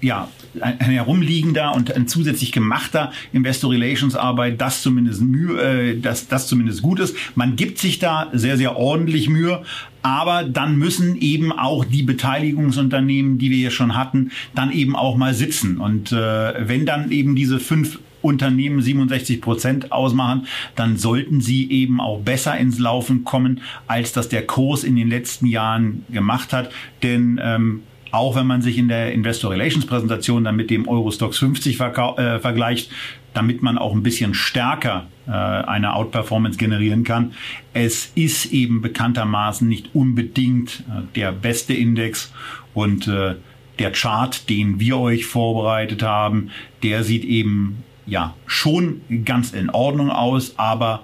ja, 0.00 0.28
ein 0.60 0.78
herumliegender 0.78 1.74
und 1.74 1.94
ein 1.94 2.08
zusätzlich 2.08 2.52
gemachter 2.52 3.12
Investor 3.32 3.70
Relations 3.70 4.16
Arbeit, 4.16 4.60
das 4.60 4.82
zumindest 4.82 5.22
Mühe, 5.22 5.60
äh, 5.60 6.00
das, 6.00 6.28
das 6.28 6.46
zumindest 6.46 6.82
gut 6.82 7.00
ist. 7.00 7.16
Man 7.34 7.56
gibt 7.56 7.78
sich 7.78 7.98
da 7.98 8.28
sehr, 8.32 8.56
sehr 8.56 8.76
ordentlich 8.76 9.28
Mühe, 9.28 9.62
aber 10.02 10.44
dann 10.44 10.76
müssen 10.76 11.16
eben 11.20 11.52
auch 11.52 11.84
die 11.84 12.02
Beteiligungsunternehmen, 12.02 13.38
die 13.38 13.50
wir 13.50 13.58
hier 13.58 13.70
schon 13.70 13.96
hatten, 13.96 14.30
dann 14.54 14.72
eben 14.72 14.96
auch 14.96 15.16
mal 15.16 15.34
sitzen. 15.34 15.78
Und 15.78 16.12
äh, 16.12 16.68
wenn 16.68 16.86
dann 16.86 17.10
eben 17.10 17.36
diese 17.36 17.60
fünf 17.60 17.98
Unternehmen 18.20 18.82
67 18.82 19.40
Prozent 19.40 19.92
ausmachen, 19.92 20.46
dann 20.74 20.96
sollten 20.96 21.40
sie 21.40 21.70
eben 21.70 22.00
auch 22.00 22.20
besser 22.20 22.56
ins 22.58 22.78
Laufen 22.78 23.24
kommen, 23.24 23.60
als 23.86 24.12
das 24.12 24.28
der 24.28 24.46
Kurs 24.46 24.84
in 24.84 24.96
den 24.96 25.08
letzten 25.08 25.46
Jahren 25.46 26.04
gemacht 26.10 26.52
hat. 26.52 26.70
Denn 27.02 27.40
ähm, 27.42 27.82
auch 28.10 28.36
wenn 28.36 28.46
man 28.46 28.62
sich 28.62 28.78
in 28.78 28.88
der 28.88 29.12
Investor 29.12 29.50
Relations 29.50 29.86
Präsentation 29.86 30.44
dann 30.44 30.56
mit 30.56 30.70
dem 30.70 30.88
Eurostox 30.88 31.38
50 31.38 31.80
äh, 31.80 32.38
vergleicht, 32.38 32.90
damit 33.34 33.62
man 33.62 33.78
auch 33.78 33.92
ein 33.92 34.02
bisschen 34.02 34.34
stärker 34.34 35.06
äh, 35.26 35.30
eine 35.30 35.94
Outperformance 35.94 36.58
generieren 36.58 37.04
kann. 37.04 37.32
Es 37.72 38.10
ist 38.14 38.46
eben 38.46 38.80
bekanntermaßen 38.80 39.68
nicht 39.68 39.94
unbedingt 39.94 40.80
äh, 40.88 41.02
der 41.14 41.32
beste 41.32 41.74
Index 41.74 42.32
und 42.74 43.06
äh, 43.08 43.36
der 43.78 43.92
Chart, 43.92 44.48
den 44.48 44.80
wir 44.80 44.98
euch 44.98 45.26
vorbereitet 45.26 46.02
haben, 46.02 46.50
der 46.82 47.04
sieht 47.04 47.24
eben 47.24 47.84
ja 48.06 48.34
schon 48.46 49.02
ganz 49.24 49.52
in 49.52 49.70
Ordnung 49.70 50.10
aus, 50.10 50.54
aber 50.58 51.02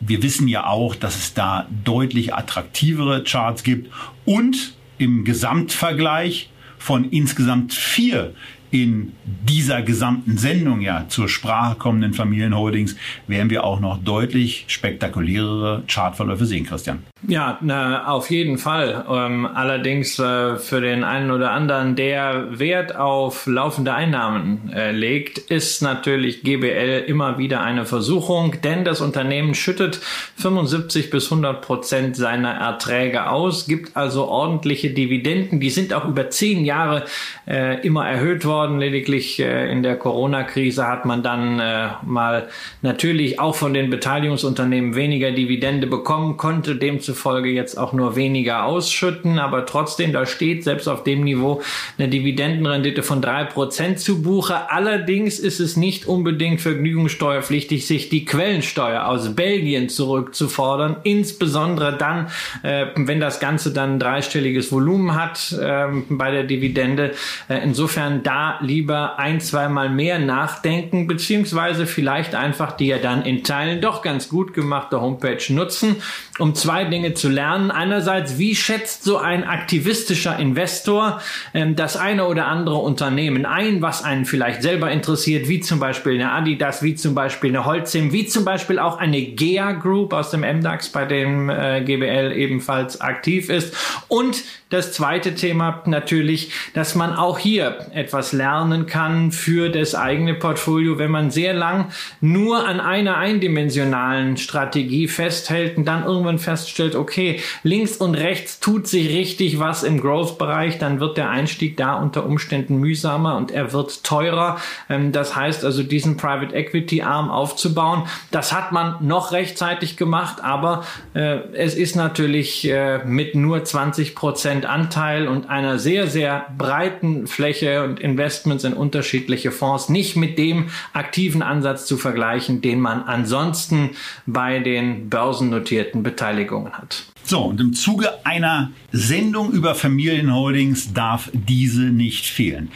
wir 0.00 0.22
wissen 0.22 0.48
ja 0.48 0.66
auch, 0.66 0.94
dass 0.94 1.16
es 1.16 1.34
da 1.34 1.66
deutlich 1.84 2.34
attraktivere 2.34 3.24
Charts 3.24 3.62
gibt 3.62 3.92
und 4.24 4.74
im 4.98 5.24
Gesamtvergleich 5.24 6.50
von 6.78 7.10
insgesamt 7.10 7.72
vier 7.72 8.34
in 8.70 9.12
dieser 9.24 9.82
gesamten 9.82 10.38
Sendung 10.38 10.80
ja 10.80 11.06
zur 11.08 11.28
Sprache 11.28 11.76
kommenden 11.76 12.14
Familienholdings 12.14 12.96
werden 13.26 13.50
wir 13.50 13.64
auch 13.64 13.80
noch 13.80 13.98
deutlich 13.98 14.64
spektakulärere 14.68 15.82
Chartverläufe 15.86 16.46
sehen, 16.46 16.66
Christian. 16.66 17.04
Ja, 17.26 17.58
na, 17.60 18.06
auf 18.06 18.30
jeden 18.30 18.58
Fall. 18.58 19.04
Ähm, 19.08 19.46
allerdings 19.46 20.18
äh, 20.18 20.56
für 20.56 20.80
den 20.80 21.02
einen 21.02 21.30
oder 21.30 21.50
anderen, 21.50 21.96
der 21.96 22.58
Wert 22.58 22.94
auf 22.94 23.46
laufende 23.46 23.94
Einnahmen 23.94 24.70
äh, 24.72 24.92
legt, 24.92 25.38
ist 25.38 25.82
natürlich 25.82 26.42
GBL 26.42 27.04
immer 27.06 27.38
wieder 27.38 27.62
eine 27.62 27.86
Versuchung, 27.86 28.60
denn 28.62 28.84
das 28.84 29.00
Unternehmen 29.00 29.54
schüttet 29.54 30.00
75 30.36 31.10
bis 31.10 31.30
100 31.32 31.62
Prozent 31.62 32.16
seiner 32.16 32.52
Erträge 32.52 33.30
aus, 33.30 33.66
gibt 33.66 33.96
also 33.96 34.26
ordentliche 34.26 34.90
Dividenden. 34.90 35.58
Die 35.58 35.70
sind 35.70 35.94
auch 35.94 36.04
über 36.06 36.30
zehn 36.30 36.64
Jahre 36.64 37.04
äh, 37.48 37.80
immer 37.86 38.08
erhöht 38.08 38.44
worden. 38.44 38.55
Lediglich 38.64 39.38
äh, 39.38 39.70
in 39.70 39.82
der 39.82 39.96
Corona-Krise 39.96 40.86
hat 40.86 41.04
man 41.04 41.22
dann 41.22 41.60
äh, 41.60 41.88
mal 42.04 42.48
natürlich 42.82 43.38
auch 43.38 43.54
von 43.54 43.74
den 43.74 43.90
Beteiligungsunternehmen 43.90 44.94
weniger 44.94 45.30
Dividende 45.30 45.86
bekommen, 45.86 46.36
konnte 46.36 46.76
demzufolge 46.76 47.50
jetzt 47.50 47.76
auch 47.76 47.92
nur 47.92 48.16
weniger 48.16 48.64
ausschütten, 48.64 49.38
aber 49.38 49.66
trotzdem, 49.66 50.12
da 50.12 50.26
steht 50.26 50.64
selbst 50.64 50.88
auf 50.88 51.04
dem 51.04 51.22
Niveau 51.22 51.62
eine 51.98 52.08
Dividendenrendite 52.08 53.02
von 53.02 53.20
drei 53.20 53.44
Prozent 53.44 54.00
zu 54.00 54.22
Buche. 54.22 54.70
Allerdings 54.70 55.38
ist 55.38 55.60
es 55.60 55.76
nicht 55.76 56.06
unbedingt 56.06 56.60
vergnügungssteuerpflichtig, 56.60 57.86
sich 57.86 58.08
die 58.08 58.24
Quellensteuer 58.24 59.06
aus 59.06 59.34
Belgien 59.34 59.88
zurückzufordern, 59.88 60.96
insbesondere 61.04 61.96
dann, 61.96 62.28
äh, 62.62 62.86
wenn 62.96 63.20
das 63.20 63.40
Ganze 63.40 63.72
dann 63.72 63.94
ein 63.94 63.98
dreistelliges 63.98 64.72
Volumen 64.72 65.14
hat 65.14 65.52
äh, 65.52 65.86
bei 66.08 66.30
der 66.30 66.44
Dividende. 66.44 67.12
Äh, 67.48 67.60
insofern 67.62 68.22
lieber 68.60 69.18
ein, 69.18 69.40
zweimal 69.40 69.88
mehr 69.88 70.18
nachdenken, 70.18 71.06
beziehungsweise 71.06 71.86
vielleicht 71.86 72.34
einfach 72.34 72.72
die 72.72 72.86
ja 72.86 72.98
dann 72.98 73.22
in 73.22 73.44
Teilen 73.44 73.80
doch 73.80 74.02
ganz 74.02 74.28
gut 74.28 74.54
gemachte 74.54 75.00
Homepage 75.00 75.42
nutzen, 75.50 75.96
um 76.38 76.54
zwei 76.54 76.84
Dinge 76.84 77.14
zu 77.14 77.28
lernen. 77.28 77.70
Einerseits, 77.70 78.38
wie 78.38 78.54
schätzt 78.54 79.04
so 79.04 79.18
ein 79.18 79.44
aktivistischer 79.44 80.38
Investor 80.38 81.20
ähm, 81.54 81.76
das 81.76 81.96
eine 81.96 82.26
oder 82.26 82.46
andere 82.46 82.76
Unternehmen 82.76 83.46
ein, 83.46 83.82
was 83.82 84.02
einen 84.02 84.24
vielleicht 84.24 84.62
selber 84.62 84.90
interessiert, 84.90 85.48
wie 85.48 85.60
zum 85.60 85.78
Beispiel 85.78 86.14
eine 86.14 86.32
Adidas, 86.32 86.82
wie 86.82 86.94
zum 86.94 87.14
Beispiel 87.14 87.50
eine 87.50 87.64
Holcim, 87.64 88.12
wie 88.12 88.26
zum 88.26 88.44
Beispiel 88.44 88.78
auch 88.78 88.98
eine 88.98 89.20
GEA 89.22 89.72
Group 89.72 90.12
aus 90.12 90.30
dem 90.30 90.40
MDAX, 90.40 90.90
bei 90.90 91.04
dem 91.04 91.50
äh, 91.50 91.82
GBL 91.82 92.32
ebenfalls 92.32 93.00
aktiv 93.00 93.48
ist. 93.48 93.74
Und 94.08 94.42
das 94.70 94.92
zweite 94.92 95.34
Thema 95.34 95.82
natürlich, 95.86 96.50
dass 96.74 96.94
man 96.94 97.14
auch 97.14 97.38
hier 97.38 97.86
etwas 97.92 98.32
lernen 98.36 98.86
kann 98.86 99.32
für 99.32 99.68
das 99.70 99.94
eigene 99.94 100.34
Portfolio, 100.34 100.98
wenn 100.98 101.10
man 101.10 101.30
sehr 101.30 101.54
lang 101.54 101.86
nur 102.20 102.66
an 102.66 102.80
einer 102.80 103.16
eindimensionalen 103.16 104.36
Strategie 104.36 105.08
festhält 105.08 105.76
und 105.76 105.84
dann 105.86 106.04
irgendwann 106.04 106.38
feststellt, 106.38 106.94
okay, 106.94 107.40
links 107.62 107.96
und 107.96 108.14
rechts 108.14 108.60
tut 108.60 108.86
sich 108.86 109.08
richtig 109.08 109.58
was 109.58 109.82
im 109.82 110.00
Growth-Bereich, 110.00 110.78
dann 110.78 111.00
wird 111.00 111.16
der 111.16 111.30
Einstieg 111.30 111.76
da 111.76 111.94
unter 111.94 112.26
Umständen 112.26 112.76
mühsamer 112.76 113.36
und 113.36 113.50
er 113.50 113.72
wird 113.72 114.04
teurer. 114.04 114.58
Ähm, 114.88 115.12
das 115.12 115.34
heißt 115.34 115.64
also, 115.64 115.82
diesen 115.82 116.16
Private 116.16 116.54
Equity 116.54 117.02
Arm 117.02 117.30
aufzubauen, 117.30 118.04
das 118.30 118.52
hat 118.52 118.72
man 118.72 118.96
noch 119.00 119.32
rechtzeitig 119.32 119.96
gemacht, 119.96 120.44
aber 120.44 120.84
äh, 121.14 121.38
es 121.52 121.74
ist 121.74 121.96
natürlich 121.96 122.68
äh, 122.68 122.98
mit 123.04 123.34
nur 123.34 123.64
20 123.64 124.14
Prozent 124.14 124.26
Prozent 124.36 124.66
Anteil 124.66 125.28
und 125.28 125.48
einer 125.48 125.78
sehr, 125.78 126.08
sehr 126.08 126.46
breiten 126.58 127.26
Fläche 127.26 127.84
und 127.84 128.00
Investments 128.26 128.64
in 128.64 128.72
unterschiedliche 128.72 129.52
Fonds 129.52 129.88
nicht 129.88 130.16
mit 130.16 130.36
dem 130.36 130.66
aktiven 130.92 131.42
Ansatz 131.42 131.86
zu 131.86 131.96
vergleichen, 131.96 132.60
den 132.60 132.80
man 132.80 133.04
ansonsten 133.04 133.90
bei 134.26 134.58
den 134.58 135.08
börsennotierten 135.08 136.02
Beteiligungen 136.02 136.72
hat. 136.72 137.04
So, 137.22 137.42
und 137.42 137.60
im 137.60 137.72
Zuge 137.72 138.26
einer 138.26 138.72
Sendung 138.90 139.52
über 139.52 139.76
Familienholdings 139.76 140.92
darf 140.92 141.30
diese 141.32 141.82
nicht 141.82 142.26
fehlen. 142.26 142.72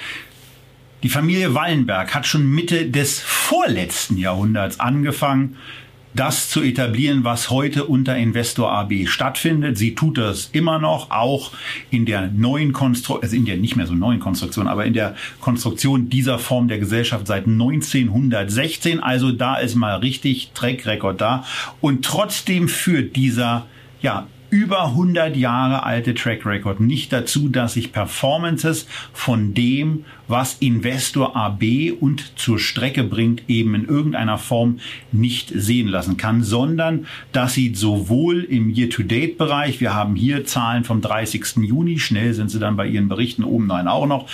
Die 1.03 1.09
Familie 1.09 1.53
Wallenberg 1.55 2.15
hat 2.15 2.27
schon 2.27 2.49
Mitte 2.49 2.89
des 2.89 3.19
vorletzten 3.19 4.19
Jahrhunderts 4.19 4.79
angefangen, 4.79 5.57
das 6.15 6.51
zu 6.51 6.63
etablieren, 6.63 7.25
was 7.25 7.51
heute 7.51 7.85
unter 7.85 8.17
Investor 8.17 8.73
AB 8.73 9.07
stattfindet. 9.07 9.79
Sie 9.79 9.95
tut 9.95 10.19
das 10.19 10.51
immer 10.53 10.79
noch, 10.79 11.11
auch 11.11 11.53
in 11.91 12.05
der 12.07 12.29
neuen 12.29 12.73
Konstruktion, 12.73 13.23
also 13.23 13.37
in 13.37 13.45
der 13.45 13.57
nicht 13.57 13.77
mehr 13.77 13.87
so 13.87 13.95
neuen 13.95 14.21
Konstruktion, 14.21 14.67
aber 14.67 14.85
in 14.85 14.95
der 14.95 15.15
Konstruktion 15.41 16.09
dieser 16.09 16.39
Form 16.39 16.69
der 16.69 16.79
Gesellschaft 16.79 17.27
seit 17.27 17.47
1916. 17.47 19.01
Also 19.01 19.31
da 19.31 19.57
ist 19.57 19.77
mal 19.77 19.97
richtig 19.97 20.51
Track 20.55 20.87
Record 20.87 21.21
da. 21.21 21.45
Und 21.81 22.05
trotzdem 22.05 22.69
führt 22.69 23.15
dieser, 23.15 23.67
ja, 24.03 24.27
über 24.51 24.87
100 24.87 25.37
Jahre 25.37 25.85
alte 25.85 26.15
Track 26.15 26.45
Record 26.45 26.81
nicht 26.81 27.13
dazu, 27.13 27.49
dass 27.49 27.75
sich 27.75 27.93
Performances 27.93 28.87
von 29.13 29.55
dem, 29.55 30.05
was 30.29 30.55
Investor 30.61 31.37
AB 31.37 31.93
und 31.99 32.39
zur 32.39 32.59
Strecke 32.59 33.05
bringt, 33.05 33.43
eben 33.49 33.75
in 33.75 33.87
irgendeiner 33.87 34.39
Form 34.39 34.81
nicht 35.13 35.53
sehen 35.55 35.89
lassen 35.89 36.17
kann, 36.17 36.43
sondern 36.43 37.07
dass 37.33 37.55
sie 37.55 37.75
sowohl 37.75 38.45
im 38.45 38.71
Year-to-Date-Bereich, 38.71 39.81
wir 39.81 39.95
haben 39.95 40.17
hier 40.17 40.45
Zahlen 40.45 40.85
vom 40.85 41.01
30. 41.01 41.57
Juni, 41.63 41.99
schnell 41.99 42.35
sind 42.35 42.51
sie 42.51 42.59
dann 42.59 42.77
bei 42.77 42.87
ihren 42.87 43.09
Berichten 43.09 43.45
oben 43.45 43.67
nein 43.67 43.89
auch 43.89 44.07
noch, 44.07 44.29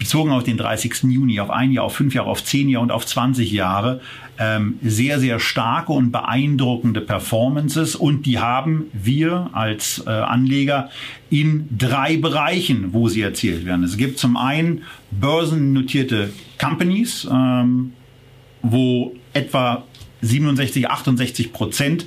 bezogen 0.00 0.32
auf 0.32 0.44
den 0.44 0.56
30. 0.56 1.04
Juni, 1.04 1.38
auf 1.38 1.50
ein 1.50 1.70
Jahr, 1.70 1.84
auf 1.84 1.94
fünf 1.94 2.14
Jahre, 2.14 2.28
auf 2.28 2.42
zehn 2.42 2.68
Jahre 2.68 2.82
und 2.82 2.90
auf 2.90 3.06
20 3.06 3.52
Jahre 3.52 4.00
ähm, 4.40 4.78
sehr, 4.82 5.20
sehr 5.20 5.38
starke 5.38 5.92
und 5.92 6.12
beeindruckende 6.12 7.02
Performances 7.02 7.94
und 7.94 8.24
die 8.24 8.38
haben 8.38 8.86
wir 8.94 9.50
als 9.52 10.02
äh, 10.06 10.10
Anleger 10.10 10.88
in 11.28 11.68
drei 11.76 12.16
Bereichen, 12.16 12.94
wo 12.94 13.08
sie 13.08 13.20
erzielt 13.20 13.66
werden. 13.66 13.84
Es 13.84 13.98
gibt 13.98 14.18
zum 14.18 14.38
einen 14.38 14.82
börsennotierte 15.10 16.32
Companies, 16.58 17.28
ähm, 17.30 17.92
wo 18.62 19.14
etwa 19.34 19.84
67, 20.22 20.88
68 20.88 21.52
Prozent 21.52 22.06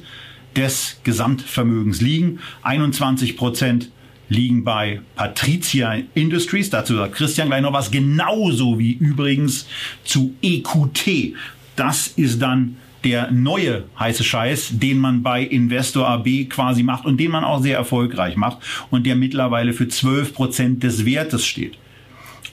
des 0.56 1.00
Gesamtvermögens 1.04 2.02
liegen, 2.02 2.40
21 2.64 3.38
Prozent 3.38 3.92
liegen 4.30 4.64
bei 4.64 5.02
Patricia 5.16 5.98
Industries. 6.16 6.72
Dazu 6.72 6.96
sagt 6.96 7.14
Christian 7.14 7.50
gleich 7.50 7.62
noch 7.62 7.74
was. 7.74 7.92
Genauso 7.92 8.80
wie 8.80 8.94
übrigens 8.94 9.68
zu 10.04 10.34
EQT. 10.42 11.36
Das 11.76 12.08
ist 12.08 12.42
dann 12.42 12.78
der 13.04 13.32
neue 13.32 13.84
heiße 14.00 14.24
Scheiß, 14.24 14.80
den 14.80 14.98
man 14.98 15.24
bei 15.24 15.44
Investor 15.44 16.08
AB 16.08 16.50
quasi 16.50 16.84
macht 16.84 17.06
und 17.06 17.20
den 17.20 17.32
man 17.32 17.44
auch 17.44 17.62
sehr 17.62 17.78
erfolgreich 17.78 18.38
macht 18.38 18.60
und 18.92 19.06
der 19.06 19.16
mittlerweile 19.16 19.74
für 19.74 19.88
12 19.88 20.34
Prozent 20.34 20.84
des 20.84 21.06
Wertes 21.06 21.46
steht. 21.46 21.78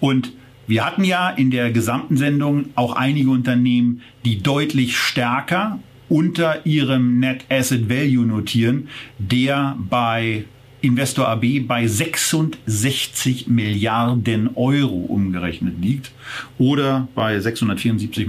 Und 0.01 0.33
wir 0.66 0.85
hatten 0.85 1.05
ja 1.05 1.31
in 1.31 1.51
der 1.51 1.71
gesamten 1.71 2.16
Sendung 2.16 2.66
auch 2.75 2.95
einige 2.95 3.31
Unternehmen, 3.31 4.03
die 4.25 4.43
deutlich 4.43 4.97
stärker 4.97 5.79
unter 6.09 6.66
ihrem 6.66 7.21
Net 7.21 7.45
Asset 7.49 7.89
Value 7.89 8.27
notieren, 8.27 8.89
der 9.18 9.77
bei 9.89 10.45
Investor 10.83 11.28
AB 11.28 11.61
bei 11.66 11.87
66 11.87 13.47
Milliarden 13.49 14.51
Euro 14.55 14.97
umgerechnet 14.97 15.74
liegt 15.81 16.11
oder 16.59 17.09
bei 17.14 17.39
674 17.39 18.26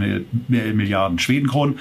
Milliarden 0.47 1.19
Schwedenkronen. 1.19 1.79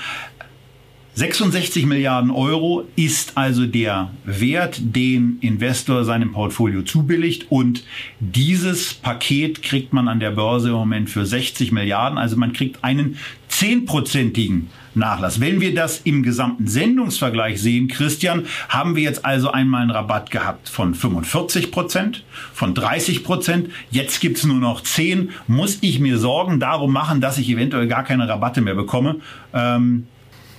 66 1.14 1.87
Milliarden 1.87 2.31
Euro 2.31 2.87
ist 2.95 3.37
also 3.37 3.66
der 3.66 4.11
Wert, 4.25 4.81
den 4.81 5.39
Investor 5.41 6.05
seinem 6.05 6.33
Portfolio 6.33 6.83
zubilligt 6.83 7.51
und 7.51 7.85
dieses 8.21 8.95
Paket 8.95 9.62
kriegt 9.62 9.93
man 9.93 10.09
an 10.09 10.21
der 10.21 10.31
Börse 10.31 10.68
im 10.68 10.75
Moment 10.75 11.11
für 11.11 11.27
60 11.27 11.73
Milliarden. 11.73 12.16
Also 12.16 12.37
man 12.37 12.53
kriegt 12.53 12.85
einen 12.85 13.18
zehnprozentigen 13.61 14.71
Nachlass. 14.95 15.39
Wenn 15.39 15.61
wir 15.61 15.75
das 15.75 15.99
im 16.05 16.23
gesamten 16.23 16.67
Sendungsvergleich 16.67 17.61
sehen, 17.61 17.89
Christian, 17.89 18.47
haben 18.71 18.97
wir 18.97 19.03
jetzt 19.03 19.27
also 19.27 19.51
einmal 19.51 19.83
einen 19.83 19.91
Rabatt 19.91 20.31
gehabt 20.31 20.71
von 20.71 20.95
45 20.95 21.71
Prozent, 21.71 22.25
von 22.55 22.73
30 22.73 23.23
Prozent. 23.23 23.69
Jetzt 23.91 24.21
gibt's 24.21 24.45
nur 24.45 24.57
noch 24.57 24.81
10. 24.81 25.33
Muss 25.47 25.77
ich 25.83 26.01
mir 26.01 26.17
Sorgen 26.17 26.59
darum 26.59 26.91
machen, 26.91 27.21
dass 27.21 27.37
ich 27.37 27.51
eventuell 27.51 27.87
gar 27.87 28.03
keine 28.03 28.27
Rabatte 28.27 28.63
mehr 28.63 28.75
bekomme? 28.75 29.17
Ähm, 29.53 30.07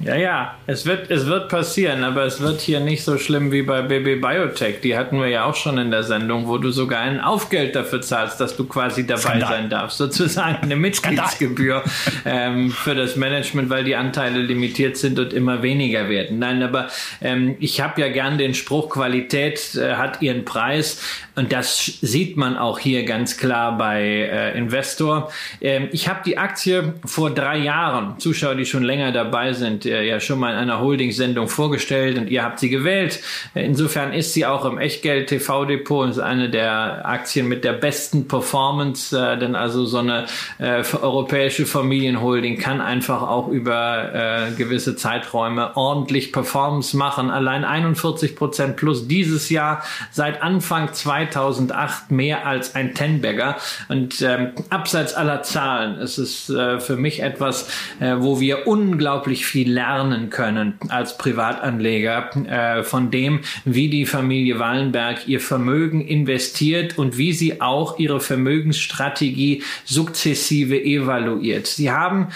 ja, 0.03 0.15
ja, 0.15 0.55
es 0.67 0.85
wird, 0.85 1.11
es 1.11 1.25
wird 1.27 1.49
passieren, 1.49 2.03
aber 2.03 2.23
es 2.23 2.41
wird 2.41 2.61
hier 2.61 2.79
nicht 2.79 3.03
so 3.03 3.17
schlimm 3.17 3.51
wie 3.51 3.61
bei 3.61 3.81
BB 3.81 4.21
Biotech. 4.21 4.81
Die 4.81 4.97
hatten 4.97 5.19
wir 5.19 5.27
ja 5.27 5.45
auch 5.45 5.55
schon 5.55 5.77
in 5.77 5.91
der 5.91 6.03
Sendung, 6.03 6.47
wo 6.47 6.57
du 6.57 6.71
sogar 6.71 7.01
ein 7.01 7.19
Aufgeld 7.19 7.75
dafür 7.75 8.01
zahlst, 8.01 8.39
dass 8.39 8.55
du 8.55 8.65
quasi 8.65 9.05
dabei 9.05 9.21
Skandal. 9.21 9.49
sein 9.49 9.69
darfst. 9.69 9.97
Sozusagen 9.97 10.57
eine 10.61 10.75
Mitgliedsgebühr 10.75 11.83
ähm, 12.25 12.71
für 12.71 12.95
das 12.95 13.15
Management, 13.15 13.69
weil 13.69 13.83
die 13.83 13.95
Anteile 13.95 14.39
limitiert 14.39 14.97
sind 14.97 15.19
und 15.19 15.33
immer 15.33 15.61
weniger 15.61 16.09
werden. 16.09 16.39
Nein, 16.39 16.63
aber 16.63 16.87
ähm, 17.21 17.55
ich 17.59 17.81
habe 17.81 18.01
ja 18.01 18.09
gern 18.09 18.37
den 18.37 18.53
Spruch, 18.53 18.89
Qualität 18.89 19.75
äh, 19.75 19.95
hat 19.95 20.21
ihren 20.21 20.45
Preis. 20.45 21.01
Und 21.35 21.53
das 21.53 21.85
sieht 22.01 22.35
man 22.35 22.57
auch 22.57 22.77
hier 22.77 23.05
ganz 23.05 23.37
klar 23.37 23.77
bei 23.77 24.01
äh, 24.01 24.57
Investor. 24.57 25.31
Ähm, 25.61 25.87
ich 25.93 26.09
habe 26.09 26.19
die 26.25 26.37
Aktie 26.37 26.93
vor 27.05 27.31
drei 27.31 27.57
Jahren, 27.57 28.19
Zuschauer, 28.19 28.55
die 28.55 28.65
schon 28.65 28.83
länger 28.83 29.13
dabei 29.13 29.53
sind, 29.53 29.85
äh, 29.85 30.03
ja 30.03 30.19
schon 30.19 30.39
mal 30.39 30.51
in 30.51 30.57
einer 30.57 30.81
Holding-Sendung 30.81 31.47
vorgestellt 31.47 32.17
und 32.17 32.29
ihr 32.29 32.43
habt 32.43 32.59
sie 32.59 32.69
gewählt. 32.69 33.21
Äh, 33.53 33.65
insofern 33.65 34.11
ist 34.11 34.33
sie 34.33 34.45
auch 34.45 34.65
im 34.65 34.77
Echtgeld-TV-Depot 34.77 36.03
und 36.03 36.11
ist 36.11 36.19
eine 36.19 36.49
der 36.49 37.07
Aktien 37.07 37.47
mit 37.47 37.63
der 37.63 37.73
besten 37.73 38.27
Performance, 38.27 39.17
äh, 39.17 39.39
denn 39.39 39.55
also 39.55 39.85
so 39.85 39.99
eine 39.99 40.25
äh, 40.57 40.83
europäische 41.01 41.65
Familienholding 41.65 42.57
kann 42.57 42.81
einfach 42.81 43.21
auch 43.21 43.47
über 43.47 44.13
äh, 44.13 44.51
gewisse 44.57 44.97
Zeiträume 44.97 45.77
ordentlich 45.77 46.33
Performance 46.33 46.97
machen. 46.97 47.29
Allein 47.29 47.63
41 47.63 48.35
Prozent 48.35 48.75
plus 48.75 49.07
dieses 49.07 49.49
Jahr 49.49 49.83
seit 50.11 50.41
Anfang 50.41 50.93
2008 51.31 52.11
mehr 52.11 52.45
als 52.45 52.75
ein 52.75 52.93
Tenbagger. 52.93 53.57
Und 53.89 54.21
ähm, 54.21 54.51
abseits 54.69 55.13
aller 55.13 55.43
Zahlen 55.43 55.97
ist 55.97 56.17
es 56.17 56.49
äh, 56.49 56.79
für 56.79 56.97
mich 56.97 57.21
etwas, 57.21 57.69
äh, 57.99 58.15
wo 58.17 58.39
wir 58.39 58.67
unglaublich 58.67 59.45
viel 59.45 59.71
lernen 59.71 60.29
können 60.29 60.75
als 60.89 61.17
Privatanleger 61.17 62.29
äh, 62.45 62.83
von 62.83 63.11
dem, 63.11 63.41
wie 63.65 63.89
die 63.89 64.05
Familie 64.05 64.59
Wallenberg 64.59 65.27
ihr 65.27 65.39
Vermögen 65.39 66.01
investiert 66.01 66.97
und 66.97 67.17
wie 67.17 67.33
sie 67.33 67.61
auch 67.61 67.99
ihre 67.99 68.19
Vermögensstrategie 68.19 69.63
sukzessive 69.85 70.81
evaluiert. 70.81 71.67
Sie 71.67 71.91
haben 71.91 72.27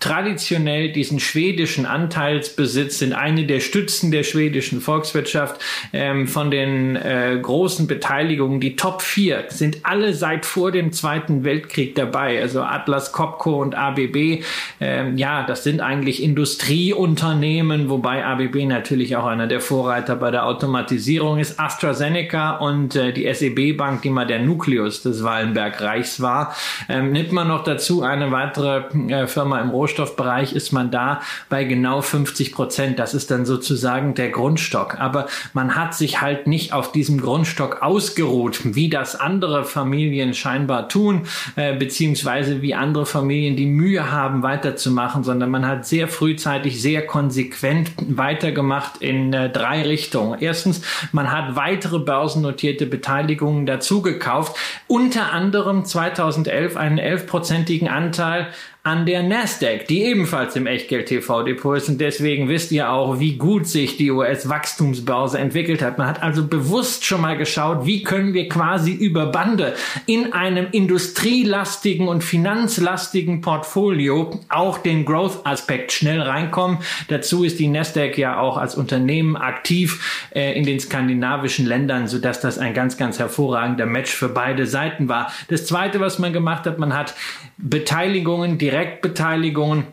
traditionell 0.00 0.90
diesen 0.90 1.20
schwedischen 1.20 1.86
Anteilsbesitz 1.86 2.98
sind 2.98 3.12
eine 3.12 3.46
der 3.46 3.60
Stützen 3.60 4.10
der 4.10 4.24
schwedischen 4.24 4.80
Volkswirtschaft. 4.80 5.60
Ähm, 5.92 6.26
von 6.26 6.50
den 6.50 6.96
äh, 6.96 7.38
großen 7.40 7.86
Beteiligungen, 7.86 8.58
die 8.58 8.74
Top 8.74 9.00
4 9.00 9.44
sind 9.48 9.78
alle 9.84 10.12
seit 10.12 10.44
vor 10.44 10.72
dem 10.72 10.90
Zweiten 10.92 11.44
Weltkrieg 11.44 11.94
dabei. 11.94 12.40
Also 12.42 12.62
Atlas 12.62 13.12
Copco 13.12 13.62
und 13.62 13.76
ABB. 13.76 14.42
Ähm, 14.80 15.16
ja, 15.16 15.46
das 15.46 15.62
sind 15.62 15.80
eigentlich 15.80 16.20
Industrieunternehmen, 16.20 17.88
wobei 17.88 18.24
ABB 18.24 18.66
natürlich 18.66 19.14
auch 19.14 19.26
einer 19.26 19.46
der 19.46 19.60
Vorreiter 19.60 20.16
bei 20.16 20.32
der 20.32 20.46
Automatisierung 20.46 21.38
ist. 21.38 21.60
AstraZeneca 21.60 22.56
und 22.56 22.96
äh, 22.96 23.12
die 23.12 23.32
SEB 23.32 23.76
Bank, 23.76 24.02
die 24.02 24.10
mal 24.10 24.26
der 24.26 24.40
Nukleus 24.40 25.02
des 25.02 25.22
Wallenberg-Reichs 25.22 26.20
war. 26.20 26.56
Ähm, 26.88 27.12
nimmt 27.12 27.30
man 27.30 27.46
noch 27.46 27.62
dazu 27.62 28.02
eine 28.02 28.32
weitere 28.32 28.82
äh, 29.12 29.28
Firma 29.28 29.60
im 29.60 29.75
Rohstoffbereich 29.76 30.54
ist 30.54 30.72
man 30.72 30.90
da 30.90 31.20
bei 31.48 31.64
genau 31.64 32.00
50 32.00 32.52
Prozent. 32.52 32.98
Das 32.98 33.14
ist 33.14 33.30
dann 33.30 33.46
sozusagen 33.46 34.14
der 34.14 34.30
Grundstock. 34.30 34.98
Aber 34.98 35.26
man 35.52 35.76
hat 35.76 35.94
sich 35.94 36.20
halt 36.20 36.46
nicht 36.46 36.72
auf 36.72 36.92
diesem 36.92 37.20
Grundstock 37.20 37.82
ausgeruht, 37.82 38.60
wie 38.74 38.88
das 38.88 39.14
andere 39.14 39.64
Familien 39.64 40.34
scheinbar 40.34 40.88
tun, 40.88 41.26
äh, 41.56 41.76
beziehungsweise 41.76 42.62
wie 42.62 42.74
andere 42.74 43.06
Familien 43.06 43.56
die 43.56 43.66
Mühe 43.66 44.10
haben, 44.10 44.42
weiterzumachen, 44.42 45.24
sondern 45.24 45.50
man 45.50 45.66
hat 45.66 45.86
sehr 45.86 46.08
frühzeitig, 46.08 46.80
sehr 46.80 47.06
konsequent 47.06 47.92
weitergemacht 48.08 49.02
in 49.02 49.32
äh, 49.32 49.50
drei 49.50 49.82
Richtungen. 49.82 50.38
Erstens, 50.40 50.82
man 51.12 51.30
hat 51.30 51.56
weitere 51.56 51.98
börsennotierte 51.98 52.86
Beteiligungen 52.86 53.66
dazu 53.66 54.02
gekauft, 54.02 54.56
unter 54.86 55.32
anderem 55.32 55.84
2011 55.84 56.76
einen 56.76 56.98
11-prozentigen 56.98 57.88
Anteil 57.88 58.48
an 58.86 59.04
der 59.04 59.24
Nasdaq, 59.24 59.88
die 59.88 60.04
ebenfalls 60.04 60.54
im 60.54 60.68
Echtgeld-TV-Depot 60.68 61.76
ist. 61.76 61.88
Und 61.88 62.00
deswegen 62.00 62.48
wisst 62.48 62.70
ihr 62.70 62.92
auch, 62.92 63.18
wie 63.18 63.36
gut 63.36 63.66
sich 63.66 63.96
die 63.96 64.12
US-Wachstumsbörse 64.12 65.40
entwickelt 65.40 65.82
hat. 65.82 65.98
Man 65.98 66.06
hat 66.06 66.22
also 66.22 66.46
bewusst 66.46 67.04
schon 67.04 67.20
mal 67.20 67.36
geschaut, 67.36 67.84
wie 67.84 68.04
können 68.04 68.32
wir 68.32 68.48
quasi 68.48 68.92
über 68.92 69.26
Bande 69.26 69.74
in 70.06 70.32
einem 70.32 70.68
industrielastigen 70.70 72.06
und 72.06 72.22
finanzlastigen 72.22 73.40
Portfolio 73.40 74.38
auch 74.48 74.78
den 74.78 75.04
Growth-Aspekt 75.04 75.90
schnell 75.90 76.22
reinkommen. 76.22 76.78
Dazu 77.08 77.42
ist 77.42 77.58
die 77.58 77.66
Nasdaq 77.66 78.16
ja 78.16 78.38
auch 78.38 78.56
als 78.56 78.76
Unternehmen 78.76 79.34
aktiv 79.34 80.28
äh, 80.32 80.56
in 80.56 80.64
den 80.64 80.78
skandinavischen 80.78 81.66
Ländern, 81.66 82.06
sodass 82.06 82.40
das 82.40 82.58
ein 82.58 82.72
ganz, 82.72 82.96
ganz 82.96 83.18
hervorragender 83.18 83.86
Match 83.86 84.12
für 84.12 84.28
beide 84.28 84.64
Seiten 84.64 85.08
war. 85.08 85.32
Das 85.48 85.66
zweite, 85.66 85.98
was 85.98 86.20
man 86.20 86.32
gemacht 86.32 86.66
hat, 86.66 86.78
man 86.78 86.94
hat 86.94 87.16
Beteiligungen, 87.58 88.58
Direktbeteiligungen 88.58 89.84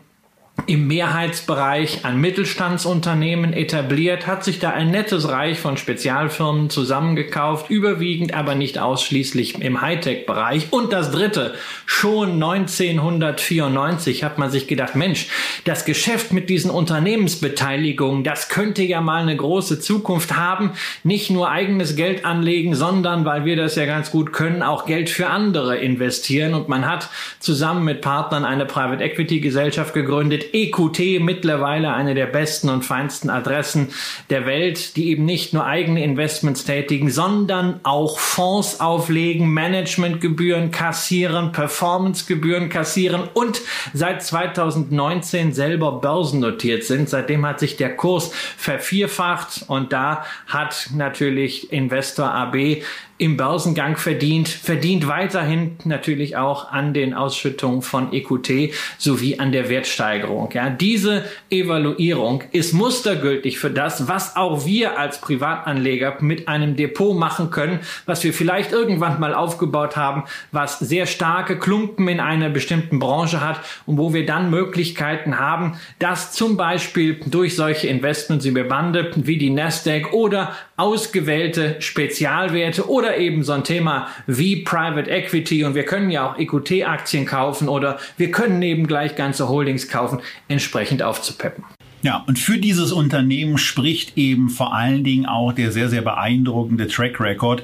im 0.66 0.86
Mehrheitsbereich 0.86 2.04
an 2.04 2.20
Mittelstandsunternehmen 2.20 3.52
etabliert, 3.52 4.26
hat 4.26 4.44
sich 4.44 4.60
da 4.60 4.70
ein 4.70 4.90
nettes 4.90 5.28
Reich 5.28 5.58
von 5.58 5.76
Spezialfirmen 5.76 6.70
zusammengekauft, 6.70 7.68
überwiegend 7.70 8.34
aber 8.34 8.54
nicht 8.54 8.78
ausschließlich 8.78 9.60
im 9.60 9.82
Hightech-Bereich. 9.82 10.72
Und 10.72 10.92
das 10.92 11.10
dritte, 11.10 11.54
schon 11.84 12.42
1994 12.42 14.24
hat 14.24 14.38
man 14.38 14.50
sich 14.50 14.66
gedacht, 14.66 14.96
Mensch, 14.96 15.26
das 15.64 15.84
Geschäft 15.84 16.32
mit 16.32 16.48
diesen 16.48 16.70
Unternehmensbeteiligungen, 16.70 18.24
das 18.24 18.48
könnte 18.48 18.82
ja 18.82 19.00
mal 19.00 19.22
eine 19.22 19.36
große 19.36 19.80
Zukunft 19.80 20.36
haben. 20.36 20.72
Nicht 21.02 21.30
nur 21.30 21.50
eigenes 21.50 21.94
Geld 21.96 22.24
anlegen, 22.24 22.74
sondern, 22.74 23.24
weil 23.24 23.44
wir 23.44 23.56
das 23.56 23.74
ja 23.74 23.84
ganz 23.84 24.10
gut 24.10 24.32
können, 24.32 24.62
auch 24.62 24.86
Geld 24.86 25.10
für 25.10 25.28
andere 25.28 25.76
investieren. 25.76 26.54
Und 26.54 26.68
man 26.68 26.86
hat 26.86 27.10
zusammen 27.38 27.84
mit 27.84 28.00
Partnern 28.00 28.44
eine 28.46 28.64
Private 28.64 29.04
Equity 29.04 29.40
Gesellschaft 29.40 29.92
gegründet, 29.92 30.43
EQT 30.52 31.20
mittlerweile 31.20 31.92
eine 31.94 32.14
der 32.14 32.26
besten 32.26 32.68
und 32.68 32.84
feinsten 32.84 33.30
Adressen 33.30 33.88
der 34.30 34.46
Welt, 34.46 34.96
die 34.96 35.10
eben 35.10 35.24
nicht 35.24 35.54
nur 35.54 35.64
eigene 35.64 36.02
Investments 36.04 36.64
tätigen, 36.64 37.10
sondern 37.10 37.80
auch 37.82 38.18
Fonds 38.18 38.80
auflegen, 38.80 39.52
Managementgebühren 39.52 40.70
kassieren, 40.70 41.52
Performancegebühren 41.52 42.68
kassieren 42.68 43.28
und 43.34 43.60
seit 43.92 44.22
2019 44.22 45.52
selber 45.52 46.00
börsennotiert 46.00 46.84
sind. 46.84 47.08
Seitdem 47.08 47.46
hat 47.46 47.60
sich 47.60 47.76
der 47.76 47.96
Kurs 47.96 48.32
vervierfacht 48.56 49.64
und 49.68 49.92
da 49.92 50.24
hat 50.46 50.90
natürlich 50.94 51.72
Investor 51.72 52.30
AB 52.32 52.82
im 53.16 53.36
Börsengang 53.36 53.96
verdient, 53.96 54.48
verdient 54.48 55.06
weiterhin 55.06 55.76
natürlich 55.84 56.36
auch 56.36 56.72
an 56.72 56.92
den 56.94 57.14
Ausschüttungen 57.14 57.80
von 57.80 58.12
EQT 58.12 58.74
sowie 58.98 59.38
an 59.38 59.52
der 59.52 59.68
Wertsteigerung. 59.68 60.50
Ja, 60.52 60.68
diese 60.68 61.24
Evaluierung 61.48 62.42
ist 62.50 62.72
mustergültig 62.72 63.60
für 63.60 63.70
das, 63.70 64.08
was 64.08 64.34
auch 64.34 64.66
wir 64.66 64.98
als 64.98 65.20
Privatanleger 65.20 66.16
mit 66.20 66.48
einem 66.48 66.74
Depot 66.74 67.16
machen 67.16 67.50
können, 67.50 67.78
was 68.04 68.24
wir 68.24 68.34
vielleicht 68.34 68.72
irgendwann 68.72 69.20
mal 69.20 69.32
aufgebaut 69.32 69.96
haben, 69.96 70.24
was 70.50 70.80
sehr 70.80 71.06
starke 71.06 71.56
Klumpen 71.56 72.08
in 72.08 72.18
einer 72.18 72.48
bestimmten 72.48 72.98
Branche 72.98 73.40
hat 73.40 73.60
und 73.86 73.96
wo 73.96 74.12
wir 74.12 74.26
dann 74.26 74.50
Möglichkeiten 74.50 75.38
haben, 75.38 75.78
das 76.00 76.32
zum 76.32 76.56
Beispiel 76.56 77.20
durch 77.26 77.54
solche 77.54 77.86
Investments 77.86 78.44
über 78.44 78.64
Bande 78.64 79.12
wie 79.14 79.38
die 79.38 79.50
Nasdaq 79.50 80.12
oder 80.12 80.52
ausgewählte 80.76 81.76
Spezialwerte 81.80 82.88
oder 82.88 83.16
eben 83.16 83.42
so 83.42 83.52
ein 83.52 83.64
Thema 83.64 84.08
wie 84.26 84.62
Private 84.62 85.08
Equity 85.08 85.64
und 85.64 85.74
wir 85.74 85.84
können 85.84 86.10
ja 86.10 86.30
auch 86.30 86.38
EQT-Aktien 86.38 87.26
kaufen 87.26 87.68
oder 87.68 87.98
wir 88.16 88.30
können 88.30 88.60
eben 88.62 88.86
gleich 88.86 89.14
ganze 89.14 89.48
Holdings 89.48 89.88
kaufen, 89.88 90.20
entsprechend 90.48 91.02
aufzupeppen. 91.02 91.64
Ja, 92.02 92.22
und 92.26 92.38
für 92.38 92.58
dieses 92.58 92.92
Unternehmen 92.92 93.56
spricht 93.56 94.18
eben 94.18 94.50
vor 94.50 94.74
allen 94.74 95.04
Dingen 95.04 95.24
auch 95.24 95.52
der 95.52 95.72
sehr, 95.72 95.88
sehr 95.88 96.02
beeindruckende 96.02 96.86
Track 96.86 97.18
Record. 97.18 97.62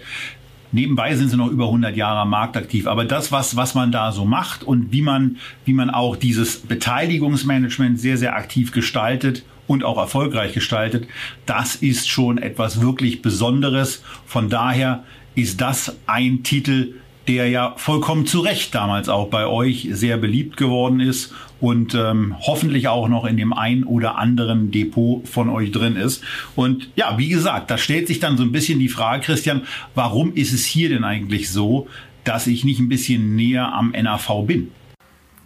Nebenbei 0.73 1.15
sind 1.17 1.29
sie 1.29 1.37
noch 1.37 1.49
über 1.49 1.65
100 1.67 1.95
Jahre 1.97 2.21
am 2.21 2.31
Markt 2.31 2.57
aktiv. 2.57 2.87
Aber 2.87 3.05
das, 3.05 3.33
was, 3.33 3.57
was 3.57 3.75
man 3.75 3.93
da 3.93 4.13
so 4.13 4.25
macht 4.25 4.63
und 4.63 4.93
wie 4.93 5.03
man, 5.03 5.37
wie 5.65 5.75
man 5.75 5.91
auch 5.91 6.17
dieses 6.17 6.61
Beteiligungsmanagement 6.61 8.01
sehr, 8.01 8.17
sehr 8.17 8.35
aktiv 8.35 8.73
gestaltet 8.73 9.43
und 9.71 9.85
auch 9.85 9.99
erfolgreich 9.99 10.53
gestaltet, 10.53 11.07
das 11.47 11.77
ist 11.77 12.09
schon 12.09 12.39
etwas 12.39 12.81
wirklich 12.81 13.23
Besonderes. 13.23 14.03
Von 14.27 14.49
daher 14.49 15.05
ist 15.37 15.61
das 15.61 15.97
ein 16.07 16.43
Titel, 16.43 16.95
der 17.29 17.49
ja 17.49 17.75
vollkommen 17.77 18.27
zu 18.27 18.41
Recht 18.41 18.75
damals 18.75 19.09
auch 19.09 19.29
bei 19.29 19.47
euch 19.47 19.87
sehr 19.93 20.17
beliebt 20.17 20.57
geworden 20.57 20.99
ist 20.99 21.33
und 21.61 21.95
ähm, 21.95 22.35
hoffentlich 22.41 22.89
auch 22.89 23.07
noch 23.07 23.25
in 23.25 23.37
dem 23.37 23.53
ein 23.53 23.85
oder 23.85 24.19
anderen 24.19 24.73
Depot 24.73 25.29
von 25.29 25.49
euch 25.49 25.71
drin 25.71 25.95
ist. 25.95 26.25
Und 26.57 26.91
ja, 26.97 27.17
wie 27.17 27.29
gesagt, 27.29 27.71
da 27.71 27.79
stellt 27.79 28.09
sich 28.09 28.19
dann 28.19 28.37
so 28.37 28.43
ein 28.43 28.51
bisschen 28.51 28.81
die 28.81 28.89
Frage, 28.89 29.23
Christian, 29.23 29.63
warum 29.95 30.35
ist 30.35 30.53
es 30.53 30.65
hier 30.65 30.89
denn 30.89 31.05
eigentlich 31.05 31.49
so, 31.49 31.87
dass 32.25 32.49
ich 32.49 32.65
nicht 32.65 32.81
ein 32.81 32.89
bisschen 32.89 33.37
näher 33.37 33.73
am 33.73 33.93
NAV 33.93 34.47
bin? 34.49 34.73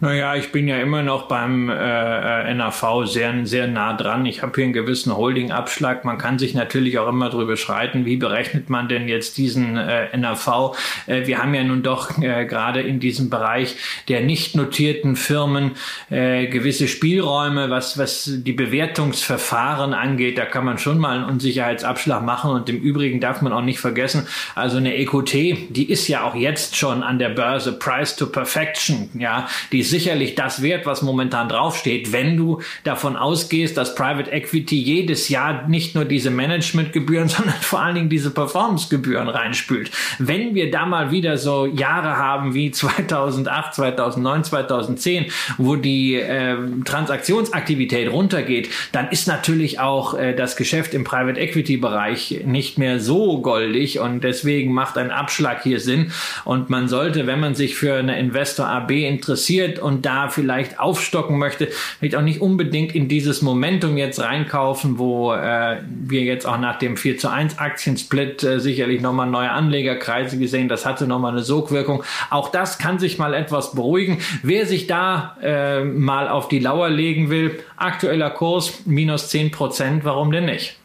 Naja, 0.01 0.35
ich 0.35 0.51
bin 0.51 0.67
ja 0.67 0.77
immer 0.79 1.03
noch 1.03 1.29
beim 1.29 1.69
äh, 1.69 2.49
äh 2.49 2.53
NAV 2.53 3.05
sehr, 3.05 3.33
sehr 3.45 3.67
nah 3.67 3.93
dran. 3.93 4.25
Ich 4.25 4.41
habe 4.41 4.51
hier 4.53 4.65
einen 4.65 4.73
gewissen 4.73 5.15
Holdingabschlag. 5.15 6.03
Man 6.03 6.17
kann 6.17 6.37
sich 6.37 6.53
natürlich 6.53 6.99
auch 6.99 7.07
immer 7.07 7.29
darüber 7.29 7.55
schreiten, 7.55 8.03
wie 8.03 8.17
berechnet 8.17 8.69
man 8.69 8.89
denn 8.89 9.07
jetzt 9.07 9.37
diesen 9.37 9.77
äh, 9.77 10.15
NAV. 10.17 10.75
Äh, 11.07 11.27
wir 11.27 11.41
haben 11.41 11.53
ja 11.55 11.63
nun 11.63 11.81
doch 11.81 12.21
äh, 12.21 12.45
gerade 12.45 12.81
in 12.81 12.99
diesem 12.99 13.29
Bereich 13.29 13.77
der 14.09 14.19
nicht 14.19 14.53
notierten 14.53 15.15
Firmen 15.15 15.71
äh, 16.09 16.47
gewisse 16.47 16.89
Spielräume, 16.89 17.69
was, 17.69 17.97
was 17.97 18.29
die 18.29 18.51
Bewertungsverfahren 18.51 19.93
angeht. 19.93 20.37
Da 20.37 20.43
kann 20.43 20.65
man 20.65 20.77
schon 20.77 20.97
mal 20.97 21.19
einen 21.19 21.25
Unsicherheitsabschlag 21.25 22.21
machen. 22.21 22.51
Und 22.51 22.67
im 22.67 22.81
Übrigen 22.81 23.21
darf 23.21 23.41
man 23.41 23.53
auch 23.53 23.61
nicht 23.61 23.79
vergessen, 23.79 24.27
also 24.55 24.75
eine 24.75 24.97
EQT, 24.97 25.33
die 25.69 25.89
ist 25.89 26.09
ja 26.09 26.25
auch 26.25 26.35
jetzt 26.35 26.75
schon 26.75 27.01
an 27.01 27.17
der 27.17 27.29
Börse 27.29 27.71
Price 27.71 28.17
to 28.17 28.25
Perfection. 28.25 29.09
Ja, 29.13 29.47
die 29.71 29.84
ist 29.85 29.91
sicherlich 29.91 30.35
das 30.35 30.61
wert, 30.61 30.85
was 30.85 31.01
momentan 31.01 31.47
draufsteht, 31.47 32.11
wenn 32.11 32.37
du 32.37 32.61
davon 32.83 33.15
ausgehst, 33.15 33.77
dass 33.77 33.95
Private 33.95 34.31
Equity 34.31 34.81
jedes 34.81 35.29
Jahr 35.29 35.67
nicht 35.67 35.95
nur 35.95 36.05
diese 36.05 36.31
Managementgebühren, 36.31 37.29
sondern 37.35 37.55
vor 37.61 37.81
allen 37.81 37.95
Dingen 37.95 38.09
diese 38.09 38.31
Performancegebühren 38.31 39.29
reinspült. 39.29 39.91
Wenn 40.17 40.55
wir 40.55 40.71
da 40.71 40.85
mal 40.85 41.11
wieder 41.11 41.37
so 41.37 41.65
Jahre 41.65 42.17
haben 42.17 42.53
wie 42.53 42.71
2008, 42.71 43.75
2009, 43.75 44.43
2010, 44.43 45.25
wo 45.57 45.75
die 45.75 46.15
äh, 46.15 46.57
Transaktionsaktivität 46.83 48.11
runtergeht, 48.11 48.69
dann 48.91 49.09
ist 49.09 49.27
natürlich 49.27 49.79
auch 49.79 50.17
äh, 50.17 50.33
das 50.33 50.55
Geschäft 50.55 50.93
im 50.93 51.03
Private 51.03 51.39
Equity 51.39 51.77
Bereich 51.77 52.41
nicht 52.45 52.77
mehr 52.77 52.99
so 52.99 53.41
goldig 53.41 53.99
und 53.99 54.23
deswegen 54.23 54.73
macht 54.73 54.97
ein 54.97 55.11
Abschlag 55.11 55.63
hier 55.63 55.79
Sinn 55.79 56.11
und 56.43 56.69
man 56.69 56.87
sollte, 56.87 57.27
wenn 57.27 57.39
man 57.39 57.55
sich 57.55 57.75
für 57.75 57.95
eine 57.95 58.17
Investor 58.19 58.67
AB 58.67 58.91
interessiert, 58.91 59.74
interessiert 59.75 59.79
und 59.79 60.05
da 60.05 60.29
vielleicht 60.29 60.79
aufstocken 60.79 61.37
möchte, 61.37 61.67
vielleicht 61.99 62.15
auch 62.15 62.21
nicht 62.21 62.41
unbedingt 62.41 62.95
in 62.95 63.07
dieses 63.07 63.41
Momentum 63.41 63.97
jetzt 63.97 64.19
reinkaufen, 64.19 64.97
wo 64.97 65.33
äh, 65.33 65.77
wir 65.87 66.21
jetzt 66.21 66.45
auch 66.45 66.57
nach 66.57 66.79
dem 66.79 66.97
4 66.97 67.17
zu 67.17 67.29
1 67.29 67.59
Aktiensplit 67.59 68.43
äh, 68.43 68.59
sicherlich 68.59 69.01
nochmal 69.01 69.27
neue 69.27 69.51
Anlegerkreise 69.51 70.37
gesehen, 70.37 70.67
das 70.67 70.85
hatte 70.85 71.07
nochmal 71.07 71.31
eine 71.31 71.43
Sogwirkung. 71.43 72.03
Auch 72.29 72.49
das 72.49 72.77
kann 72.77 72.99
sich 72.99 73.17
mal 73.17 73.33
etwas 73.33 73.73
beruhigen. 73.73 74.19
Wer 74.43 74.65
sich 74.65 74.87
da 74.87 75.37
äh, 75.41 75.83
mal 75.83 76.27
auf 76.27 76.47
die 76.47 76.59
Lauer 76.59 76.89
legen 76.89 77.29
will, 77.29 77.59
aktueller 77.77 78.29
Kurs 78.29 78.85
minus 78.85 79.29
10 79.29 79.51
Prozent, 79.51 80.05
warum 80.05 80.31
denn 80.31 80.45
nicht? 80.45 80.77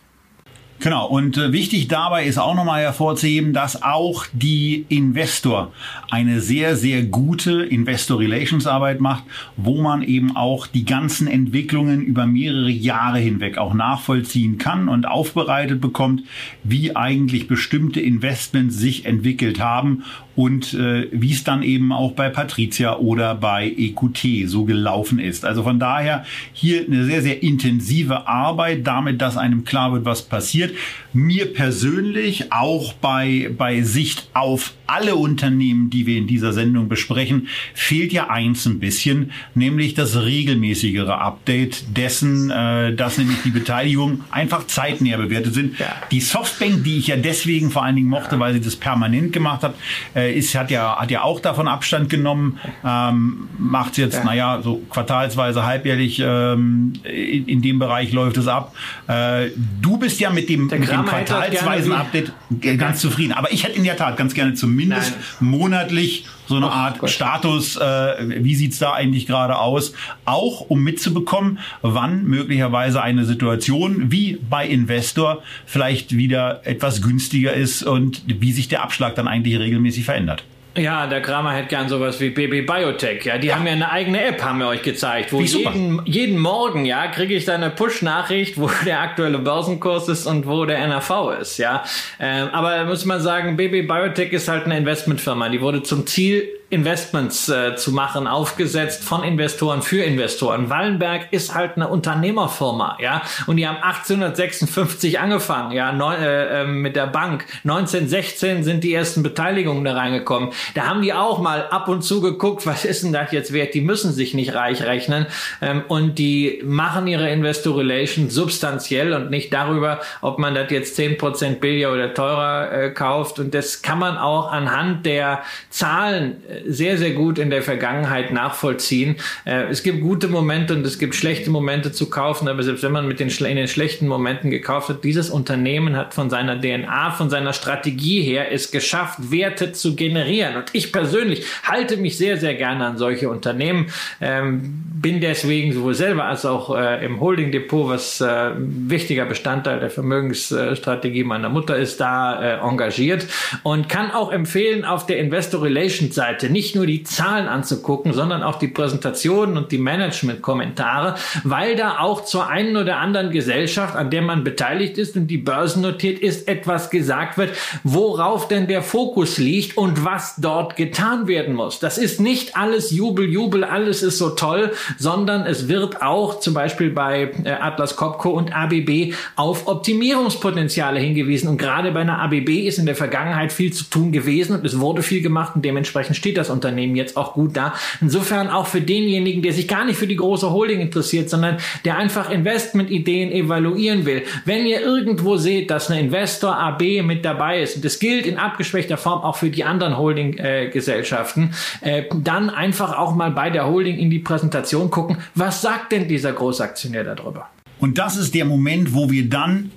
Genau, 0.81 1.07
und 1.07 1.37
äh, 1.37 1.53
wichtig 1.53 1.89
dabei 1.89 2.24
ist 2.24 2.39
auch 2.39 2.55
nochmal 2.55 2.81
hervorzuheben, 2.81 3.53
dass 3.53 3.83
auch 3.83 4.24
die 4.33 4.87
Investor 4.89 5.72
eine 6.11 6.41
sehr, 6.41 6.74
sehr 6.74 7.03
gute 7.03 7.62
Investor 7.64 8.18
Relations 8.18 8.66
Arbeit 8.66 8.99
macht, 8.99 9.24
wo 9.59 9.83
man 9.83 10.01
eben 10.01 10.37
auch 10.37 10.66
die 10.66 10.87
ganzen 10.87 11.26
Entwicklungen 11.26 12.01
über 12.01 12.24
mehrere 12.24 12.70
Jahre 12.70 13.18
hinweg 13.18 13.59
auch 13.59 13.74
nachvollziehen 13.74 14.57
kann 14.57 14.89
und 14.89 15.07
aufbereitet 15.07 15.83
bekommt, 15.83 16.22
wie 16.64 16.97
eigentlich 16.97 17.47
bestimmte 17.47 18.01
Investments 18.01 18.78
sich 18.78 19.05
entwickelt 19.05 19.61
haben 19.61 20.05
und 20.41 20.72
äh, 20.72 21.07
wie 21.12 21.32
es 21.32 21.45
dann 21.45 21.62
eben 21.62 21.93
auch 21.93 22.12
bei 22.12 22.30
Patricia 22.30 22.97
oder 22.97 23.34
bei 23.34 23.74
EQT 23.76 24.49
so 24.49 24.64
gelaufen 24.64 25.18
ist. 25.18 25.45
Also 25.45 25.62
von 25.62 25.78
daher 25.78 26.24
hier 26.55 26.86
eine 26.86 27.05
sehr, 27.05 27.20
sehr 27.20 27.43
intensive 27.43 28.26
Arbeit 28.26 28.86
damit, 28.86 29.20
dass 29.20 29.36
einem 29.36 29.64
klar 29.64 29.93
wird, 29.93 30.07
was 30.07 30.22
passiert. 30.22 30.74
Mir 31.12 31.53
persönlich 31.53 32.55
auch 32.55 32.95
bei, 32.95 33.51
bei 33.55 33.82
Sicht 33.82 34.30
auf 34.32 34.72
alle 34.86 35.14
Unternehmen, 35.16 35.91
die 35.91 36.07
wir 36.07 36.16
in 36.16 36.26
dieser 36.26 36.53
Sendung 36.53 36.88
besprechen, 36.88 37.49
fehlt 37.74 38.12
ja 38.12 38.30
eins 38.30 38.66
ein 38.66 38.80
bisschen, 38.80 39.32
nämlich 39.55 39.95
das 39.95 40.22
regelmäßigere 40.22 41.18
Update 41.18 41.97
dessen, 41.97 42.51
äh, 42.51 42.95
dass 42.95 43.18
nämlich 43.18 43.38
die 43.45 43.51
Beteiligung 43.51 44.22
einfach 44.30 44.66
zeitnäher 44.66 45.18
bewertet 45.18 45.55
sind. 45.55 45.78
Ja. 45.78 45.95
Die 46.11 46.20
Softbank, 46.20 46.82
die 46.82 46.99
ich 46.99 47.09
ja 47.09 47.16
deswegen 47.16 47.70
vor 47.70 47.84
allen 47.84 47.97
Dingen 47.97 48.09
mochte, 48.09 48.41
weil 48.41 48.55
sie 48.55 48.61
das 48.61 48.76
permanent 48.76 49.32
gemacht 49.32 49.62
hat, 49.62 49.74
äh, 50.16 50.30
ist, 50.33 50.55
hat 50.55 50.70
ja, 50.70 50.97
hat 50.99 51.11
ja 51.11 51.22
auch 51.22 51.41
davon 51.41 51.68
Abstand 51.68 52.09
genommen, 52.09 52.59
ähm, 52.85 53.49
macht 53.59 53.99
jetzt, 53.99 54.14
ja. 54.14 54.24
naja, 54.24 54.61
so 54.62 54.83
quartalsweise, 54.91 55.64
halbjährlich, 55.64 56.22
ähm, 56.24 56.95
in, 57.05 57.47
in 57.47 57.62
dem 57.62 57.78
Bereich 57.78 58.12
läuft 58.12 58.39
es 58.39 58.49
ab. 58.49 58.74
Äh, 59.09 59.51
du 59.81 59.99
bist 59.99 60.20
ja 60.20 60.31
mit 60.31 60.49
dem, 60.49 60.66
mit 60.66 60.72
dem 60.72 61.05
quartalsweisen 61.05 61.93
Update 61.93 62.33
ganz 62.78 63.01
zufrieden. 63.01 63.33
Aber 63.33 63.53
ich 63.53 63.64
hätte 63.64 63.76
in 63.76 63.85
der 63.85 63.97
Tat 63.97 64.16
ganz 64.16 64.35
gerne 64.35 64.55
zum 64.55 64.70
zumindest 64.70 65.16
Nein. 65.41 65.51
monatlich 65.51 66.26
so 66.51 66.57
eine 66.57 66.66
oh, 66.66 66.70
Art 66.70 66.98
Gott. 66.98 67.11
Status, 67.11 67.76
äh, 67.76 68.44
wie 68.44 68.55
sieht's 68.55 68.78
da 68.78 68.92
eigentlich 68.92 69.26
gerade 69.26 69.59
aus, 69.59 69.94
auch 70.24 70.68
um 70.68 70.82
mitzubekommen, 70.82 71.61
wann 71.80 72.24
möglicherweise 72.24 73.03
eine 73.03 73.24
Situation 73.24 74.11
wie 74.11 74.38
bei 74.51 74.66
Investor 74.66 75.42
vielleicht 75.64 76.16
wieder 76.16 76.66
etwas 76.66 77.01
günstiger 77.01 77.55
ist 77.55 77.84
und 77.84 78.22
wie 78.26 78.53
sich 78.53 78.68
der 78.68 78.82
Abschlag 78.82 79.14
dann 79.14 79.28
eigentlich 79.28 79.59
regelmäßig 79.59 80.05
verändert. 80.05 80.44
Ja, 80.77 81.07
der 81.09 81.21
Kramer 81.21 81.53
hätte 81.53 81.68
gern 81.68 81.89
sowas 81.89 82.21
wie 82.21 82.31
Baby 82.31 82.62
Biotech. 82.62 83.25
Ja, 83.25 83.39
die 83.39 83.49
ja. 83.49 83.57
haben 83.57 83.66
ja 83.66 83.73
eine 83.73 83.91
eigene 83.91 84.23
App, 84.25 84.43
haben 84.43 84.61
wir 84.61 84.68
euch 84.68 84.83
gezeigt, 84.83 85.33
wo 85.33 85.41
jeden, 85.41 86.01
jeden 86.05 86.39
Morgen, 86.39 86.85
ja, 86.85 87.09
kriege 87.09 87.35
ich 87.35 87.45
da 87.45 87.55
eine 87.55 87.71
Push-Nachricht, 87.71 88.59
wo 88.59 88.71
der 88.87 89.01
aktuelle 89.01 89.39
Börsenkurs 89.39 90.09
ist 90.09 90.27
und 90.27 90.47
wo 90.47 90.64
der 90.64 90.87
NAV 90.87 91.41
ist, 91.41 91.59
ja. 91.59 91.83
Ähm, 92.21 92.49
aber 92.53 92.85
muss 92.85 93.05
man 93.05 93.21
sagen, 93.21 93.57
Baby 93.57 93.83
Biotech 93.83 94.33
ist 94.33 94.49
halt 94.49 94.64
eine 94.66 94.79
Investmentfirma. 94.79 95.49
Die 95.49 95.61
wurde 95.61 95.83
zum 95.83 96.07
Ziel 96.07 96.49
Investments 96.71 97.49
äh, 97.49 97.75
zu 97.75 97.91
machen, 97.91 98.29
aufgesetzt 98.29 99.03
von 99.03 99.25
Investoren 99.25 99.83
für 99.83 100.05
Investoren. 100.05 100.71
Wallenberg 100.71 101.33
ist 101.33 101.53
halt 101.53 101.75
eine 101.75 101.89
Unternehmerfirma, 101.89 102.97
ja, 103.01 103.23
und 103.49 103.57
die 103.57 103.66
haben 103.66 103.83
1856 103.83 105.18
angefangen, 105.18 105.73
ja, 105.73 105.91
neun, 105.91 106.23
äh, 106.23 106.62
ähm, 106.62 106.81
mit 106.81 106.95
der 106.95 107.09
Bank. 107.09 107.45
1916 107.64 108.62
sind 108.62 108.85
die 108.85 108.95
ersten 108.95 109.25
Beteiligungen 109.25 109.85
da 109.85 109.95
reingekommen. 109.95 110.51
Da 110.75 110.87
haben 110.87 111.03
die 111.03 111.12
auch 111.12 111.41
mal 111.41 111.66
ab 111.66 111.89
und 111.89 112.03
zu 112.03 112.21
geguckt, 112.21 112.66
was 112.66 112.85
ist 112.85 113.03
denn 113.03 113.12
das 113.12 113.33
jetzt 113.33 113.53
wert? 113.53 113.75
Die 113.75 113.81
müssen 113.81 114.12
sich 114.12 114.35
nicht 114.35 114.55
reich 114.55 114.83
rechnen 114.83 115.27
ähm, 115.61 115.83
und 115.89 116.18
die 116.18 116.62
machen 116.64 117.09
ihre 117.09 117.29
Investor 117.31 117.77
Relations 117.77 118.33
substanziell 118.33 119.12
und 119.12 119.31
nicht 119.31 119.53
darüber, 119.53 120.01
ob 120.21 120.39
man 120.39 120.55
das 120.55 120.71
jetzt 120.71 120.97
10% 120.99 121.59
billiger 121.59 121.93
oder 121.93 122.14
teurer 122.14 122.73
äh, 122.73 122.91
kauft. 122.91 123.41
Und 123.41 123.55
das 123.55 123.83
kann 123.83 123.99
man 123.99 124.16
auch 124.16 124.53
anhand 124.53 125.05
der 125.05 125.43
Zahlen 125.71 126.43
äh, 126.49 126.59
sehr, 126.66 126.98
sehr 126.98 127.12
gut 127.12 127.38
in 127.38 127.50
der 127.50 127.62
Vergangenheit 127.62 128.32
nachvollziehen. 128.32 129.16
Äh, 129.44 129.64
es 129.70 129.82
gibt 129.82 130.00
gute 130.00 130.28
Momente 130.28 130.74
und 130.74 130.86
es 130.86 130.98
gibt 130.98 131.14
schlechte 131.14 131.50
Momente 131.50 131.92
zu 131.92 132.11
kaufen, 132.11 132.48
aber 132.48 132.62
selbst 132.62 132.82
wenn 132.82 132.92
man 132.92 133.08
mit 133.08 133.20
den, 133.20 133.28
in 133.28 133.56
den 133.56 133.68
schlechten 133.68 134.06
Momenten 134.06 134.50
gekauft 134.50 134.88
hat, 134.88 135.04
dieses 135.04 135.30
Unternehmen 135.30 135.96
hat 135.96 136.14
von 136.14 136.30
seiner 136.30 136.61
DNA, 136.61 137.12
von 137.12 137.30
seiner 137.30 137.52
Strategie 137.52 138.22
her 138.22 138.52
es 138.52 138.70
geschafft, 138.70 139.30
Werte 139.30 139.72
zu 139.72 139.96
generieren. 139.96 140.56
Und 140.56 140.66
ich 140.72 140.92
persönlich 140.92 141.44
halte 141.62 141.96
mich 141.96 142.18
sehr, 142.18 142.36
sehr 142.36 142.54
gerne 142.54 142.86
an 142.86 142.98
solche 142.98 143.28
Unternehmen, 143.28 143.86
ähm, 144.20 144.84
bin 145.00 145.20
deswegen 145.20 145.72
sowohl 145.72 145.94
selber 145.94 146.26
als 146.26 146.44
auch 146.44 146.76
äh, 146.76 147.04
im 147.04 147.20
Holding 147.20 147.52
Depot, 147.52 147.88
was 147.88 148.20
äh, 148.20 148.50
wichtiger 148.56 149.24
Bestandteil 149.24 149.80
der 149.80 149.90
Vermögensstrategie 149.90 151.24
meiner 151.24 151.48
Mutter 151.48 151.76
ist, 151.76 152.00
da 152.00 152.61
engagiert 152.61 153.26
und 153.62 153.88
kann 153.88 154.11
auch 154.11 154.32
empfehlen, 154.32 154.84
auf 154.84 155.06
der 155.06 155.18
Investor 155.18 155.62
Relations 155.62 156.14
Seite 156.14 156.49
nicht 156.51 156.74
nur 156.74 156.86
die 156.86 157.03
Zahlen 157.03 157.48
anzugucken, 157.48 158.12
sondern 158.12 158.42
auch 158.42 158.59
die 158.59 158.68
Präsentationen 158.68 159.57
und 159.57 159.72
die 159.72 159.78
Management-Kommentare, 159.78 161.16
weil 161.44 161.76
da 161.76 161.98
auch 161.98 162.24
zur 162.24 162.48
einen 162.48 162.76
oder 162.76 162.98
anderen 162.98 163.30
Gesellschaft, 163.30 163.96
an 163.96 164.11
der 164.11 164.22
man 164.22 164.44
beteiligt 164.44 164.98
ist 164.98 165.16
und 165.16 165.26
die 165.28 165.38
börsennotiert 165.38 166.18
ist, 166.18 166.48
etwas 166.48 166.90
gesagt 166.90 167.38
wird, 167.38 167.51
worauf 167.84 168.48
denn 168.48 168.66
der 168.66 168.82
Fokus 168.82 169.38
liegt 169.38 169.76
und 169.76 170.05
was 170.05 170.36
dort 170.36 170.76
getan 170.76 171.28
werden 171.28 171.55
muss. 171.55 171.78
Das 171.78 171.98
ist 171.98 172.20
nicht 172.20 172.57
alles 172.57 172.90
Jubel, 172.90 173.28
Jubel, 173.28 173.64
alles 173.64 174.03
ist 174.03 174.18
so 174.18 174.30
toll, 174.30 174.72
sondern 174.98 175.46
es 175.46 175.68
wird 175.68 176.03
auch 176.03 176.40
zum 176.40 176.55
Beispiel 176.55 176.90
bei 176.90 177.30
äh, 177.44 177.51
Atlas 177.51 177.96
Copco 177.96 178.30
und 178.30 178.55
ABB 178.55 179.14
auf 179.36 179.66
Optimierungspotenziale 179.66 181.01
hingewiesen. 181.01 181.48
Und 181.48 181.59
gerade 181.59 181.92
bei 181.92 182.01
einer 182.01 182.18
ABB 182.20 182.66
ist 182.66 182.78
in 182.78 182.86
der 182.86 182.96
Vergangenheit 182.96 183.53
viel 183.53 183.72
zu 183.72 183.84
tun 183.84 184.12
gewesen 184.12 184.57
und 184.57 184.64
es 184.64 184.78
wurde 184.78 185.03
viel 185.03 185.22
gemacht 185.22 185.57
und 185.57 185.64
dementsprechend 185.64 186.16
steht 186.16 186.36
das 186.41 186.51
Unternehmen 186.51 186.97
jetzt 186.97 187.16
auch 187.16 187.34
gut 187.34 187.57
da. 187.57 187.74
Insofern 188.01 188.49
auch 188.49 188.66
für 188.66 188.80
denjenigen, 188.80 189.43
der 189.43 189.53
sich 189.53 189.68
gar 189.68 189.84
nicht 189.84 189.97
für 189.97 190.07
die 190.07 190.16
große 190.16 190.51
Holding 190.51 190.80
interessiert, 190.80 191.30
sondern 191.30 191.59
der 191.84 191.97
einfach 191.97 192.30
Investmentideen 192.30 193.30
evaluieren 193.30 194.07
will. 194.07 194.22
Wenn 194.45 194.66
ihr 194.66 194.80
irgendwo 194.80 195.36
seht, 195.36 195.70
dass 195.70 195.91
eine 195.91 196.01
Investor 196.01 196.57
AB 196.57 197.03
mit 197.03 197.24
dabei 197.24 197.62
ist, 197.62 197.76
und 197.76 197.84
das 197.84 197.99
gilt 197.99 198.26
in 198.26 198.38
abgeschwächter 198.38 198.97
Form 198.97 199.20
auch 199.22 199.36
für 199.36 199.51
die 199.51 199.64
anderen 199.64 199.97
Holding-Gesellschaften, 199.97 201.53
äh, 201.82 202.05
dann 202.14 202.51
einfach 202.51 202.97
auch 202.97 203.14
mal 203.14 203.30
bei 203.30 203.51
der 203.51 203.66
Holding 203.66 203.99
in 203.99 204.11
die 204.11 204.18
Präsentation 204.18 204.91
gucken, 204.91 205.18
was 205.34 205.62
sagt 205.62 205.93
denn 205.93 206.09
dieser 206.09 206.32
Großaktionär 206.32 207.05
darüber? 207.05 207.49
Und 207.78 207.99
das 207.99 208.16
ist 208.16 208.34
der 208.34 208.45
Moment, 208.45 208.95
wo 208.95 209.11
wir 209.11 209.28
dann 209.28 209.70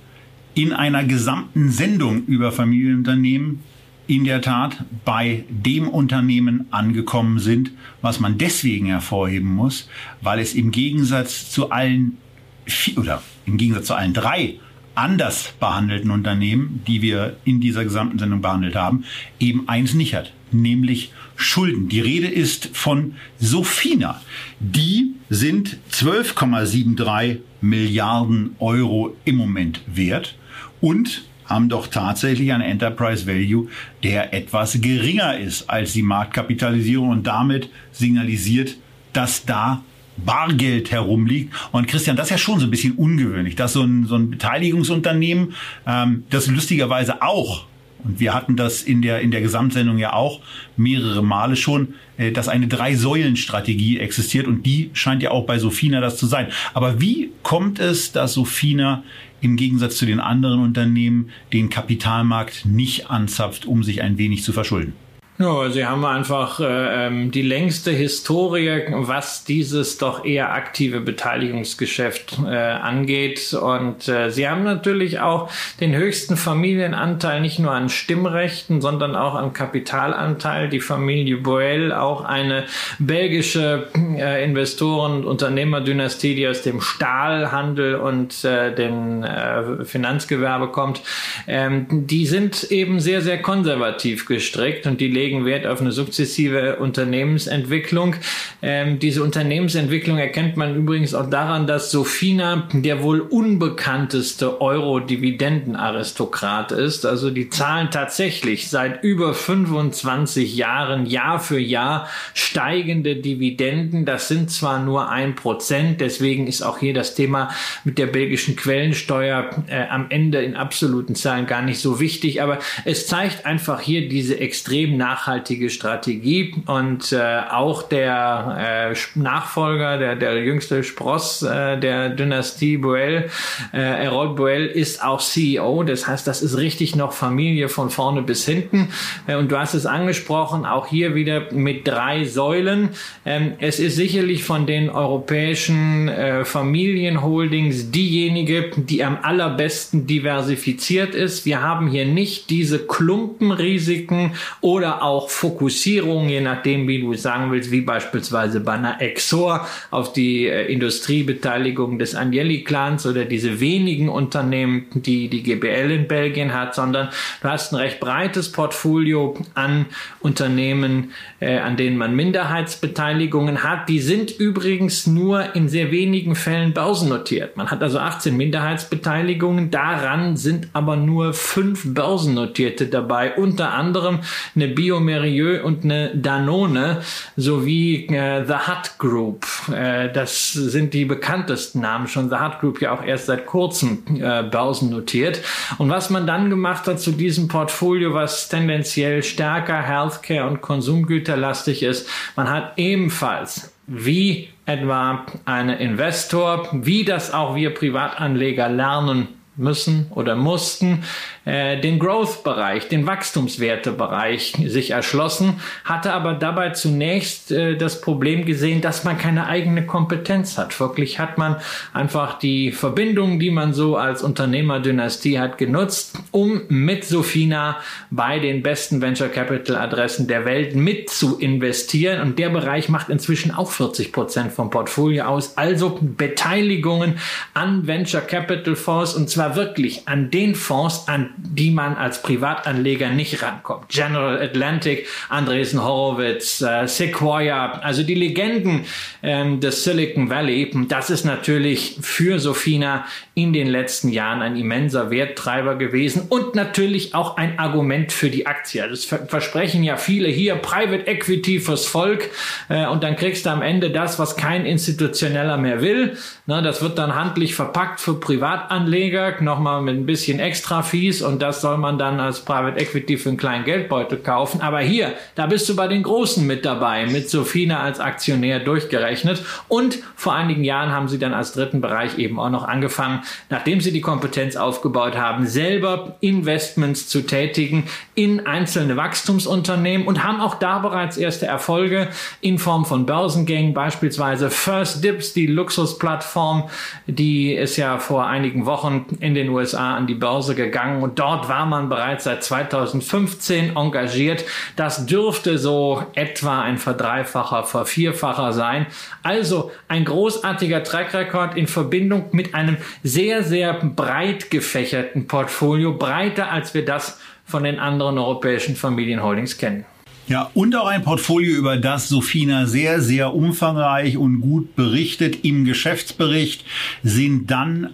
in 0.54 0.72
einer 0.72 1.04
gesamten 1.04 1.70
Sendung 1.70 2.24
über 2.26 2.52
Familienunternehmen 2.52 3.60
in 4.06 4.24
der 4.24 4.42
Tat 4.42 4.84
bei 5.04 5.44
dem 5.48 5.88
Unternehmen 5.88 6.66
angekommen 6.70 7.38
sind, 7.38 7.70
was 8.02 8.20
man 8.20 8.38
deswegen 8.38 8.86
hervorheben 8.86 9.54
muss, 9.54 9.88
weil 10.20 10.40
es 10.40 10.54
im 10.54 10.70
Gegensatz 10.70 11.50
zu 11.50 11.70
allen 11.70 12.18
vier, 12.66 12.98
oder 12.98 13.22
im 13.46 13.56
Gegensatz 13.56 13.86
zu 13.86 13.94
allen 13.94 14.12
drei 14.12 14.58
anders 14.94 15.54
behandelten 15.58 16.10
Unternehmen, 16.10 16.82
die 16.86 17.02
wir 17.02 17.36
in 17.44 17.60
dieser 17.60 17.84
gesamten 17.84 18.18
Sendung 18.18 18.42
behandelt 18.42 18.76
haben, 18.76 19.04
eben 19.40 19.68
eins 19.68 19.94
nicht 19.94 20.14
hat, 20.14 20.32
nämlich 20.52 21.12
Schulden. 21.36 21.88
Die 21.88 22.00
Rede 22.00 22.28
ist 22.28 22.76
von 22.76 23.14
Sofina. 23.38 24.20
Die 24.60 25.14
sind 25.30 25.78
12,73 25.90 27.38
Milliarden 27.60 28.54
Euro 28.60 29.16
im 29.24 29.36
Moment 29.36 29.80
wert 29.86 30.36
und 30.80 31.24
haben 31.46 31.68
doch 31.68 31.86
tatsächlich 31.86 32.52
einen 32.52 32.62
Enterprise 32.62 33.26
Value, 33.26 33.68
der 34.02 34.32
etwas 34.32 34.80
geringer 34.80 35.38
ist 35.38 35.68
als 35.68 35.92
die 35.92 36.02
Marktkapitalisierung 36.02 37.10
und 37.10 37.26
damit 37.26 37.70
signalisiert, 37.92 38.76
dass 39.12 39.44
da 39.44 39.82
Bargeld 40.16 40.90
herumliegt. 40.90 41.52
Und 41.72 41.88
Christian, 41.88 42.16
das 42.16 42.26
ist 42.26 42.30
ja 42.30 42.38
schon 42.38 42.60
so 42.60 42.66
ein 42.66 42.70
bisschen 42.70 42.92
ungewöhnlich, 42.92 43.56
dass 43.56 43.72
so 43.72 43.82
ein, 43.82 44.06
so 44.06 44.14
ein 44.14 44.30
Beteiligungsunternehmen, 44.30 45.54
ähm, 45.86 46.24
das 46.30 46.46
lustigerweise 46.46 47.20
auch 47.22 47.66
und 48.04 48.20
wir 48.20 48.34
hatten 48.34 48.56
das 48.56 48.82
in 48.82 49.02
der, 49.02 49.20
in 49.20 49.30
der 49.30 49.40
Gesamtsendung 49.40 49.98
ja 49.98 50.12
auch 50.12 50.40
mehrere 50.76 51.24
Male 51.24 51.56
schon, 51.56 51.94
äh, 52.18 52.30
dass 52.30 52.48
eine 52.48 52.68
Drei-Säulen-Strategie 52.68 53.98
existiert 53.98 54.46
und 54.46 54.64
die 54.64 54.90
scheint 54.92 55.22
ja 55.22 55.30
auch 55.30 55.46
bei 55.46 55.58
Sofina 55.58 56.00
das 56.00 56.18
zu 56.18 56.26
sein. 56.26 56.48
Aber 56.74 57.00
wie 57.00 57.30
kommt 57.42 57.78
es, 57.78 58.12
dass 58.12 58.34
Sofina 58.34 59.02
im 59.44 59.56
Gegensatz 59.56 59.96
zu 59.96 60.06
den 60.06 60.20
anderen 60.20 60.60
Unternehmen 60.60 61.30
den 61.52 61.68
Kapitalmarkt 61.68 62.64
nicht 62.64 63.10
anzapft, 63.10 63.66
um 63.66 63.84
sich 63.84 64.02
ein 64.02 64.18
wenig 64.18 64.42
zu 64.42 64.52
verschulden? 64.52 64.94
Ja, 65.36 65.68
sie 65.68 65.84
haben 65.84 66.04
einfach 66.04 66.60
äh, 66.60 67.06
ähm, 67.06 67.32
die 67.32 67.42
längste 67.42 67.90
Historie, 67.90 68.82
was 68.90 69.42
dieses 69.42 69.98
doch 69.98 70.24
eher 70.24 70.52
aktive 70.52 71.00
Beteiligungsgeschäft 71.00 72.38
äh, 72.46 72.54
angeht. 72.54 73.52
Und 73.52 74.06
äh, 74.06 74.30
sie 74.30 74.48
haben 74.48 74.62
natürlich 74.62 75.18
auch 75.18 75.50
den 75.80 75.96
höchsten 75.96 76.36
Familienanteil 76.36 77.40
nicht 77.40 77.58
nur 77.58 77.72
an 77.72 77.88
Stimmrechten, 77.88 78.80
sondern 78.80 79.16
auch 79.16 79.34
am 79.34 79.52
Kapitalanteil. 79.52 80.68
Die 80.68 80.78
Familie 80.78 81.38
Boel, 81.38 81.92
auch 81.92 82.24
eine 82.24 82.66
belgische 83.00 83.88
äh, 84.16 84.44
Investoren- 84.44 85.16
und 85.16 85.24
Unternehmerdynastie, 85.24 86.36
die 86.36 86.46
aus 86.46 86.62
dem 86.62 86.80
Stahlhandel 86.80 87.96
und 87.96 88.44
äh, 88.44 88.72
dem 88.72 89.24
äh, 89.24 89.84
Finanzgewerbe 89.84 90.68
kommt, 90.68 91.02
ähm, 91.48 91.86
die 91.90 92.26
sind 92.26 92.70
eben 92.70 93.00
sehr, 93.00 93.20
sehr 93.20 93.42
konservativ 93.42 94.26
gestrickt 94.26 94.86
und 94.86 95.00
die 95.00 95.23
legen 95.24 95.46
Wert 95.46 95.66
auf 95.66 95.80
eine 95.80 95.92
sukzessive 95.92 96.76
Unternehmensentwicklung. 96.76 98.16
Ähm, 98.60 98.98
diese 98.98 99.22
Unternehmensentwicklung 99.22 100.18
erkennt 100.18 100.58
man 100.58 100.76
übrigens 100.76 101.14
auch 101.14 101.30
daran, 101.30 101.66
dass 101.66 101.90
Sofina 101.90 102.68
der 102.74 103.02
wohl 103.02 103.20
unbekannteste 103.20 104.60
Euro-Dividendenaristokrat 104.60 106.72
ist. 106.72 107.06
Also 107.06 107.30
die 107.30 107.48
zahlen 107.48 107.90
tatsächlich 107.90 108.68
seit 108.68 109.02
über 109.02 109.32
25 109.32 110.54
Jahren 110.56 111.06
Jahr 111.06 111.40
für 111.40 111.58
Jahr 111.58 112.06
steigende 112.34 113.16
Dividenden. 113.16 114.04
Das 114.04 114.28
sind 114.28 114.50
zwar 114.50 114.78
nur 114.78 115.08
ein 115.08 115.36
Prozent, 115.36 116.02
deswegen 116.02 116.46
ist 116.46 116.60
auch 116.60 116.76
hier 116.78 116.92
das 116.92 117.14
Thema 117.14 117.50
mit 117.84 117.96
der 117.96 118.08
belgischen 118.08 118.56
Quellensteuer 118.56 119.48
äh, 119.68 119.86
am 119.88 120.04
Ende 120.10 120.42
in 120.42 120.54
absoluten 120.54 121.14
Zahlen 121.14 121.46
gar 121.46 121.62
nicht 121.62 121.80
so 121.80 121.98
wichtig, 121.98 122.42
aber 122.42 122.58
es 122.84 123.06
zeigt 123.06 123.46
einfach 123.46 123.80
hier 123.80 124.06
diese 124.08 124.38
extrem 124.38 124.98
nach 124.98 125.13
nachhaltige 125.14 125.70
Strategie 125.70 126.54
und 126.66 127.12
äh, 127.12 127.40
auch 127.50 127.84
der 127.84 128.92
äh, 128.92 129.18
Nachfolger, 129.18 129.96
der, 129.96 130.16
der 130.16 130.42
jüngste 130.42 130.82
Spross 130.82 131.42
äh, 131.42 131.78
der 131.78 132.08
Dynastie 132.08 132.78
Boel, 132.78 133.30
äh, 133.72 134.04
Errol 134.04 134.34
Boel, 134.34 134.66
ist 134.66 135.04
auch 135.04 135.20
CEO. 135.20 135.84
Das 135.84 136.08
heißt, 136.08 136.26
das 136.26 136.42
ist 136.42 136.56
richtig 136.56 136.96
noch 136.96 137.12
Familie 137.12 137.68
von 137.68 137.90
vorne 137.90 138.22
bis 138.22 138.44
hinten. 138.44 138.88
Äh, 139.28 139.36
und 139.36 139.52
du 139.52 139.58
hast 139.58 139.74
es 139.74 139.86
angesprochen, 139.86 140.66
auch 140.66 140.88
hier 140.88 141.14
wieder 141.14 141.52
mit 141.52 141.86
drei 141.86 142.24
Säulen. 142.24 142.88
Ähm, 143.24 143.52
es 143.60 143.78
ist 143.78 143.94
sicherlich 143.94 144.42
von 144.42 144.66
den 144.66 144.90
europäischen 144.90 146.08
äh, 146.08 146.44
Familienholdings 146.44 147.92
diejenige, 147.92 148.72
die 148.76 149.04
am 149.04 149.18
allerbesten 149.22 150.08
diversifiziert 150.08 151.14
ist. 151.14 151.46
Wir 151.46 151.62
haben 151.62 151.86
hier 151.86 152.04
nicht 152.04 152.50
diese 152.50 152.80
Klumpenrisiken 152.80 154.32
oder 154.60 155.03
auch 155.04 155.28
Fokussierung, 155.28 156.30
je 156.30 156.40
nachdem, 156.40 156.88
wie 156.88 157.00
du 157.00 157.12
sagen 157.12 157.52
willst, 157.52 157.70
wie 157.70 157.82
beispielsweise 157.82 158.60
bei 158.60 158.72
einer 158.72 159.02
Exor 159.02 159.66
auf 159.90 160.14
die 160.14 160.46
äh, 160.46 160.72
Industriebeteiligung 160.72 161.98
des 161.98 162.14
Agnelli-Clans 162.14 163.04
oder 163.06 163.26
diese 163.26 163.60
wenigen 163.60 164.08
Unternehmen, 164.08 164.86
die 164.94 165.28
die 165.28 165.42
GBL 165.42 165.90
in 165.90 166.08
Belgien 166.08 166.54
hat, 166.54 166.74
sondern 166.74 167.10
du 167.42 167.48
hast 167.48 167.72
ein 167.72 167.76
recht 167.76 168.00
breites 168.00 168.50
Portfolio 168.50 169.36
an 169.52 169.86
Unternehmen, 170.20 171.12
äh, 171.38 171.58
an 171.58 171.76
denen 171.76 171.98
man 171.98 172.16
Minderheitsbeteiligungen 172.16 173.62
hat. 173.62 173.90
Die 173.90 174.00
sind 174.00 174.30
übrigens 174.30 175.06
nur 175.06 175.54
in 175.54 175.68
sehr 175.68 175.90
wenigen 175.90 176.34
Fällen 176.34 176.72
börsennotiert. 176.72 177.58
Man 177.58 177.70
hat 177.70 177.82
also 177.82 177.98
18 177.98 178.34
Minderheitsbeteiligungen, 178.34 179.70
daran 179.70 180.38
sind 180.38 180.68
aber 180.72 180.96
nur 180.96 181.34
fünf 181.34 181.82
börsennotierte 181.84 182.86
dabei, 182.86 183.34
unter 183.34 183.74
anderem 183.74 184.20
eine 184.54 184.68
Bio 184.68 184.93
Merieux 185.00 185.62
und 185.62 185.84
eine 185.84 186.14
Danone 186.14 187.02
sowie 187.36 188.06
äh, 188.06 188.44
The 188.46 188.54
Hut 188.54 188.98
Group. 188.98 189.46
Äh, 189.72 190.12
das 190.12 190.52
sind 190.52 190.94
die 190.94 191.04
bekanntesten 191.04 191.80
Namen 191.80 192.08
schon. 192.08 192.30
The 192.30 192.36
Hut 192.36 192.60
Group 192.60 192.80
ja 192.80 192.92
auch 192.92 193.04
erst 193.04 193.26
seit 193.26 193.46
kurzem 193.46 194.02
äh, 194.20 194.42
börsennotiert. 194.42 195.40
Und 195.78 195.90
was 195.90 196.10
man 196.10 196.26
dann 196.26 196.50
gemacht 196.50 196.86
hat 196.86 197.00
zu 197.00 197.12
diesem 197.12 197.48
Portfolio, 197.48 198.14
was 198.14 198.48
tendenziell 198.48 199.22
stärker 199.22 199.82
Healthcare 199.82 200.48
und 200.48 200.60
Konsumgüterlastig 200.60 201.82
ist, 201.82 202.08
man 202.36 202.50
hat 202.50 202.72
ebenfalls 202.76 203.72
wie 203.86 204.48
etwa 204.66 205.26
eine 205.44 205.78
Investor, 205.78 206.68
wie 206.72 207.04
das 207.04 207.32
auch 207.32 207.54
wir 207.54 207.74
Privatanleger 207.74 208.68
lernen 208.68 209.28
müssen 209.56 210.06
oder 210.10 210.34
mussten, 210.34 211.04
äh, 211.44 211.80
den 211.80 211.98
Growth-Bereich, 211.98 212.88
den 212.88 213.06
Wachstumswertebereich 213.06 214.54
sich 214.66 214.90
erschlossen, 214.92 215.60
hatte 215.84 216.12
aber 216.12 216.34
dabei 216.34 216.70
zunächst 216.70 217.52
äh, 217.52 217.76
das 217.76 218.00
Problem 218.00 218.46
gesehen, 218.46 218.80
dass 218.80 219.04
man 219.04 219.18
keine 219.18 219.46
eigene 219.46 219.84
Kompetenz 219.84 220.56
hat. 220.56 220.78
Wirklich 220.80 221.18
hat 221.18 221.36
man 221.36 221.56
einfach 221.92 222.38
die 222.38 222.72
Verbindungen, 222.72 223.38
die 223.38 223.50
man 223.50 223.74
so 223.74 223.96
als 223.96 224.22
Unternehmerdynastie 224.22 225.38
hat, 225.38 225.58
genutzt, 225.58 226.18
um 226.30 226.62
mit 226.68 227.04
Sofina 227.04 227.78
bei 228.10 228.38
den 228.38 228.62
besten 228.62 229.02
Venture 229.02 229.28
Capital 229.28 229.76
Adressen 229.76 230.26
der 230.26 230.44
Welt 230.44 230.74
mit 230.74 231.10
zu 231.10 231.38
investieren. 231.38 232.20
Und 232.20 232.38
der 232.38 232.48
Bereich 232.48 232.88
macht 232.88 233.10
inzwischen 233.10 233.50
auch 233.50 233.70
40 233.70 234.12
Prozent 234.12 234.52
vom 234.52 234.70
Portfolio 234.70 235.24
aus. 235.24 235.58
Also 235.58 235.98
Beteiligungen 236.00 237.18
an 237.52 237.86
Venture 237.86 238.22
Capital 238.22 238.76
Fonds 238.76 239.14
und 239.14 239.28
zwar 239.28 239.56
wirklich 239.56 240.08
an 240.08 240.30
den 240.30 240.54
Fonds, 240.54 241.06
an 241.06 241.33
die 241.36 241.70
man 241.70 241.96
als 241.96 242.22
Privatanleger 242.22 243.10
nicht 243.10 243.42
rankommt. 243.42 243.88
General 243.88 244.40
Atlantic, 244.40 245.06
Andresen 245.28 245.82
Horowitz, 245.82 246.60
äh, 246.60 246.86
Sequoia, 246.86 247.80
also 247.80 248.02
die 248.02 248.14
Legenden 248.14 248.84
ähm, 249.22 249.60
des 249.60 249.84
Silicon 249.84 250.30
Valley. 250.30 250.70
Das 250.88 251.10
ist 251.10 251.24
natürlich 251.24 251.96
für 252.00 252.38
Sofina 252.38 253.06
in 253.36 253.52
den 253.52 253.66
letzten 253.66 254.10
Jahren 254.10 254.42
ein 254.42 254.54
immenser 254.54 255.10
Werttreiber 255.10 255.74
gewesen 255.74 256.26
und 256.28 256.54
natürlich 256.54 257.16
auch 257.16 257.36
ein 257.36 257.58
Argument 257.58 258.12
für 258.12 258.30
die 258.30 258.46
Aktie. 258.46 258.88
Das 258.88 259.04
versprechen 259.04 259.82
ja 259.82 259.96
viele 259.96 260.28
hier 260.28 260.54
Private 260.54 261.08
Equity 261.08 261.58
fürs 261.58 261.84
Volk 261.84 262.30
äh, 262.68 262.86
und 262.86 263.02
dann 263.02 263.16
kriegst 263.16 263.46
du 263.46 263.50
am 263.50 263.60
Ende 263.60 263.90
das, 263.90 264.20
was 264.20 264.36
kein 264.36 264.64
Institutioneller 264.64 265.56
mehr 265.56 265.82
will. 265.82 266.16
Ne, 266.46 266.62
das 266.62 266.80
wird 266.80 266.96
dann 266.96 267.16
handlich 267.16 267.56
verpackt 267.56 268.00
für 268.00 268.20
Privatanleger, 268.20 269.40
nochmal 269.40 269.82
mit 269.82 269.96
ein 269.96 270.06
bisschen 270.06 270.38
extra 270.38 270.82
Fees 270.82 271.20
und 271.20 271.42
das 271.42 271.60
soll 271.60 271.76
man 271.76 271.98
dann 271.98 272.20
als 272.20 272.44
Private 272.44 272.78
Equity 272.78 273.16
für 273.16 273.30
einen 273.30 273.38
kleinen 273.38 273.64
Geldbeutel 273.64 274.18
kaufen. 274.18 274.60
Aber 274.60 274.78
hier, 274.78 275.12
da 275.34 275.46
bist 275.46 275.68
du 275.68 275.74
bei 275.74 275.88
den 275.88 276.04
Großen 276.04 276.46
mit 276.46 276.64
dabei, 276.64 277.06
mit 277.06 277.28
Sofina 277.28 277.80
als 277.80 277.98
Aktionär 277.98 278.60
durchgerechnet 278.60 279.44
und 279.66 279.98
vor 280.14 280.34
einigen 280.34 280.62
Jahren 280.62 280.92
haben 280.92 281.08
sie 281.08 281.18
dann 281.18 281.34
als 281.34 281.52
dritten 281.52 281.80
Bereich 281.80 282.16
eben 282.18 282.38
auch 282.38 282.50
noch 282.50 282.68
angefangen, 282.68 283.23
nachdem 283.50 283.80
sie 283.80 283.92
die 283.92 284.00
Kompetenz 284.00 284.56
aufgebaut 284.56 285.16
haben, 285.16 285.46
selber 285.46 286.16
Investments 286.20 287.08
zu 287.08 287.22
tätigen 287.22 287.84
in 288.14 288.46
einzelne 288.46 288.96
Wachstumsunternehmen 288.96 290.06
und 290.06 290.22
haben 290.24 290.40
auch 290.40 290.56
da 290.56 290.78
bereits 290.78 291.16
erste 291.16 291.46
Erfolge 291.46 292.08
in 292.40 292.58
Form 292.58 292.84
von 292.84 293.06
Börsengängen, 293.06 293.74
beispielsweise 293.74 294.50
First 294.50 295.02
Dips, 295.02 295.32
die 295.32 295.46
Luxusplattform, 295.46 296.64
die 297.06 297.52
ist 297.52 297.76
ja 297.76 297.98
vor 297.98 298.26
einigen 298.26 298.66
Wochen 298.66 299.06
in 299.20 299.34
den 299.34 299.48
USA 299.48 299.96
an 299.96 300.06
die 300.06 300.14
Börse 300.14 300.54
gegangen 300.54 301.02
und 301.02 301.18
dort 301.18 301.48
war 301.48 301.66
man 301.66 301.88
bereits 301.88 302.24
seit 302.24 302.44
2015 302.44 303.76
engagiert. 303.76 304.44
Das 304.76 305.06
dürfte 305.06 305.58
so 305.58 306.02
etwa 306.14 306.62
ein 306.62 306.78
Verdreifacher, 306.78 307.64
Vervierfacher 307.64 308.52
sein. 308.52 308.86
Also 309.22 309.70
ein 309.88 310.04
großartiger 310.04 310.82
Track 310.84 311.14
Record 311.14 311.56
in 311.56 311.66
Verbindung 311.66 312.26
mit 312.32 312.54
einem 312.54 312.76
sehr, 313.14 313.44
sehr 313.44 313.72
breit 313.74 314.50
gefächerten 314.50 315.28
Portfolio, 315.28 315.94
breiter 315.94 316.50
als 316.50 316.74
wir 316.74 316.84
das 316.84 317.20
von 317.44 317.62
den 317.62 317.78
anderen 317.78 318.18
europäischen 318.18 318.74
Familienholdings 318.74 319.56
kennen. 319.56 319.84
Ja, 320.26 320.50
und 320.54 320.74
auch 320.74 320.88
ein 320.88 321.02
Portfolio, 321.02 321.54
über 321.54 321.76
das 321.76 322.08
Sofina 322.08 322.66
sehr, 322.66 323.00
sehr 323.00 323.34
umfangreich 323.34 324.16
und 324.16 324.40
gut 324.40 324.74
berichtet. 324.74 325.44
Im 325.44 325.64
Geschäftsbericht 325.64 326.64
sind 327.04 327.50
dann 327.50 327.90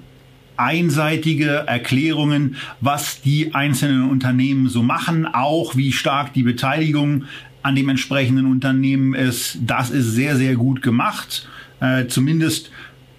einseitige 0.57 1.65
Erklärungen, 1.67 2.57
was 2.81 3.21
die 3.21 3.55
einzelnen 3.55 4.09
Unternehmen 4.09 4.69
so 4.69 4.83
machen, 4.83 5.27
auch 5.27 5.77
wie 5.77 5.93
stark 5.93 6.33
die 6.33 6.45
Beteiligung 6.45 7.25
an 7.63 7.77
dem 7.77 7.91
entsprechenden 7.91 8.47
Unternehmen 8.47 9.15
ist. 9.15 9.59
Das 9.67 9.91
ist 9.91 10.13
sehr, 10.13 10.37
sehr 10.37 10.55
gut 10.55 10.81
gemacht. 10.81 11.47
Äh, 11.81 12.07
zumindest 12.07 12.71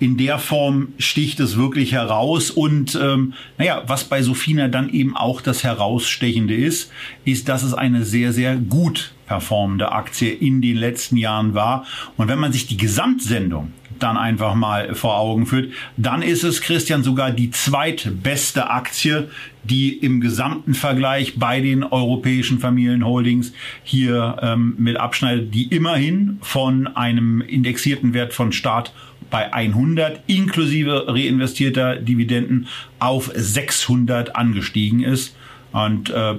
in 0.01 0.17
der 0.17 0.39
Form 0.39 0.93
sticht 0.97 1.39
es 1.39 1.57
wirklich 1.57 1.91
heraus. 1.91 2.49
Und 2.49 2.99
ähm, 2.99 3.33
naja, 3.59 3.83
was 3.85 4.03
bei 4.03 4.23
Sofina 4.23 4.67
dann 4.67 4.89
eben 4.89 5.15
auch 5.15 5.41
das 5.41 5.63
Herausstechende 5.63 6.55
ist, 6.55 6.91
ist, 7.23 7.47
dass 7.47 7.61
es 7.61 7.75
eine 7.75 8.03
sehr, 8.03 8.33
sehr 8.33 8.55
gut 8.55 9.13
performende 9.27 9.91
Aktie 9.91 10.31
in 10.31 10.59
den 10.59 10.75
letzten 10.75 11.17
Jahren 11.17 11.53
war. 11.53 11.85
Und 12.17 12.29
wenn 12.29 12.39
man 12.39 12.51
sich 12.51 12.65
die 12.65 12.77
Gesamtsendung 12.77 13.73
dann 13.99 14.17
einfach 14.17 14.55
mal 14.55 14.95
vor 14.95 15.19
Augen 15.19 15.45
führt, 15.45 15.71
dann 15.97 16.23
ist 16.23 16.43
es, 16.43 16.61
Christian, 16.61 17.03
sogar 17.03 17.29
die 17.29 17.51
zweitbeste 17.51 18.71
Aktie, 18.71 19.29
die 19.63 19.95
im 19.95 20.19
gesamten 20.19 20.73
Vergleich 20.73 21.37
bei 21.37 21.61
den 21.61 21.83
europäischen 21.83 22.57
Familienholdings 22.57 23.53
hier 23.83 24.37
ähm, 24.41 24.73
mit 24.79 24.97
abschneidet, 24.97 25.53
die 25.53 25.67
immerhin 25.67 26.39
von 26.41 26.87
einem 26.87 27.41
indexierten 27.41 28.15
Wert 28.15 28.33
von 28.33 28.51
Start 28.51 28.91
bei 29.31 29.51
100 29.51 30.21
inklusive 30.27 31.05
reinvestierter 31.07 31.95
Dividenden 31.95 32.67
auf 32.99 33.31
600 33.33 34.35
angestiegen 34.35 35.03
ist. 35.03 35.35
Und 35.71 36.09
äh, 36.11 36.35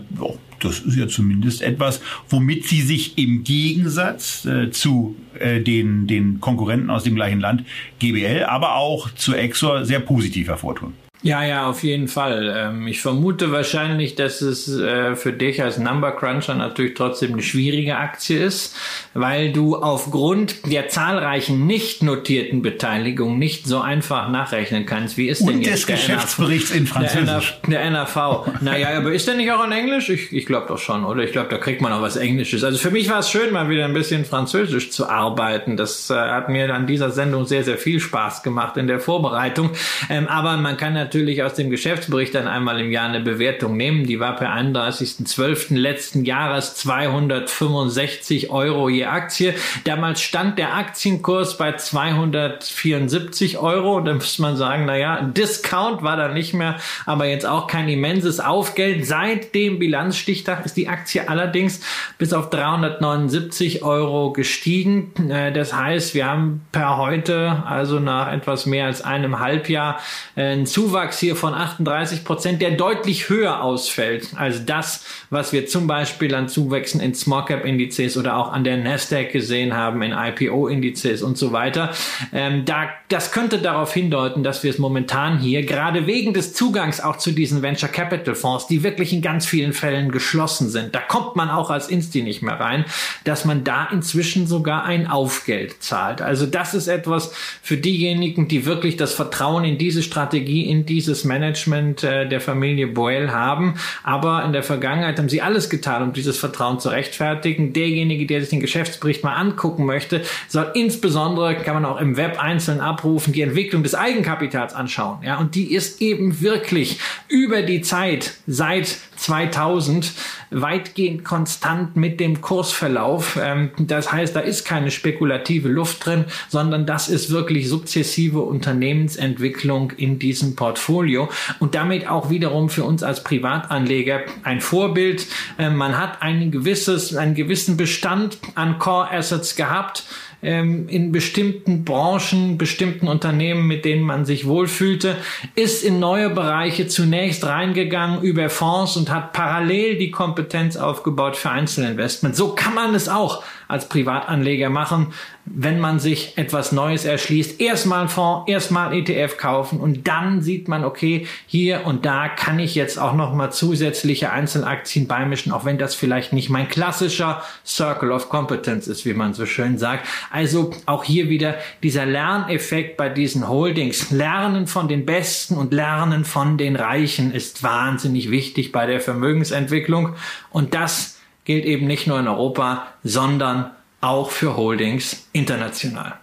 das 0.60 0.80
ist 0.80 0.96
ja 0.96 1.08
zumindest 1.08 1.62
etwas, 1.62 2.00
womit 2.28 2.66
sie 2.66 2.82
sich 2.82 3.18
im 3.18 3.42
Gegensatz 3.42 4.44
äh, 4.44 4.70
zu 4.70 5.16
äh, 5.38 5.60
den, 5.60 6.06
den 6.06 6.40
Konkurrenten 6.40 6.90
aus 6.90 7.02
dem 7.02 7.14
gleichen 7.14 7.40
Land, 7.40 7.64
GBL, 7.98 8.44
aber 8.44 8.76
auch 8.76 9.10
zu 9.14 9.34
Exor, 9.34 9.84
sehr 9.84 10.00
positiv 10.00 10.48
hervortun. 10.48 10.94
Ja, 11.22 11.44
ja, 11.44 11.66
auf 11.66 11.84
jeden 11.84 12.08
Fall. 12.08 12.52
Ähm, 12.56 12.88
ich 12.88 13.00
vermute 13.00 13.52
wahrscheinlich, 13.52 14.16
dass 14.16 14.40
es 14.40 14.68
äh, 14.68 15.14
für 15.14 15.32
dich 15.32 15.62
als 15.62 15.78
Number 15.78 16.10
Cruncher 16.12 16.54
natürlich 16.54 16.94
trotzdem 16.94 17.34
eine 17.34 17.42
schwierige 17.42 17.96
Aktie 17.96 18.42
ist, 18.42 18.74
weil 19.14 19.52
du 19.52 19.76
aufgrund 19.76 20.70
der 20.70 20.88
zahlreichen 20.88 21.66
nicht 21.66 22.02
notierten 22.02 22.62
Beteiligungen 22.62 23.38
nicht 23.38 23.66
so 23.66 23.80
einfach 23.80 24.30
nachrechnen 24.30 24.84
kannst. 24.84 25.16
Wie 25.16 25.28
ist 25.28 25.42
denn 25.42 25.56
Und 25.56 25.60
jetzt 25.60 25.86
des 25.88 25.98
Geschäftsberichts 25.98 26.72
in 26.72 26.88
Französisch. 26.88 27.60
Der, 27.68 27.82
NRV. 27.82 28.60
Naja, 28.60 28.96
aber 28.96 29.12
ist 29.12 29.28
der 29.28 29.34
nicht 29.34 29.52
auch 29.52 29.64
in 29.64 29.72
Englisch? 29.72 30.08
Ich, 30.08 30.32
ich 30.32 30.46
glaube 30.46 30.66
doch 30.66 30.78
schon, 30.78 31.04
oder? 31.04 31.22
Ich 31.22 31.30
glaube, 31.30 31.48
da 31.50 31.58
kriegt 31.58 31.80
man 31.80 31.92
auch 31.92 32.02
was 32.02 32.16
Englisches. 32.16 32.64
Also 32.64 32.78
für 32.78 32.90
mich 32.90 33.08
war 33.08 33.20
es 33.20 33.30
schön, 33.30 33.52
mal 33.52 33.68
wieder 33.68 33.84
ein 33.84 33.94
bisschen 33.94 34.24
Französisch 34.24 34.90
zu 34.90 35.08
arbeiten. 35.08 35.76
Das 35.76 36.10
äh, 36.10 36.14
hat 36.14 36.48
mir 36.48 36.74
an 36.74 36.88
dieser 36.88 37.10
Sendung 37.12 37.46
sehr, 37.46 37.62
sehr 37.62 37.78
viel 37.78 38.00
Spaß 38.00 38.42
gemacht 38.42 38.76
in 38.76 38.88
der 38.88 38.98
Vorbereitung. 38.98 39.70
Ähm, 40.10 40.26
aber 40.26 40.56
man 40.56 40.76
kann 40.76 40.94
natürlich 40.94 41.11
natürlich 41.12 41.42
aus 41.42 41.52
dem 41.52 41.68
Geschäftsbericht 41.68 42.34
dann 42.34 42.48
einmal 42.48 42.80
im 42.80 42.90
Jahr 42.90 43.06
eine 43.06 43.20
Bewertung 43.20 43.76
nehmen. 43.76 44.06
Die 44.06 44.18
war 44.18 44.34
per 44.34 44.48
31.12. 44.48 45.76
letzten 45.76 46.24
Jahres 46.24 46.74
265 46.76 48.48
Euro 48.48 48.88
je 48.88 49.04
Aktie. 49.04 49.52
Damals 49.84 50.22
stand 50.22 50.58
der 50.58 50.74
Aktienkurs 50.74 51.58
bei 51.58 51.72
274 51.72 53.58
Euro. 53.58 54.00
Da 54.00 54.14
muss 54.14 54.38
man 54.38 54.56
sagen, 54.56 54.86
naja, 54.86 55.20
Discount 55.20 56.02
war 56.02 56.16
da 56.16 56.28
nicht 56.28 56.54
mehr, 56.54 56.76
aber 57.04 57.26
jetzt 57.26 57.44
auch 57.44 57.66
kein 57.66 57.90
immenses 57.90 58.40
Aufgeld. 58.40 59.04
Seit 59.06 59.54
dem 59.54 59.78
Bilanzstichtag 59.78 60.64
ist 60.64 60.78
die 60.78 60.88
Aktie 60.88 61.28
allerdings 61.28 61.82
bis 62.16 62.32
auf 62.32 62.48
379 62.48 63.82
Euro 63.82 64.32
gestiegen. 64.32 65.12
Äh, 65.28 65.52
das 65.52 65.74
heißt, 65.74 66.14
wir 66.14 66.24
haben 66.24 66.62
per 66.72 66.96
heute, 66.96 67.64
also 67.66 68.00
nach 68.00 68.32
etwas 68.32 68.64
mehr 68.64 68.86
als 68.86 69.02
einem 69.02 69.40
Halbjahr, 69.40 70.00
äh, 70.36 70.52
einen 70.52 70.64
Zuwachs 70.64 71.01
Zuwachs 71.02 71.18
hier 71.18 71.34
von 71.34 71.52
38 71.52 72.24
Prozent, 72.24 72.62
der 72.62 72.72
deutlich 72.72 73.28
höher 73.28 73.60
ausfällt 73.60 74.28
als 74.36 74.64
das, 74.64 75.04
was 75.30 75.52
wir 75.52 75.66
zum 75.66 75.88
Beispiel 75.88 76.32
an 76.34 76.48
Zuwächsen 76.48 77.00
in 77.00 77.12
Small 77.14 77.44
Cap 77.44 77.64
Indizes 77.64 78.16
oder 78.16 78.36
auch 78.36 78.52
an 78.52 78.62
der 78.62 78.76
Nasdaq 78.76 79.32
gesehen 79.32 79.74
haben, 79.74 80.02
in 80.02 80.12
IPO 80.12 80.68
Indizes 80.68 81.22
und 81.22 81.36
so 81.36 81.52
weiter. 81.52 81.90
Ähm, 82.32 82.64
da, 82.64 82.90
das 83.12 83.30
könnte 83.30 83.58
darauf 83.58 83.92
hindeuten, 83.92 84.42
dass 84.42 84.62
wir 84.62 84.70
es 84.70 84.78
momentan 84.78 85.38
hier 85.38 85.66
gerade 85.66 86.06
wegen 86.06 86.32
des 86.32 86.54
Zugangs 86.54 87.00
auch 87.00 87.18
zu 87.18 87.32
diesen 87.32 87.60
Venture 87.60 87.88
Capital 87.88 88.34
Fonds, 88.34 88.66
die 88.66 88.82
wirklich 88.82 89.12
in 89.12 89.20
ganz 89.20 89.44
vielen 89.44 89.72
Fällen 89.72 90.10
geschlossen 90.10 90.70
sind, 90.70 90.94
da 90.94 91.00
kommt 91.00 91.36
man 91.36 91.50
auch 91.50 91.70
als 91.70 91.88
Insti 91.88 92.22
nicht 92.22 92.42
mehr 92.42 92.58
rein, 92.58 92.84
dass 93.24 93.44
man 93.44 93.64
da 93.64 93.86
inzwischen 93.92 94.46
sogar 94.46 94.84
ein 94.84 95.06
Aufgeld 95.06 95.82
zahlt. 95.82 96.22
Also 96.22 96.46
das 96.46 96.74
ist 96.74 96.88
etwas 96.88 97.34
für 97.62 97.76
diejenigen, 97.76 98.48
die 98.48 98.64
wirklich 98.64 98.96
das 98.96 99.12
Vertrauen 99.12 99.64
in 99.64 99.76
diese 99.76 100.02
Strategie, 100.02 100.68
in 100.70 100.86
dieses 100.86 101.24
Management 101.24 102.04
äh, 102.04 102.28
der 102.28 102.40
Familie 102.40 102.86
Boyle 102.86 103.32
haben. 103.32 103.74
Aber 104.04 104.44
in 104.44 104.52
der 104.52 104.62
Vergangenheit 104.62 105.18
haben 105.18 105.28
sie 105.28 105.42
alles 105.42 105.68
getan, 105.68 106.02
um 106.02 106.12
dieses 106.12 106.38
Vertrauen 106.38 106.80
zu 106.80 106.88
rechtfertigen. 106.88 107.72
Derjenige, 107.72 108.26
der 108.26 108.40
sich 108.40 108.50
den 108.50 108.60
Geschäftsbericht 108.60 109.22
mal 109.22 109.34
angucken 109.34 109.84
möchte, 109.84 110.22
soll 110.48 110.70
insbesondere, 110.74 111.56
kann 111.56 111.74
man 111.74 111.84
auch 111.84 112.00
im 112.00 112.16
Web 112.16 112.42
einzeln 112.42 112.80
abrufen, 113.02 113.32
die 113.32 113.42
Entwicklung 113.42 113.82
des 113.82 113.94
Eigenkapitals 113.94 114.74
anschauen. 114.74 115.18
Ja, 115.24 115.38
und 115.38 115.56
die 115.56 115.74
ist 115.74 116.00
eben 116.00 116.40
wirklich 116.40 117.00
über 117.28 117.62
die 117.62 117.80
Zeit 117.82 118.34
seit 118.46 118.96
2000 119.16 120.12
weitgehend 120.50 121.24
konstant 121.24 121.96
mit 121.96 122.20
dem 122.20 122.40
Kursverlauf. 122.40 123.38
Ähm, 123.42 123.70
das 123.78 124.12
heißt, 124.12 124.36
da 124.36 124.40
ist 124.40 124.64
keine 124.64 124.90
spekulative 124.90 125.68
Luft 125.68 126.06
drin, 126.06 126.26
sondern 126.48 126.86
das 126.86 127.08
ist 127.08 127.30
wirklich 127.30 127.68
sukzessive 127.68 128.40
Unternehmensentwicklung 128.40 129.92
in 129.92 130.18
diesem 130.18 130.54
Portfolio 130.54 131.28
und 131.58 131.74
damit 131.74 132.08
auch 132.08 132.30
wiederum 132.30 132.68
für 132.68 132.84
uns 132.84 133.02
als 133.02 133.24
Privatanleger 133.24 134.20
ein 134.44 134.60
Vorbild. 134.60 135.26
Ähm, 135.58 135.76
man 135.76 135.98
hat 135.98 136.22
ein 136.22 136.50
gewisses, 136.50 137.16
einen 137.16 137.34
gewissen 137.34 137.76
Bestand 137.76 138.38
an 138.54 138.78
Core 138.78 139.10
Assets 139.10 139.56
gehabt 139.56 140.04
ähm, 140.42 140.88
in 140.88 141.12
bestimmten 141.12 141.84
Branchen, 141.84 142.58
bestimmten 142.58 143.08
Unternehmen, 143.08 143.66
mit 143.66 143.84
denen 143.84 144.02
man 144.02 144.24
sich 144.24 144.46
wohlfühlte, 144.46 145.16
ist 145.54 145.84
in 145.84 146.00
neue 146.00 146.30
Bereiche 146.30 146.88
zunächst 146.88 147.44
reingegangen 147.44 148.22
über 148.22 148.50
Fonds 148.50 148.96
und 148.96 149.10
hat 149.10 149.32
parallel 149.32 149.96
die 149.98 150.10
Kompetenz 150.10 150.76
aufgebaut 150.76 151.36
für 151.36 151.50
Einzelinvestment. 151.50 152.34
So 152.34 152.54
kann 152.54 152.74
man 152.74 152.94
es 152.94 153.08
auch 153.08 153.44
als 153.72 153.88
Privatanleger 153.88 154.70
machen, 154.70 155.08
wenn 155.44 155.80
man 155.80 155.98
sich 155.98 156.36
etwas 156.36 156.72
Neues 156.72 157.04
erschließt. 157.04 157.60
Erstmal 157.60 158.08
Fonds, 158.08 158.50
erstmal 158.50 158.94
ETF 158.94 159.38
kaufen 159.38 159.80
und 159.80 160.06
dann 160.06 160.42
sieht 160.42 160.68
man, 160.68 160.84
okay, 160.84 161.26
hier 161.46 161.86
und 161.86 162.04
da 162.04 162.28
kann 162.28 162.58
ich 162.58 162.74
jetzt 162.74 162.98
auch 162.98 163.14
nochmal 163.14 163.50
zusätzliche 163.50 164.30
Einzelaktien 164.30 165.08
beimischen, 165.08 165.52
auch 165.52 165.64
wenn 165.64 165.78
das 165.78 165.94
vielleicht 165.94 166.32
nicht 166.32 166.50
mein 166.50 166.68
klassischer 166.68 167.42
Circle 167.66 168.12
of 168.12 168.28
Competence 168.28 168.86
ist, 168.86 169.06
wie 169.06 169.14
man 169.14 169.34
so 169.34 169.46
schön 169.46 169.78
sagt. 169.78 170.06
Also 170.30 170.70
auch 170.86 171.02
hier 171.02 171.28
wieder 171.28 171.56
dieser 171.82 172.06
Lerneffekt 172.06 172.96
bei 172.96 173.08
diesen 173.08 173.48
Holdings. 173.48 174.10
Lernen 174.10 174.66
von 174.66 174.86
den 174.86 175.06
Besten 175.06 175.56
und 175.56 175.72
Lernen 175.72 176.24
von 176.24 176.58
den 176.58 176.76
Reichen 176.76 177.32
ist 177.32 177.62
wahnsinnig 177.62 178.30
wichtig 178.30 178.70
bei 178.70 178.86
der 178.86 179.00
Vermögensentwicklung. 179.00 180.14
Und 180.50 180.74
das 180.74 181.21
gilt 181.44 181.64
eben 181.64 181.86
nicht 181.86 182.06
nur 182.06 182.20
in 182.20 182.28
Europa, 182.28 182.86
sondern 183.02 183.70
auch 184.00 184.30
für 184.30 184.56
Holdings 184.56 185.28
international. 185.32 186.14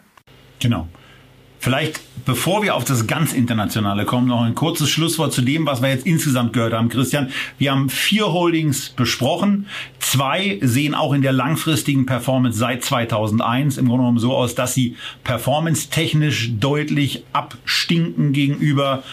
Genau. 0.59 0.87
Vielleicht, 1.61 1.99
bevor 2.25 2.63
wir 2.63 2.75
auf 2.75 2.85
das 2.85 3.05
ganz 3.05 3.33
Internationale 3.33 4.05
kommen, 4.05 4.27
noch 4.27 4.43
ein 4.43 4.55
kurzes 4.55 4.89
Schlusswort 4.89 5.33
zu 5.33 5.41
dem, 5.41 5.65
was 5.65 5.81
wir 5.81 5.89
jetzt 5.89 6.05
insgesamt 6.05 6.53
gehört 6.53 6.71
haben, 6.71 6.87
Christian. 6.87 7.31
Wir 7.57 7.71
haben 7.71 7.89
vier 7.89 8.31
Holdings 8.31 8.89
besprochen. 8.89 9.65
Zwei 9.99 10.57
sehen 10.61 10.95
auch 10.95 11.11
in 11.11 11.21
der 11.21 11.33
langfristigen 11.33 12.05
Performance 12.05 12.57
seit 12.57 12.85
2001 12.85 13.77
im 13.77 13.89
Grunde 13.89 14.03
genommen 14.03 14.19
so 14.19 14.33
aus, 14.33 14.55
dass 14.55 14.73
sie 14.73 14.95
performance-technisch 15.25 16.51
deutlich 16.59 17.25
abstinken 17.33 18.31
gegenüber 18.31 19.03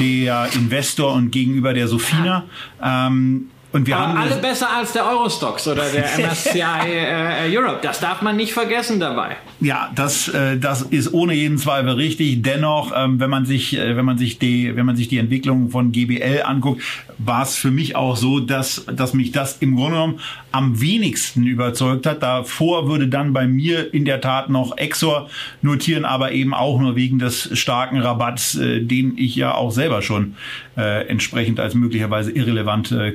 der 0.00 0.48
Investor 0.54 1.12
und 1.12 1.30
gegenüber 1.30 1.72
der 1.72 1.86
Sofina. 1.86 2.46
Ähm, 2.82 3.51
und 3.72 3.86
wir 3.86 3.96
Aber 3.96 4.08
haben 4.08 4.18
alle 4.18 4.36
besser 4.36 4.68
als 4.70 4.92
der 4.92 5.06
Eurostox 5.06 5.66
oder 5.66 5.84
der 5.90 6.04
MSCI 6.18 6.60
äh, 6.60 7.56
Europe. 7.56 7.78
Das 7.82 8.00
darf 8.00 8.20
man 8.20 8.36
nicht 8.36 8.52
vergessen 8.52 9.00
dabei. 9.00 9.36
Ja, 9.60 9.90
das, 9.94 10.28
äh, 10.28 10.58
das 10.58 10.82
ist 10.82 11.12
ohne 11.12 11.32
jeden 11.32 11.56
Zweifel 11.56 11.92
richtig. 11.92 12.42
Dennoch, 12.42 12.92
ähm, 12.94 13.18
wenn 13.18 13.30
man 13.30 13.46
sich, 13.46 13.78
äh, 13.78 13.96
wenn 13.96 14.04
man 14.04 14.18
sich 14.18 14.38
die, 14.38 14.76
wenn 14.76 14.84
man 14.84 14.96
sich 14.96 15.08
die 15.08 15.18
Entwicklung 15.18 15.70
von 15.70 15.90
GBL 15.90 16.42
anguckt, 16.44 16.82
war 17.18 17.42
es 17.42 17.56
für 17.56 17.70
mich 17.70 17.96
auch 17.96 18.16
so, 18.16 18.40
dass, 18.40 18.84
dass 18.86 19.14
mich 19.14 19.32
das 19.32 19.58
im 19.58 19.76
Grunde 19.76 19.92
genommen 19.92 20.20
am 20.50 20.80
wenigsten 20.80 21.46
überzeugt 21.46 22.06
hat. 22.06 22.22
Davor 22.22 22.88
würde 22.88 23.08
dann 23.08 23.32
bei 23.32 23.46
mir 23.46 23.92
in 23.94 24.04
der 24.04 24.20
Tat 24.20 24.50
noch 24.50 24.76
Exor 24.76 25.30
notieren, 25.62 26.04
aber 26.04 26.32
eben 26.32 26.52
auch 26.52 26.78
nur 26.78 26.96
wegen 26.96 27.18
des 27.18 27.58
starken 27.58 28.00
Rabatts, 28.00 28.56
äh, 28.56 28.80
den 28.80 29.16
ich 29.16 29.34
ja 29.36 29.54
auch 29.54 29.70
selber 29.70 30.02
schon 30.02 30.34
äh, 30.76 31.06
entsprechend 31.06 31.60
als 31.60 31.74
möglicherweise 31.74 32.30
irrelevant 32.32 32.92
äh, 32.92 33.12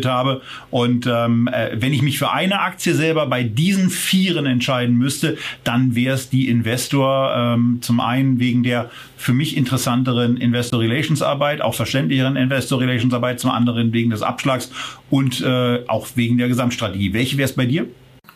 kommentiert 0.00 0.06
habe. 0.06 0.40
Und 0.70 1.06
ähm, 1.06 1.48
äh, 1.52 1.70
wenn 1.80 1.92
ich 1.92 2.02
mich 2.02 2.18
für 2.18 2.30
eine 2.30 2.60
Aktie 2.60 2.94
selber 2.94 3.26
bei 3.26 3.42
diesen 3.42 3.90
Vieren 3.90 4.46
entscheiden 4.46 4.96
müsste, 4.96 5.36
dann 5.64 5.94
wäre 5.94 6.14
es 6.14 6.30
die 6.30 6.48
Investor 6.48 7.34
ähm, 7.36 7.78
zum 7.80 8.00
einen 8.00 8.40
wegen 8.40 8.62
der 8.62 8.90
für 9.16 9.32
mich 9.34 9.56
interessanteren 9.56 10.36
Investor 10.38 10.80
Relations 10.80 11.22
Arbeit, 11.22 11.60
auch 11.60 11.74
verständlicheren 11.74 12.36
Investor 12.36 12.80
Relations 12.80 13.12
Arbeit, 13.12 13.38
zum 13.38 13.50
anderen 13.50 13.92
wegen 13.92 14.10
des 14.10 14.22
Abschlags 14.22 14.70
und 15.10 15.42
äh, 15.42 15.80
auch 15.88 16.08
wegen 16.14 16.38
der 16.38 16.48
Gesamtstrategie. 16.48 17.12
Welche 17.12 17.36
wäre 17.36 17.48
es 17.48 17.54
bei 17.54 17.66
dir? 17.66 17.86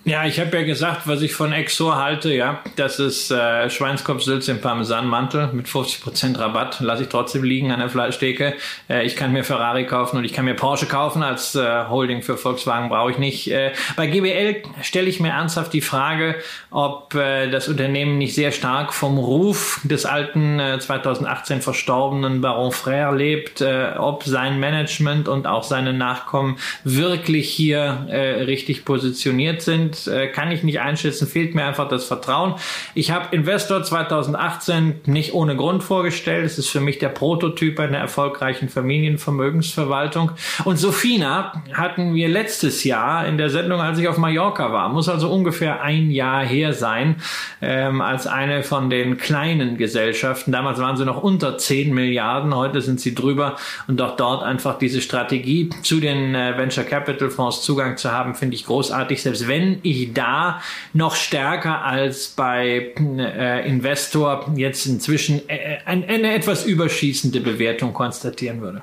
Ja, 0.07 0.27
ich 0.27 0.39
habe 0.39 0.55
ja 0.59 0.65
gesagt, 0.65 1.07
was 1.07 1.23
ich 1.23 1.33
von 1.33 1.55
Exor 1.55 1.97
halte, 1.97 2.31
ja, 2.31 2.63
das 2.77 2.99
ist 2.99 3.31
äh, 3.31 3.71
Schweinskopfsülze 3.71 4.51
im 4.51 4.61
Parmesanmantel 4.61 5.49
mit 5.55 5.67
50% 5.67 6.39
Rabatt, 6.39 6.81
lasse 6.81 7.05
ich 7.05 7.09
trotzdem 7.09 7.43
liegen 7.43 7.73
an 7.73 7.81
der 7.81 7.89
Fleischtheke. 7.89 8.53
Äh, 8.91 9.07
ich 9.07 9.17
kann 9.17 9.33
mir 9.33 9.45
Ferrari 9.45 9.87
kaufen 9.87 10.19
und 10.19 10.25
ich 10.27 10.35
kann 10.35 10.45
mir 10.45 10.53
Porsche 10.53 10.85
kaufen, 10.85 11.23
als 11.23 11.55
äh, 11.55 11.87
Holding 11.89 12.21
für 12.21 12.37
Volkswagen 12.37 12.91
brauche 12.91 13.13
ich 13.13 13.19
nicht. 13.19 13.51
Äh, 13.51 13.73
bei 13.97 14.07
GBL 14.07 14.57
stelle 14.83 15.09
ich 15.09 15.21
mir 15.21 15.31
ernsthaft 15.31 15.73
die 15.73 15.81
Frage, 15.81 16.35
ob 16.71 17.15
äh, 17.15 17.49
das 17.49 17.69
Unternehmen 17.69 18.19
nicht 18.19 18.35
sehr 18.35 18.53
stark 18.53 18.93
vom 18.93 19.17
Ruf 19.17 19.81
des 19.85 20.05
alten 20.05 20.61
äh, 20.61 20.79
2018 20.79 21.63
verstorbenen 21.63 22.43
Baron 22.43 22.73
Frère 22.73 23.15
lebt, 23.15 23.63
äh, 23.63 23.93
ob 23.97 24.25
sein 24.25 24.61
Management 24.61 25.29
und 25.29 25.47
auch 25.47 25.63
seine 25.63 25.95
Nachkommen 25.95 26.59
wirklich 26.85 27.49
hier 27.49 28.07
äh, 28.11 28.43
richtig 28.43 28.85
positioniert 28.85 29.63
sind 29.63 29.94
äh, 30.07 30.29
kann 30.29 30.51
ich 30.51 30.63
nicht 30.63 30.81
einschätzen, 30.81 31.27
fehlt 31.27 31.55
mir 31.55 31.65
einfach 31.65 31.89
das 31.89 32.05
Vertrauen. 32.05 32.55
Ich 32.95 33.11
habe 33.11 33.35
Investor 33.35 33.83
2018 33.83 35.01
nicht 35.07 35.35
ohne 35.35 35.57
Grund 35.57 35.83
vorgestellt. 35.83 36.45
Es 36.45 36.59
ist 36.59 36.69
für 36.69 36.81
mich 36.81 36.99
der 36.99 37.09
Prototyp 37.09 37.79
einer 37.81 37.99
erfolgreichen 37.99 38.69
Familienvermögensverwaltung. 38.69 40.33
Und 40.65 40.77
Sofina 40.77 41.63
hatten 41.73 42.15
wir 42.15 42.29
letztes 42.29 42.85
Jahr 42.85 43.27
in 43.27 43.39
der 43.39 43.51
Sendung, 43.51 43.81
als 43.81 43.99
ich 43.99 44.09
auf 44.09 44.19
Mallorca 44.19 44.73
war, 44.73 44.89
muss 44.89 45.09
also 45.09 45.31
ungefähr 45.31 45.83
ein 45.83 46.11
Jahr 46.11 46.45
her 46.45 46.73
sein, 46.73 47.17
ähm, 47.63 48.01
als 48.01 48.27
eine 48.27 48.63
von 48.63 48.91
den 48.91 49.17
kleinen 49.17 49.77
Gesellschaften. 49.77 50.53
Damals 50.53 50.79
waren 50.81 50.97
sie 50.97 51.05
noch 51.05 51.23
unter 51.23 51.59
10 51.59 51.95
Milliarden, 51.95 52.55
heute 52.55 52.81
sind 52.81 53.01
sie 53.01 53.15
drüber. 53.15 53.57
Und 53.87 54.01
auch 54.01 54.17
dort 54.17 54.43
einfach 54.43 54.79
diese 54.79 55.01
Strategie 55.01 55.71
zu 55.83 56.01
den 56.01 56.35
äh, 56.35 56.57
Venture 56.57 56.85
Capital 56.85 57.31
Fonds 57.31 57.63
Zugang 57.63 57.97
zu 57.97 58.13
haben, 58.13 58.35
finde 58.35 58.57
ich 58.57 58.67
großartig. 58.67 59.23
Selbst 59.23 59.49
wenn 59.49 59.79
ich 59.85 60.13
da 60.13 60.63
noch 60.93 61.15
stärker 61.15 61.83
als 61.85 62.29
bei 62.29 62.95
äh, 62.99 63.69
Investor 63.69 64.53
jetzt 64.57 64.87
inzwischen 64.87 65.49
äh, 65.49 65.79
eine, 65.85 66.07
eine 66.07 66.35
etwas 66.35 66.65
überschießende 66.65 67.41
Bewertung 67.41 67.93
konstatieren 67.93 68.61
würde. 68.61 68.83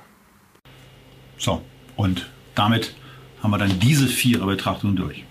So, 1.38 1.62
und 1.96 2.30
damit 2.56 2.94
haben 3.42 3.52
wir 3.52 3.58
dann 3.58 3.80
diese 3.80 4.08
vier 4.08 4.40
Betrachtungen 4.40 4.96
durch. 4.96 5.24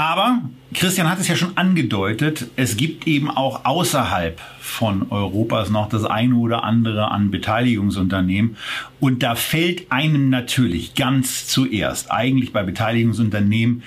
Aber 0.00 0.40
Christian 0.72 1.10
hat 1.10 1.20
es 1.20 1.28
ja 1.28 1.36
schon 1.36 1.58
angedeutet, 1.58 2.46
es 2.56 2.78
gibt 2.78 3.06
eben 3.06 3.30
auch 3.30 3.66
außerhalb 3.66 4.40
von 4.58 5.10
Europas 5.10 5.68
noch 5.68 5.90
das 5.90 6.06
eine 6.06 6.36
oder 6.36 6.64
andere 6.64 7.10
an 7.10 7.30
Beteiligungsunternehmen. 7.30 8.56
Und 8.98 9.22
da 9.22 9.34
fällt 9.34 9.92
einem 9.92 10.30
natürlich 10.30 10.94
ganz 10.94 11.46
zuerst, 11.48 12.10
eigentlich 12.10 12.50
bei 12.50 12.62
Beteiligungsunternehmen, 12.62 13.82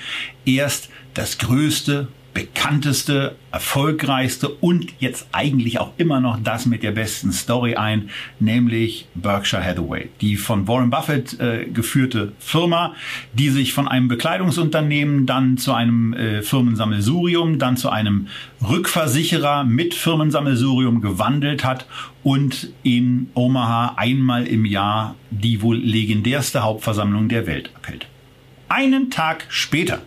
erst 0.45 0.89
das 1.15 1.39
größte 1.39 2.09
bekannteste, 2.33 3.35
erfolgreichste 3.51 4.49
und 4.49 4.87
jetzt 4.99 5.27
eigentlich 5.31 5.79
auch 5.79 5.91
immer 5.97 6.19
noch 6.19 6.39
das 6.43 6.65
mit 6.65 6.81
der 6.81 6.91
besten 6.91 7.31
Story 7.31 7.75
ein, 7.75 8.09
nämlich 8.39 9.07
Berkshire 9.13 9.63
Hathaway, 9.63 10.09
die 10.21 10.35
von 10.35 10.67
Warren 10.67 10.89
Buffett 10.89 11.39
äh, 11.39 11.65
geführte 11.65 12.33
Firma, 12.39 12.95
die 13.33 13.49
sich 13.49 13.73
von 13.73 13.87
einem 13.87 14.07
Bekleidungsunternehmen 14.07 15.25
dann 15.25 15.57
zu 15.57 15.73
einem 15.73 16.13
äh, 16.13 16.41
Firmensammelsurium, 16.41 17.59
dann 17.59 17.77
zu 17.77 17.89
einem 17.89 18.27
Rückversicherer 18.67 19.63
mit 19.63 19.93
Firmensammelsurium 19.93 21.01
gewandelt 21.01 21.63
hat 21.63 21.85
und 22.23 22.73
in 22.81 23.29
Omaha 23.35 23.93
einmal 23.97 24.47
im 24.47 24.65
Jahr 24.65 25.15
die 25.29 25.61
wohl 25.61 25.77
legendärste 25.77 26.63
Hauptversammlung 26.63 27.29
der 27.29 27.45
Welt 27.45 27.69
abhält. 27.75 28.07
Einen 28.69 29.11
Tag 29.11 29.45
später 29.49 30.01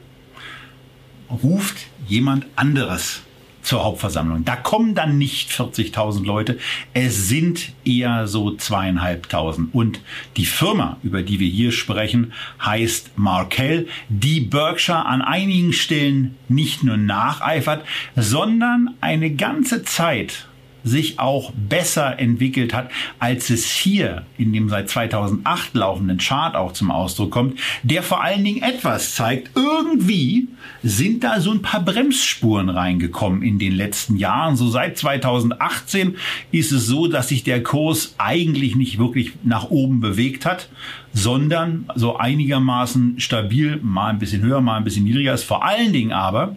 ruft 1.31 1.87
jemand 2.07 2.47
anderes 2.57 3.23
zur 3.67 3.83
Hauptversammlung. 3.83 4.45
Da 4.45 4.55
kommen 4.55 4.95
dann 4.95 5.19
nicht 5.19 5.51
40.000 5.51 6.25
Leute, 6.25 6.59
es 6.95 7.29
sind 7.29 7.73
eher 7.85 8.29
so 8.29 8.55
zweieinhalbtausend. 8.55 9.75
Und 9.75 10.01
die 10.37 10.47
Firma, 10.47 10.99
über 11.03 11.23
die 11.23 11.41
wir 11.41 11.49
hier 11.49 11.73
sprechen, 11.73 12.33
heißt 12.65 13.19
Markel, 13.19 13.89
die 14.09 14.41
Berkshire 14.41 15.05
an 15.07 15.21
einigen 15.21 15.73
Stellen 15.73 16.37
nicht 16.49 16.85
nur 16.85 16.97
nacheifert, 16.97 17.85
sondern 18.15 18.95
eine 19.01 19.35
ganze 19.35 19.83
Zeit 19.83 20.47
sich 20.87 21.19
auch 21.19 21.53
besser 21.57 22.19
entwickelt 22.19 22.73
hat, 22.73 22.91
als 23.19 23.51
es 23.51 23.69
hier 23.69 24.25
in 24.39 24.53
dem 24.53 24.69
seit 24.69 24.89
2008 24.89 25.75
laufenden 25.75 26.19
Chart 26.19 26.55
auch 26.55 26.73
zum 26.73 26.93
Ausdruck 26.93 27.33
kommt, 27.33 27.59
der 27.83 28.05
vor 28.05 28.23
allen 28.23 28.45
Dingen 28.45 28.63
etwas 28.63 29.17
zeigt. 29.17 29.51
Irgendwie 29.57 30.49
sind 30.85 31.25
da 31.25 31.41
so 31.41 31.51
ein 31.51 31.61
paar 31.61 31.85
Bremsspuren 31.85 32.69
reingekommen 32.69 33.43
in 33.43 33.59
den 33.59 33.73
letzten 33.73 34.17
Jahren. 34.17 34.55
So 34.55 34.69
seit 34.69 34.97
2018 34.97 36.17
ist 36.53 36.71
es 36.71 36.87
so, 36.87 37.09
dass 37.09 37.29
sich 37.29 37.43
der 37.43 37.65
Kurs 37.65 38.15
eigentlich 38.19 38.77
nicht 38.77 38.99
wirklich 38.99 39.33
nach 39.43 39.71
oben 39.71 40.01
bewegt 40.01 40.47
hat, 40.47 40.69
sondern 41.13 41.87
so 41.97 42.17
einigermaßen 42.17 43.19
stabil, 43.19 43.81
mal 43.83 44.11
ein 44.11 44.21
bisschen 44.21 44.43
höher, 44.43 44.61
mal 44.61 44.77
ein 44.77 44.85
bisschen 44.85 45.05
niedriger 45.05 45.35
ist. 45.35 45.43
Vor 45.43 45.65
allen 45.65 45.93
Dingen 45.93 46.13
aber 46.13 46.57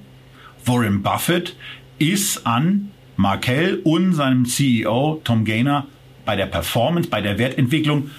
Warren 0.65 1.01
Buffett 1.01 1.55
ist 1.97 2.45
an 2.45 2.91
Markel 3.19 3.81
und 3.83 4.13
seinem 4.13 4.45
CEO 4.45 5.19
Tom 5.25 5.43
Gaynor 5.43 5.87
bei 6.23 6.37
der 6.37 6.45
Performance, 6.45 7.09
bei 7.09 7.19
der 7.19 7.37
Wertentwicklung 7.37 8.11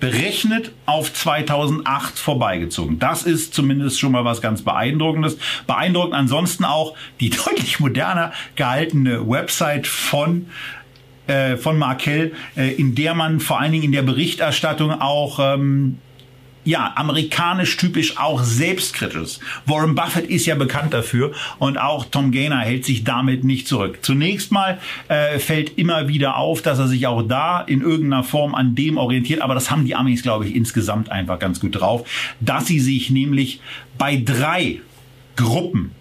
berechnet 0.00 0.72
auf 0.86 1.12
2008 1.12 2.18
vorbeigezogen. 2.18 2.98
Das 2.98 3.24
ist 3.24 3.52
zumindest 3.52 4.00
schon 4.00 4.12
mal 4.12 4.24
was 4.24 4.40
ganz 4.40 4.62
Beeindruckendes. 4.62 5.36
Beeindruckend 5.66 6.14
ansonsten 6.14 6.64
auch 6.64 6.94
die 7.20 7.28
deutlich 7.44 7.78
moderner 7.78 8.32
gehaltene 8.56 9.28
Website 9.28 9.86
von 9.86 10.46
äh, 11.26 11.58
von 11.58 11.76
Markel, 11.76 12.32
äh, 12.56 12.72
in 12.72 12.94
der 12.94 13.14
man 13.14 13.40
vor 13.40 13.60
allen 13.60 13.72
Dingen 13.72 13.84
in 13.84 13.92
der 13.92 14.00
Berichterstattung 14.00 14.92
auch 14.92 15.38
ähm, 15.42 15.98
ja, 16.68 16.92
amerikanisch 16.96 17.78
typisch 17.78 18.18
auch 18.18 18.42
selbstkritisch. 18.42 19.38
Warren 19.64 19.94
Buffett 19.94 20.26
ist 20.26 20.44
ja 20.44 20.54
bekannt 20.54 20.92
dafür 20.92 21.32
und 21.58 21.78
auch 21.78 22.04
Tom 22.04 22.30
Gaynor 22.30 22.58
hält 22.58 22.84
sich 22.84 23.04
damit 23.04 23.42
nicht 23.42 23.66
zurück. 23.66 24.00
Zunächst 24.02 24.52
mal 24.52 24.78
äh, 25.08 25.38
fällt 25.38 25.78
immer 25.78 26.08
wieder 26.08 26.36
auf, 26.36 26.60
dass 26.60 26.78
er 26.78 26.86
sich 26.86 27.06
auch 27.06 27.22
da 27.22 27.62
in 27.62 27.80
irgendeiner 27.80 28.22
Form 28.22 28.54
an 28.54 28.74
dem 28.74 28.98
orientiert, 28.98 29.40
aber 29.40 29.54
das 29.54 29.70
haben 29.70 29.86
die 29.86 29.94
Amis, 29.94 30.22
glaube 30.22 30.46
ich, 30.46 30.54
insgesamt 30.54 31.10
einfach 31.10 31.38
ganz 31.38 31.58
gut 31.58 31.80
drauf, 31.80 32.06
dass 32.40 32.66
sie 32.66 32.80
sich 32.80 33.08
nämlich 33.08 33.60
bei 33.96 34.20
drei 34.22 34.80
Gruppen 35.36 35.92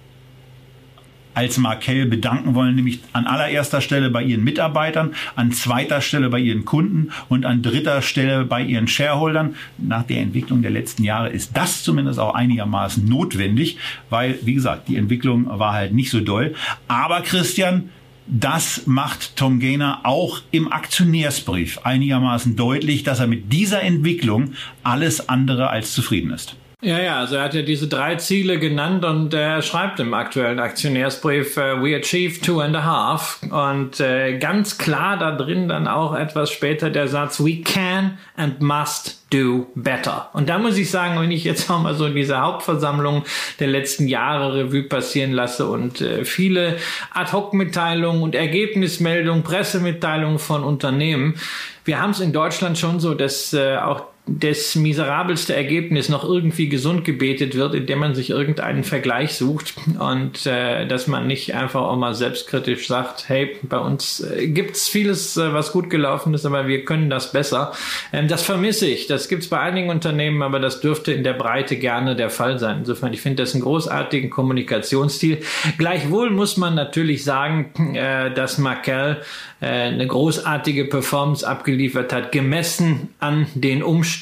als 1.38 1.60
Markel 1.60 2.08
bedanken 2.08 2.56
wollen, 2.56 2.74
nämlich 2.74 3.00
an 3.14 3.28
allererster 3.28 3.80
Stelle 3.80 4.10
bei 4.10 4.24
ihren 4.24 4.44
Mitarbeitern, 4.44 5.14
an 5.36 5.52
zweiter 5.52 6.02
Stelle 6.02 6.30
bei 6.30 6.40
ihren 6.40 6.66
Kunden 6.66 7.12
und 7.30 7.46
an 7.46 7.62
dritter 7.62 8.02
Stelle 8.02 8.44
bei 8.44 8.64
ihren 8.64 8.88
Shareholdern. 8.88 9.54
Nach 9.78 10.02
der 10.02 10.22
Entwicklung 10.22 10.64
der 10.64 10.72
letzten 10.72 11.04
Jahre 11.04 11.30
ist 11.30 11.56
das 11.56 11.84
zumindest 11.84 12.20
auch 12.20 12.34
einigermaßen 12.34 13.08
notwendig, 13.08 13.78
weil, 14.10 14.40
wie 14.42 14.56
gesagt, 14.56 14.88
die 14.88 14.96
Entwicklung 14.96 15.46
war 15.48 15.74
halt 15.74 15.94
nicht 15.94 16.10
so 16.10 16.22
doll. 16.22 16.56
Aber 16.88 17.22
Christian, 17.22 17.92
das 18.26 18.88
macht 18.88 19.36
Tom 19.36 19.60
Gaynor 19.60 20.00
auch 20.06 20.42
im 20.50 20.74
Aktionärsbrief 20.74 21.82
einigermaßen 21.84 22.56
deutlich, 22.56 23.04
dass 23.04 23.20
er 23.20 23.28
mit 23.28 23.54
dieser 23.54 23.84
Entwicklung 23.84 24.54
alles 24.82 25.30
andere 25.30 25.70
als 25.70 25.94
zufrieden 25.94 26.32
ist. 26.32 26.56
Ja, 26.84 27.00
ja, 27.00 27.18
also 27.18 27.38
er 27.38 27.42
hat 27.46 27.56
ja 27.56 27.64
diese 27.64 27.88
drei 27.88 28.18
Ziele 28.18 28.60
genannt 28.60 29.04
und 29.04 29.34
er 29.34 29.64
schreibt 29.64 30.00
im 30.00 30.14
aktuellen 30.14 30.60
Aktionärsbrief, 30.60 31.58
uh, 31.58 31.82
we 31.82 31.96
achieved 31.96 32.46
two 32.46 32.62
and 32.62 32.76
a 32.76 32.84
half 32.84 33.40
und 33.50 34.00
äh, 34.00 34.38
ganz 34.38 34.78
klar 34.78 35.18
da 35.18 35.32
drin 35.32 35.68
dann 35.68 35.88
auch 35.88 36.14
etwas 36.14 36.52
später 36.52 36.92
der 36.92 37.08
Satz, 37.08 37.40
we 37.40 37.64
can 37.64 38.20
and 38.36 38.62
must 38.62 39.26
do 39.34 39.66
better. 39.74 40.30
Und 40.34 40.50
da 40.50 40.60
muss 40.60 40.78
ich 40.78 40.92
sagen, 40.92 41.20
wenn 41.20 41.32
ich 41.32 41.46
jetzt 41.46 41.68
auch 41.72 41.82
mal 41.82 41.96
so 41.96 42.10
diese 42.10 42.40
Hauptversammlung 42.42 43.24
der 43.60 43.70
letzten 43.70 44.08
Jahre 44.08 44.54
Revue 44.54 44.84
passieren 44.84 45.32
lasse 45.32 45.66
und 45.66 46.02
äh, 46.02 46.26
viele 46.26 46.78
Ad-Hoc-Mitteilungen 47.12 48.22
und 48.22 48.36
Ergebnismeldungen, 48.36 49.42
Pressemitteilungen 49.42 50.38
von 50.38 50.64
Unternehmen, 50.64 51.40
wir 51.86 52.00
haben 52.00 52.12
es 52.12 52.20
in 52.20 52.34
Deutschland 52.34 52.78
schon 52.78 53.00
so, 53.00 53.16
dass 53.16 53.52
äh, 53.54 53.78
auch 53.78 54.04
das 54.28 54.76
miserabelste 54.76 55.56
Ergebnis 55.56 56.10
noch 56.10 56.24
irgendwie 56.24 56.68
gesund 56.68 57.06
gebetet 57.06 57.56
wird, 57.56 57.74
indem 57.74 58.00
man 58.00 58.14
sich 58.14 58.30
irgendeinen 58.30 58.84
Vergleich 58.84 59.36
sucht 59.36 59.74
und 60.00 60.46
äh, 60.46 60.86
dass 60.86 61.08
man 61.08 61.28
nicht 61.28 61.56
einfach 61.56 61.82
auch 61.82 61.96
mal 61.96 62.14
selbstkritisch 62.14 62.88
sagt, 62.88 63.30
hey, 63.30 63.56
bei 63.64 63.78
uns 63.78 64.20
äh, 64.20 64.48
gibt's 64.48 64.90
vieles, 64.90 65.38
äh, 65.38 65.54
was 65.54 65.72
gut 65.72 65.90
gelaufen 65.90 66.34
ist, 66.34 66.46
aber 66.46 66.68
wir 66.68 66.84
können 66.84 67.10
das 67.10 67.32
besser. 67.32 67.72
Ähm, 68.12 68.28
das 68.28 68.44
vermisse 68.44 68.88
ich. 68.88 69.08
Das 69.08 69.30
gibt's 69.30 69.48
bei 69.48 69.60
einigen 69.60 69.90
Unternehmen, 69.90 70.42
aber 70.42 70.60
das 70.60 70.82
dürfte 70.82 71.14
in 71.14 71.24
der 71.24 71.34
Breite 71.34 71.78
gerne 71.78 72.16
der 72.16 72.30
Fall 72.30 72.60
sein. 72.60 72.80
Insofern, 72.80 73.14
ich 73.14 73.22
finde 73.22 73.44
das 73.44 73.54
einen 73.54 73.64
großartigen 73.64 74.30
Kommunikationsstil. 74.30 75.40
Gleichwohl 75.78 76.32
muss 76.32 76.58
man 76.58 76.76
natürlich 76.76 77.24
sagen, 77.24 77.96
äh, 77.96 78.34
dass 78.34 78.58
Markel 78.58 79.22
äh, 79.62 79.66
eine 79.66 80.06
großartige 80.06 80.86
Performance 80.86 81.48
abgeliefert 81.48 82.12
hat, 82.12 82.32
gemessen 82.32 83.10
an 83.20 83.48
den 83.56 83.82
Umständen. 83.84 84.17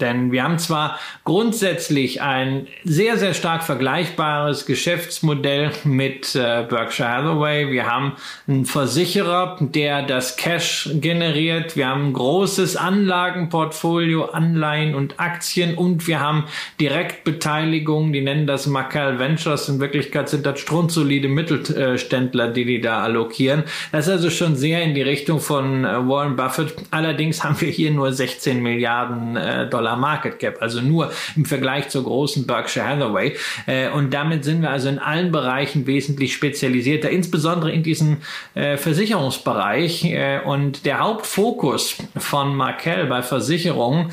Denn 0.00 0.32
wir 0.32 0.42
haben 0.42 0.58
zwar 0.58 0.98
grundsätzlich 1.24 2.22
ein 2.22 2.66
sehr, 2.84 3.16
sehr 3.16 3.34
stark 3.34 3.64
vergleichbares 3.64 4.66
Geschäftsmodell 4.66 5.72
mit 5.84 6.34
äh, 6.34 6.64
Berkshire 6.68 7.08
Hathaway. 7.08 7.70
Wir 7.70 7.90
haben 7.90 8.12
einen 8.46 8.64
Versicherer, 8.64 9.58
der 9.60 10.02
das 10.02 10.36
Cash 10.36 10.90
generiert. 10.94 11.76
Wir 11.76 11.88
haben 11.88 12.08
ein 12.08 12.12
großes 12.12 12.76
Anlagenportfolio, 12.76 14.26
Anleihen 14.26 14.94
und 14.94 15.20
Aktien 15.20 15.74
und 15.76 16.06
wir 16.06 16.20
haben 16.20 16.44
Direktbeteiligungen, 16.80 18.12
die 18.12 18.20
nennen 18.20 18.46
das 18.46 18.66
Macau 18.66 19.18
Ventures. 19.18 19.68
In 19.68 19.80
Wirklichkeit 19.80 20.28
sind 20.28 20.46
das 20.46 20.60
strunzsolide 20.60 21.28
Mittelständler, 21.28 22.48
die 22.48 22.64
die 22.64 22.80
da 22.80 23.02
allokieren. 23.02 23.64
Das 23.90 24.06
ist 24.06 24.12
also 24.12 24.30
schon 24.30 24.56
sehr 24.56 24.82
in 24.82 24.94
die 24.94 25.02
Richtung 25.02 25.40
von 25.40 25.84
äh, 25.84 26.08
Warren 26.08 26.36
Buffett. 26.36 26.74
Allerdings 26.90 27.44
haben 27.44 27.60
wir 27.60 27.68
hier 27.68 27.90
nur 27.90 28.12
16 28.12 28.62
Milliarden 28.62 29.21
äh, 29.36 29.68
Dollar 29.68 29.96
Market 29.96 30.38
Cap, 30.38 30.56
also 30.60 30.80
nur 30.80 31.12
im 31.36 31.44
Vergleich 31.44 31.88
zur 31.88 32.04
großen 32.04 32.46
Berkshire 32.46 32.86
Hathaway. 32.86 33.36
Äh, 33.66 33.88
und 33.90 34.12
damit 34.12 34.44
sind 34.44 34.62
wir 34.62 34.70
also 34.70 34.88
in 34.88 34.98
allen 34.98 35.32
Bereichen 35.32 35.86
wesentlich 35.86 36.34
spezialisierter, 36.34 37.10
insbesondere 37.10 37.72
in 37.72 37.82
diesem 37.82 38.18
Versicherungsbereich. 38.54 40.14
und 40.44 40.84
der 40.84 41.00
Hauptfokus 41.00 41.96
von 42.16 42.54
Markel 42.54 43.06
bei 43.06 43.22
Versicherungen 43.22 44.10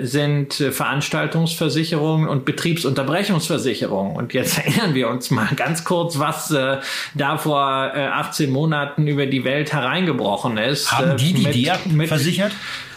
sind 0.00 0.54
Veranstaltungsversicherungen 0.54 2.28
und 2.28 2.44
Betriebsunterbrechungsversicherungen. 2.44 4.16
Und 4.16 4.32
jetzt 4.34 4.58
erinnern 4.64 4.94
wir 4.94 5.08
uns 5.08 5.30
mal 5.30 5.48
ganz 5.56 5.84
kurz, 5.84 6.18
was 6.18 6.48
da 6.48 7.38
vor 7.38 7.60
18 7.60 8.50
Monaten 8.50 9.06
über 9.06 9.26
die 9.26 9.44
Welt 9.44 9.72
hereingebrochen 9.72 10.56
ist. 10.58 10.92
Haben 10.92 11.16
die 11.16 11.34
die 11.34 11.42
mit, 11.42 11.54
Diak 11.54 11.80
versichert? 12.08 12.52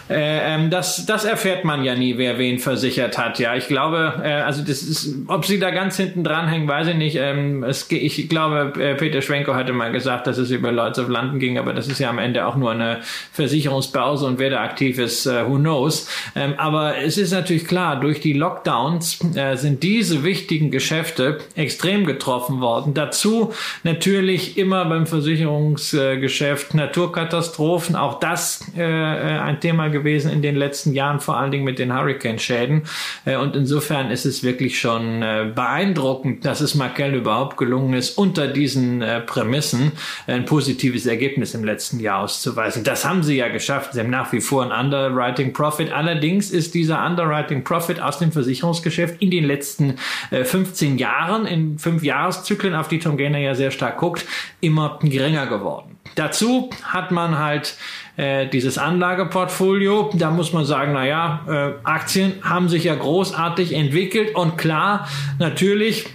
Äh, 0.09 0.55
ähm, 0.55 0.69
das, 0.69 1.05
das 1.05 1.23
erfährt 1.23 1.63
man 1.63 1.83
ja 1.83 1.95
nie, 1.95 2.17
wer 2.17 2.37
wen 2.37 2.59
versichert 2.59 3.17
hat. 3.17 3.39
Ja, 3.39 3.55
ich 3.55 3.67
glaube, 3.67 4.21
äh, 4.23 4.33
also 4.33 4.61
das 4.61 4.83
ist, 4.83 5.15
ob 5.27 5.45
sie 5.45 5.59
da 5.59 5.71
ganz 5.71 5.95
hinten 5.97 6.23
dranhängen, 6.23 6.67
weiß 6.67 6.87
ich 6.87 6.95
nicht. 6.95 7.17
Ähm, 7.19 7.63
es, 7.63 7.89
ich 7.89 8.27
glaube, 8.27 8.73
äh, 8.81 8.95
Peter 8.95 9.21
Schwenko 9.21 9.53
hatte 9.53 9.71
mal 9.71 9.91
gesagt, 9.91 10.27
dass 10.27 10.37
es 10.37 10.51
über 10.51 10.71
Lloyds 10.71 10.99
of 10.99 11.07
London 11.07 11.39
ging, 11.39 11.57
aber 11.57 11.73
das 11.73 11.87
ist 11.87 11.99
ja 11.99 12.09
am 12.09 12.19
Ende 12.19 12.45
auch 12.45 12.55
nur 12.55 12.71
eine 12.71 12.99
Versicherungsbörse 13.31 14.25
und 14.25 14.39
wer 14.39 14.49
da 14.49 14.61
aktiv 14.61 14.99
ist, 14.99 15.25
uh, 15.25 15.47
who 15.47 15.55
knows. 15.57 16.09
Ähm, 16.35 16.55
aber 16.57 16.97
es 16.97 17.17
ist 17.17 17.31
natürlich 17.31 17.65
klar, 17.65 17.99
durch 17.99 18.19
die 18.19 18.33
Lockdowns 18.33 19.19
äh, 19.35 19.55
sind 19.55 19.83
diese 19.83 20.23
wichtigen 20.23 20.69
Geschäfte 20.69 21.39
extrem 21.55 22.05
getroffen 22.05 22.59
worden. 22.59 22.93
Dazu 22.93 23.53
natürlich 23.83 24.57
immer 24.57 24.85
beim 24.85 25.07
Versicherungsgeschäft 25.07 26.73
Naturkatastrophen, 26.73 27.95
auch 27.95 28.19
das 28.19 28.65
äh, 28.75 28.83
ein 28.83 29.59
Thema 29.61 29.92
gewesen 29.93 30.29
in 30.29 30.41
den 30.41 30.57
letzten 30.57 30.93
Jahren, 30.93 31.21
vor 31.21 31.37
allen 31.37 31.51
Dingen 31.51 31.63
mit 31.63 31.79
den 31.79 31.95
Hurricane-Schäden. 31.95 32.81
Äh, 33.23 33.37
und 33.37 33.55
insofern 33.55 34.11
ist 34.11 34.25
es 34.25 34.43
wirklich 34.43 34.79
schon 34.79 35.21
äh, 35.21 35.49
beeindruckend, 35.55 36.43
dass 36.43 36.59
es 36.59 36.75
Markel 36.75 37.13
überhaupt 37.13 37.55
gelungen 37.55 37.93
ist, 37.93 38.17
unter 38.17 38.47
diesen 38.47 39.01
äh, 39.01 39.21
Prämissen 39.21 39.93
ein 40.27 40.43
positives 40.45 41.05
Ergebnis 41.05 41.53
im 41.53 41.63
letzten 41.63 42.01
Jahr 42.01 42.19
auszuweisen. 42.19 42.83
Das 42.83 43.05
haben 43.05 43.23
sie 43.23 43.37
ja 43.37 43.47
geschafft. 43.47 43.93
Sie 43.93 44.01
haben 44.01 44.09
nach 44.09 44.33
wie 44.33 44.41
vor 44.41 44.69
ein 44.69 44.85
Underwriting 44.85 45.53
Profit. 45.53 45.93
Allerdings 45.93 46.51
ist 46.51 46.73
dieser 46.73 47.05
Underwriting 47.05 47.63
Profit 47.63 48.01
aus 48.01 48.19
dem 48.19 48.33
Versicherungsgeschäft 48.33 49.21
in 49.21 49.31
den 49.31 49.45
letzten 49.45 49.95
15 50.31 50.97
Jahren, 50.97 51.45
in 51.45 51.77
fünf 51.77 52.03
Jahreszyklen, 52.03 52.75
auf 52.75 52.87
die 52.87 52.99
Tom 52.99 53.17
Gainer 53.17 53.37
ja 53.37 53.55
sehr 53.55 53.71
stark 53.71 53.97
guckt, 53.97 54.25
immer 54.59 54.99
geringer 55.01 55.47
geworden. 55.47 55.92
Dazu 56.15 56.69
hat 56.83 57.11
man 57.11 57.39
halt 57.39 57.75
äh, 58.17 58.47
dieses 58.47 58.77
Anlageportfolio. 58.77 60.11
Da 60.13 60.29
muss 60.31 60.53
man 60.53 60.65
sagen, 60.65 60.93
na 60.93 61.05
ja, 61.05 61.45
äh, 61.47 61.73
Aktien 61.83 62.33
haben 62.43 62.69
sich 62.69 62.83
ja 62.83 62.95
großartig 62.95 63.73
entwickelt 63.73 64.35
und 64.35 64.57
klar, 64.57 65.07
natürlich 65.39 66.07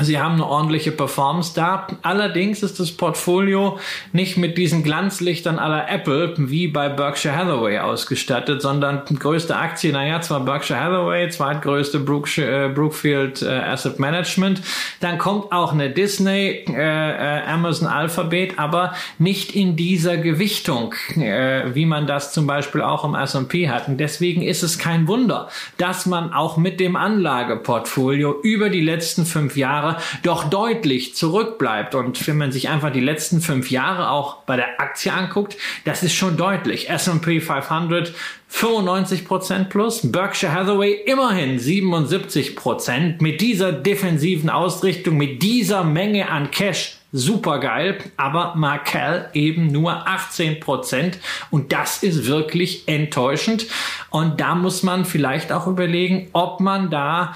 Sie 0.00 0.18
haben 0.18 0.34
eine 0.34 0.46
ordentliche 0.46 0.90
Performance 0.90 1.52
da. 1.54 1.86
Allerdings 2.00 2.62
ist 2.62 2.80
das 2.80 2.92
Portfolio 2.92 3.78
nicht 4.12 4.38
mit 4.38 4.56
diesen 4.56 4.82
Glanzlichtern 4.82 5.58
aller 5.58 5.88
Apple 5.90 6.34
wie 6.38 6.66
bei 6.66 6.88
Berkshire 6.88 7.36
Hathaway 7.36 7.78
ausgestattet, 7.78 8.62
sondern 8.62 9.02
größte 9.04 9.54
Aktie, 9.54 9.92
naja, 9.92 10.22
zwar 10.22 10.40
Berkshire 10.40 10.80
Hathaway, 10.80 11.28
zweitgrößte 11.28 12.00
Brookshire, 12.00 12.66
äh, 12.66 12.68
Brookfield 12.70 13.42
äh, 13.42 13.48
Asset 13.48 13.98
Management. 13.98 14.62
Dann 15.00 15.18
kommt 15.18 15.52
auch 15.52 15.72
eine 15.72 15.90
Disney, 15.90 16.64
äh, 16.68 16.72
äh, 16.72 17.42
Amazon 17.46 17.86
Alphabet, 17.86 18.58
aber 18.58 18.94
nicht 19.18 19.54
in 19.54 19.76
dieser 19.76 20.16
Gewichtung, 20.16 20.94
äh, 21.16 21.74
wie 21.74 21.84
man 21.84 22.06
das 22.06 22.32
zum 22.32 22.46
Beispiel 22.46 22.80
auch 22.80 23.04
im 23.04 23.14
S&P 23.14 23.68
hat. 23.68 23.88
Und 23.88 23.98
deswegen 23.98 24.40
ist 24.40 24.62
es 24.62 24.78
kein 24.78 25.06
Wunder, 25.06 25.48
dass 25.76 26.06
man 26.06 26.32
auch 26.32 26.56
mit 26.56 26.80
dem 26.80 26.96
Anlageportfolio 26.96 28.40
über 28.42 28.70
die 28.70 28.80
letzten 28.80 29.26
fünf 29.26 29.56
Jahre 29.56 29.81
Jahre 29.82 29.96
doch 30.22 30.44
deutlich 30.44 31.14
zurückbleibt. 31.14 31.94
Und 31.94 32.26
wenn 32.26 32.38
man 32.38 32.52
sich 32.52 32.68
einfach 32.68 32.92
die 32.92 33.00
letzten 33.00 33.40
fünf 33.40 33.70
Jahre 33.70 34.10
auch 34.10 34.42
bei 34.44 34.56
der 34.56 34.80
Aktie 34.80 35.12
anguckt, 35.12 35.56
das 35.84 36.02
ist 36.02 36.14
schon 36.14 36.36
deutlich. 36.36 36.88
S&P 36.88 37.40
500 37.40 38.14
95% 38.52 39.64
plus, 39.70 40.12
Berkshire 40.12 40.52
Hathaway 40.52 40.92
immerhin 41.06 41.58
77% 41.58 43.22
Mit 43.22 43.40
dieser 43.40 43.72
defensiven 43.72 44.50
Ausrichtung, 44.50 45.16
mit 45.16 45.42
dieser 45.42 45.84
Menge 45.84 46.28
an 46.28 46.50
Cash 46.50 46.98
super 47.12 47.60
geil, 47.60 47.98
aber 48.18 48.54
Markel 48.54 49.28
eben 49.32 49.66
nur 49.68 50.06
18% 50.06 51.14
und 51.50 51.72
das 51.72 52.02
ist 52.02 52.26
wirklich 52.26 52.88
enttäuschend 52.88 53.66
und 54.10 54.40
da 54.40 54.54
muss 54.54 54.82
man 54.82 55.04
vielleicht 55.04 55.52
auch 55.52 55.66
überlegen, 55.66 56.28
ob 56.32 56.60
man 56.60 56.90
da 56.90 57.34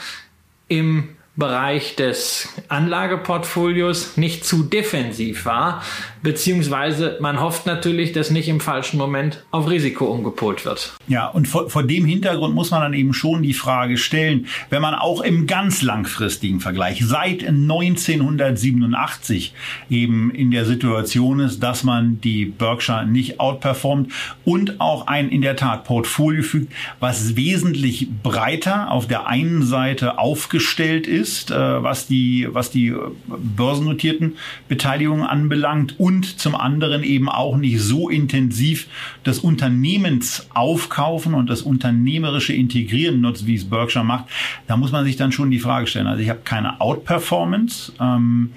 im 0.68 1.15
Bereich 1.36 1.96
des 1.96 2.48
Anlageportfolios 2.68 4.16
nicht 4.16 4.46
zu 4.46 4.62
defensiv 4.62 5.44
war, 5.44 5.82
beziehungsweise 6.22 7.18
man 7.20 7.40
hofft 7.40 7.66
natürlich, 7.66 8.12
dass 8.12 8.30
nicht 8.30 8.48
im 8.48 8.58
falschen 8.58 8.96
Moment 8.96 9.44
auf 9.50 9.68
Risiko 9.68 10.06
umgepolt 10.06 10.64
wird. 10.64 10.94
Ja, 11.08 11.28
und 11.28 11.46
vor, 11.46 11.68
vor 11.68 11.82
dem 11.82 12.06
Hintergrund 12.06 12.54
muss 12.54 12.70
man 12.70 12.80
dann 12.80 12.94
eben 12.94 13.12
schon 13.12 13.42
die 13.42 13.52
Frage 13.52 13.98
stellen, 13.98 14.46
wenn 14.70 14.80
man 14.80 14.94
auch 14.94 15.20
im 15.20 15.46
ganz 15.46 15.82
langfristigen 15.82 16.60
Vergleich 16.60 17.04
seit 17.04 17.46
1987 17.46 19.52
eben 19.90 20.30
in 20.30 20.50
der 20.50 20.64
Situation 20.64 21.40
ist, 21.40 21.62
dass 21.62 21.84
man 21.84 22.18
die 22.22 22.46
Berkshire 22.46 23.06
nicht 23.06 23.40
outperformt 23.40 24.10
und 24.44 24.80
auch 24.80 25.06
ein 25.06 25.28
in 25.28 25.42
der 25.42 25.56
Tat 25.56 25.84
Portfolio 25.84 26.42
fügt, 26.42 26.72
was 26.98 27.36
wesentlich 27.36 28.08
breiter 28.22 28.90
auf 28.90 29.06
der 29.06 29.26
einen 29.26 29.62
Seite 29.62 30.18
aufgestellt 30.18 31.06
ist, 31.06 31.25
äh, 31.50 31.82
was 31.82 32.06
die, 32.06 32.48
was 32.50 32.70
die 32.70 32.94
börsennotierten 33.26 34.36
Beteiligungen 34.68 35.24
anbelangt 35.24 35.98
und 35.98 36.38
zum 36.38 36.54
anderen 36.54 37.02
eben 37.02 37.28
auch 37.28 37.56
nicht 37.56 37.80
so 37.80 38.08
intensiv 38.08 38.88
das 39.24 39.38
Unternehmens 39.38 40.48
aufkaufen 40.54 41.34
und 41.34 41.50
das 41.50 41.62
unternehmerische 41.62 42.52
Integrieren 42.52 43.20
nutzt, 43.20 43.46
wie 43.46 43.54
es 43.54 43.64
Berkshire 43.64 44.04
macht. 44.04 44.26
Da 44.66 44.76
muss 44.76 44.92
man 44.92 45.04
sich 45.04 45.16
dann 45.16 45.32
schon 45.32 45.50
die 45.50 45.58
Frage 45.58 45.86
stellen. 45.86 46.06
Also 46.06 46.22
ich 46.22 46.28
habe 46.28 46.40
keine 46.44 46.80
Outperformance. 46.80 47.92
Ähm, 48.00 48.50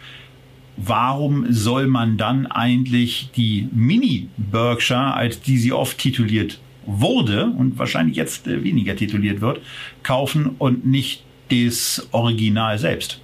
warum 0.78 1.52
soll 1.52 1.88
man 1.88 2.18
dann 2.18 2.48
eigentlich 2.48 3.30
die 3.36 3.68
Mini-Berkshire, 3.74 5.14
als 5.14 5.42
die 5.42 5.58
sie 5.58 5.74
oft 5.74 5.98
tituliert 5.98 6.60
wurde 6.86 7.46
und 7.46 7.78
wahrscheinlich 7.78 8.18
jetzt 8.18 8.48
äh, 8.48 8.64
weniger 8.64 8.96
tituliert 8.96 9.42
wird, 9.42 9.62
kaufen 10.04 10.56
und 10.58 10.86
nicht 10.86 11.24
das 11.50 12.08
Original 12.12 12.78
selbst? 12.78 13.20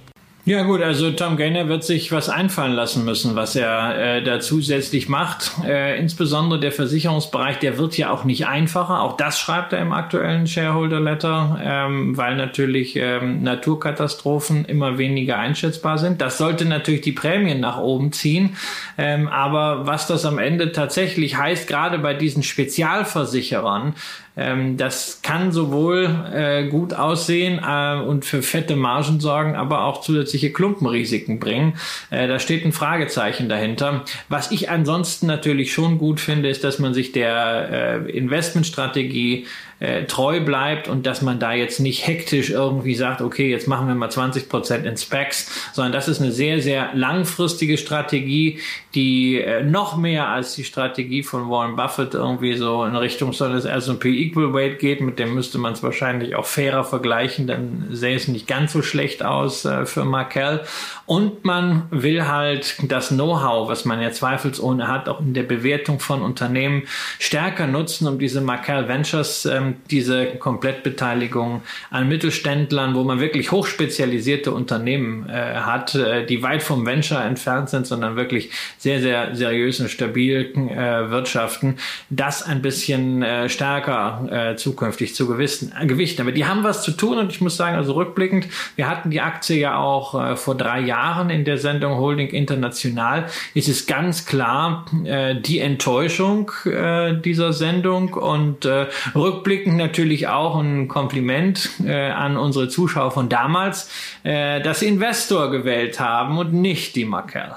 Ja 0.48 0.62
gut, 0.62 0.80
also 0.80 1.10
Tom 1.10 1.36
Gaynor 1.36 1.66
wird 1.66 1.82
sich 1.82 2.12
was 2.12 2.28
einfallen 2.28 2.74
lassen 2.74 3.04
müssen, 3.04 3.34
was 3.34 3.56
er 3.56 4.18
äh, 4.18 4.22
da 4.22 4.38
zusätzlich 4.38 5.08
macht. 5.08 5.50
Äh, 5.66 5.98
insbesondere 5.98 6.60
der 6.60 6.70
Versicherungsbereich, 6.70 7.58
der 7.58 7.78
wird 7.78 7.98
ja 7.98 8.10
auch 8.12 8.22
nicht 8.22 8.46
einfacher. 8.46 9.02
Auch 9.02 9.16
das 9.16 9.40
schreibt 9.40 9.72
er 9.72 9.80
im 9.80 9.90
aktuellen 9.90 10.46
Shareholder 10.46 11.00
Letter, 11.00 11.58
ähm, 11.60 12.16
weil 12.16 12.36
natürlich 12.36 12.94
ähm, 12.94 13.42
Naturkatastrophen 13.42 14.66
immer 14.66 14.98
weniger 14.98 15.36
einschätzbar 15.36 15.98
sind. 15.98 16.20
Das 16.20 16.38
sollte 16.38 16.64
natürlich 16.64 17.00
die 17.00 17.10
Prämien 17.10 17.58
nach 17.58 17.78
oben 17.78 18.12
ziehen. 18.12 18.56
Ähm, 18.96 19.26
aber 19.26 19.84
was 19.88 20.06
das 20.06 20.24
am 20.24 20.38
Ende 20.38 20.70
tatsächlich 20.70 21.36
heißt, 21.36 21.66
gerade 21.66 21.98
bei 21.98 22.14
diesen 22.14 22.44
Spezialversicherern, 22.44 23.94
ähm, 24.36 24.76
das 24.76 25.20
kann 25.22 25.50
sowohl 25.50 26.08
äh, 26.32 26.68
gut 26.68 26.92
aussehen 26.92 27.58
äh, 27.66 27.96
und 27.96 28.24
für 28.24 28.42
fette 28.42 28.76
Margen 28.76 29.20
sorgen, 29.20 29.56
aber 29.56 29.84
auch 29.84 30.00
zusätzliche 30.02 30.52
Klumpenrisiken 30.52 31.38
bringen. 31.40 31.74
Äh, 32.10 32.28
da 32.28 32.38
steht 32.38 32.64
ein 32.64 32.72
Fragezeichen 32.72 33.48
dahinter. 33.48 34.04
Was 34.28 34.50
ich 34.50 34.68
ansonsten 34.68 35.26
natürlich 35.26 35.72
schon 35.72 35.98
gut 35.98 36.20
finde, 36.20 36.48
ist, 36.48 36.64
dass 36.64 36.78
man 36.78 36.92
sich 36.92 37.12
der 37.12 38.04
äh, 38.06 38.10
Investmentstrategie 38.10 39.46
äh, 39.78 40.04
treu 40.04 40.40
bleibt 40.40 40.88
und 40.88 41.06
dass 41.06 41.20
man 41.20 41.38
da 41.38 41.52
jetzt 41.52 41.80
nicht 41.80 42.06
hektisch 42.06 42.50
irgendwie 42.50 42.94
sagt, 42.94 43.20
okay, 43.20 43.50
jetzt 43.50 43.68
machen 43.68 43.88
wir 43.88 43.94
mal 43.94 44.10
20 44.10 44.48
Prozent 44.48 44.86
in 44.86 44.96
Specs, 44.96 45.70
sondern 45.74 45.92
das 45.92 46.08
ist 46.08 46.20
eine 46.20 46.32
sehr, 46.32 46.62
sehr 46.62 46.90
langfristige 46.94 47.76
Strategie, 47.76 48.60
die 48.94 49.38
äh, 49.38 49.62
noch 49.62 49.98
mehr 49.98 50.28
als 50.28 50.54
die 50.54 50.64
Strategie 50.64 51.22
von 51.22 51.50
Warren 51.50 51.76
Buffett 51.76 52.14
irgendwie 52.14 52.56
so 52.56 52.84
in 52.84 52.96
Richtung 52.96 53.34
so 53.34 53.48
des 53.48 53.66
S&P 53.66 54.08
Equal 54.08 54.54
Weight 54.54 54.78
geht, 54.78 55.02
mit 55.02 55.18
dem 55.18 55.34
müsste 55.34 55.58
man 55.58 55.74
es 55.74 55.82
wahrscheinlich 55.82 56.34
auch 56.36 56.46
fairer 56.46 56.84
vergleichen, 56.84 57.46
dann 57.46 57.88
sähe 57.90 58.16
es 58.16 58.28
nicht 58.28 58.46
ganz 58.46 58.72
so 58.72 58.80
schlecht 58.80 59.22
aus 59.22 59.66
äh, 59.66 59.84
für 59.84 60.06
Markel. 60.06 60.62
Und 61.04 61.44
man 61.44 61.82
will 61.90 62.26
halt 62.26 62.76
das 62.88 63.08
Know-how, 63.08 63.68
was 63.68 63.84
man 63.84 64.00
ja 64.00 64.10
zweifelsohne 64.10 64.88
hat, 64.88 65.08
auch 65.08 65.20
in 65.20 65.34
der 65.34 65.42
Bewertung 65.42 66.00
von 66.00 66.22
Unternehmen 66.22 66.84
stärker 67.18 67.66
nutzen, 67.66 68.08
um 68.08 68.18
diese 68.18 68.40
Markel 68.40 68.88
Ventures 68.88 69.44
ähm, 69.44 69.65
diese 69.90 70.26
Komplettbeteiligung 70.36 71.62
an 71.90 72.08
Mittelständlern, 72.08 72.94
wo 72.94 73.04
man 73.04 73.20
wirklich 73.20 73.52
hochspezialisierte 73.52 74.52
Unternehmen 74.52 75.28
äh, 75.28 75.56
hat, 75.56 75.94
äh, 75.94 76.24
die 76.26 76.42
weit 76.42 76.62
vom 76.62 76.86
Venture 76.86 77.22
entfernt 77.22 77.68
sind, 77.70 77.86
sondern 77.86 78.16
wirklich 78.16 78.50
sehr, 78.78 79.00
sehr 79.00 79.34
seriös 79.34 79.80
und 79.80 79.90
stabil 79.90 80.52
äh, 80.54 81.10
wirtschaften, 81.10 81.76
das 82.10 82.42
ein 82.42 82.62
bisschen 82.62 83.22
äh, 83.22 83.48
stärker 83.48 84.28
äh, 84.30 84.56
zukünftig 84.56 85.14
zu 85.14 85.26
gewissen, 85.26 85.72
äh, 85.78 85.86
gewichten. 85.86 86.22
Aber 86.22 86.32
die 86.32 86.46
haben 86.46 86.64
was 86.64 86.82
zu 86.82 86.92
tun 86.92 87.18
und 87.18 87.32
ich 87.32 87.40
muss 87.40 87.56
sagen, 87.56 87.76
also 87.76 87.94
rückblickend, 87.94 88.46
wir 88.76 88.88
hatten 88.88 89.10
die 89.10 89.20
Aktie 89.20 89.58
ja 89.58 89.78
auch 89.78 90.14
äh, 90.14 90.36
vor 90.36 90.56
drei 90.56 90.80
Jahren 90.80 91.30
in 91.30 91.44
der 91.44 91.58
Sendung 91.58 91.98
Holding 91.98 92.28
International. 92.28 93.26
Es 93.54 93.68
ist 93.68 93.86
ganz 93.86 94.26
klar 94.26 94.86
äh, 95.04 95.34
die 95.34 95.58
Enttäuschung 95.58 96.50
äh, 96.64 97.14
dieser 97.14 97.52
Sendung 97.52 98.14
und 98.14 98.64
äh, 98.64 98.86
rückblickend 99.14 99.55
rückblickend 99.56 99.76
natürlich 99.76 100.28
auch 100.28 100.58
ein 100.58 100.88
Kompliment 100.88 101.70
äh, 101.84 102.10
an 102.10 102.36
unsere 102.36 102.68
Zuschauer 102.68 103.10
von 103.10 103.28
damals, 103.28 103.90
äh, 104.22 104.60
dass 104.60 104.80
sie 104.80 104.86
Investor 104.86 105.50
gewählt 105.50 105.98
haben 106.00 106.38
und 106.38 106.52
nicht 106.52 106.96
die 106.96 107.04
Markel. 107.04 107.52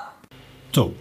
So. 0.74 0.94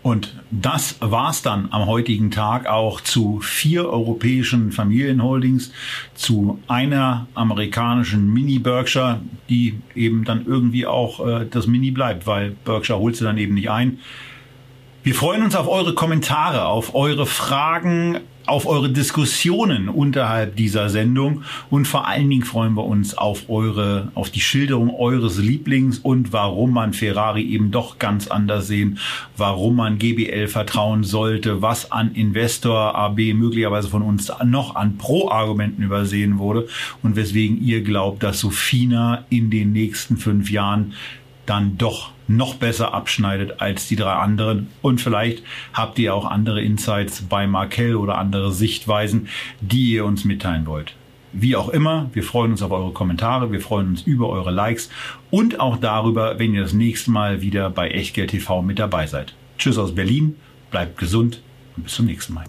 Und 0.00 0.36
das 0.50 0.96
war's 1.00 1.42
dann 1.42 1.68
am 1.70 1.86
heutigen 1.86 2.30
Tag 2.30 2.66
auch 2.66 3.00
zu 3.00 3.40
vier 3.40 3.90
europäischen 3.90 4.70
Familienholdings, 4.70 5.72
zu 6.14 6.60
einer 6.68 7.26
amerikanischen 7.34 8.32
Mini 8.32 8.60
Berkshire, 8.60 9.20
die 9.50 9.80
eben 9.94 10.24
dann 10.24 10.46
irgendwie 10.46 10.86
auch 10.86 11.26
äh, 11.26 11.46
das 11.50 11.66
Mini 11.66 11.90
bleibt, 11.90 12.26
weil 12.26 12.52
Berkshire 12.64 12.98
holt 12.98 13.16
sie 13.16 13.24
dann 13.24 13.38
eben 13.38 13.54
nicht 13.54 13.70
ein. 13.70 13.98
Wir 15.02 15.14
freuen 15.14 15.42
uns 15.42 15.56
auf 15.56 15.68
eure 15.68 15.94
Kommentare, 15.94 16.66
auf 16.66 16.94
eure 16.94 17.26
Fragen, 17.26 18.20
auf 18.48 18.66
eure 18.66 18.90
Diskussionen 18.90 19.88
unterhalb 19.88 20.56
dieser 20.56 20.88
Sendung. 20.88 21.42
Und 21.70 21.86
vor 21.86 22.06
allen 22.06 22.28
Dingen 22.28 22.44
freuen 22.44 22.74
wir 22.74 22.84
uns 22.84 23.16
auf 23.16 23.48
eure, 23.48 24.10
auf 24.14 24.30
die 24.30 24.40
Schilderung 24.40 24.94
eures 24.94 25.38
Lieblings 25.38 25.98
und 25.98 26.32
warum 26.32 26.72
man 26.72 26.92
Ferrari 26.92 27.42
eben 27.42 27.70
doch 27.70 27.98
ganz 27.98 28.28
anders 28.28 28.66
sehen, 28.66 28.98
warum 29.36 29.76
man 29.76 29.98
GBL 29.98 30.48
vertrauen 30.48 31.04
sollte, 31.04 31.62
was 31.62 31.92
an 31.92 32.12
Investor 32.12 32.94
AB 32.94 33.34
möglicherweise 33.34 33.88
von 33.88 34.02
uns 34.02 34.32
noch 34.44 34.74
an 34.74 34.98
Pro-Argumenten 34.98 35.82
übersehen 35.82 36.38
wurde 36.38 36.68
und 37.02 37.16
weswegen 37.16 37.62
ihr 37.62 37.82
glaubt, 37.82 38.22
dass 38.22 38.40
Sofina 38.40 39.24
in 39.30 39.50
den 39.50 39.72
nächsten 39.72 40.16
fünf 40.16 40.50
Jahren 40.50 40.94
dann 41.46 41.78
doch 41.78 42.12
noch 42.28 42.54
besser 42.54 42.94
abschneidet 42.94 43.60
als 43.60 43.88
die 43.88 43.96
drei 43.96 44.12
anderen. 44.12 44.68
Und 44.82 45.00
vielleicht 45.00 45.42
habt 45.72 45.98
ihr 45.98 46.14
auch 46.14 46.24
andere 46.24 46.62
Insights 46.62 47.22
bei 47.22 47.46
Markel 47.46 47.96
oder 47.96 48.18
andere 48.18 48.52
Sichtweisen, 48.52 49.28
die 49.60 49.92
ihr 49.92 50.04
uns 50.04 50.24
mitteilen 50.24 50.66
wollt. 50.66 50.94
Wie 51.32 51.56
auch 51.56 51.68
immer, 51.68 52.08
wir 52.14 52.22
freuen 52.22 52.52
uns 52.52 52.62
auf 52.62 52.70
eure 52.70 52.92
Kommentare, 52.92 53.52
wir 53.52 53.60
freuen 53.60 53.88
uns 53.88 54.02
über 54.02 54.28
eure 54.30 54.50
Likes 54.50 54.88
und 55.30 55.60
auch 55.60 55.76
darüber, 55.76 56.38
wenn 56.38 56.54
ihr 56.54 56.62
das 56.62 56.72
nächste 56.72 57.10
Mal 57.10 57.42
wieder 57.42 57.68
bei 57.68 57.90
Echtgeld 57.90 58.30
TV 58.30 58.62
mit 58.62 58.78
dabei 58.78 59.06
seid. 59.06 59.34
Tschüss 59.58 59.76
aus 59.76 59.94
Berlin, 59.94 60.36
bleibt 60.70 60.96
gesund 60.96 61.42
und 61.76 61.84
bis 61.84 61.94
zum 61.94 62.06
nächsten 62.06 62.34
Mal. 62.34 62.46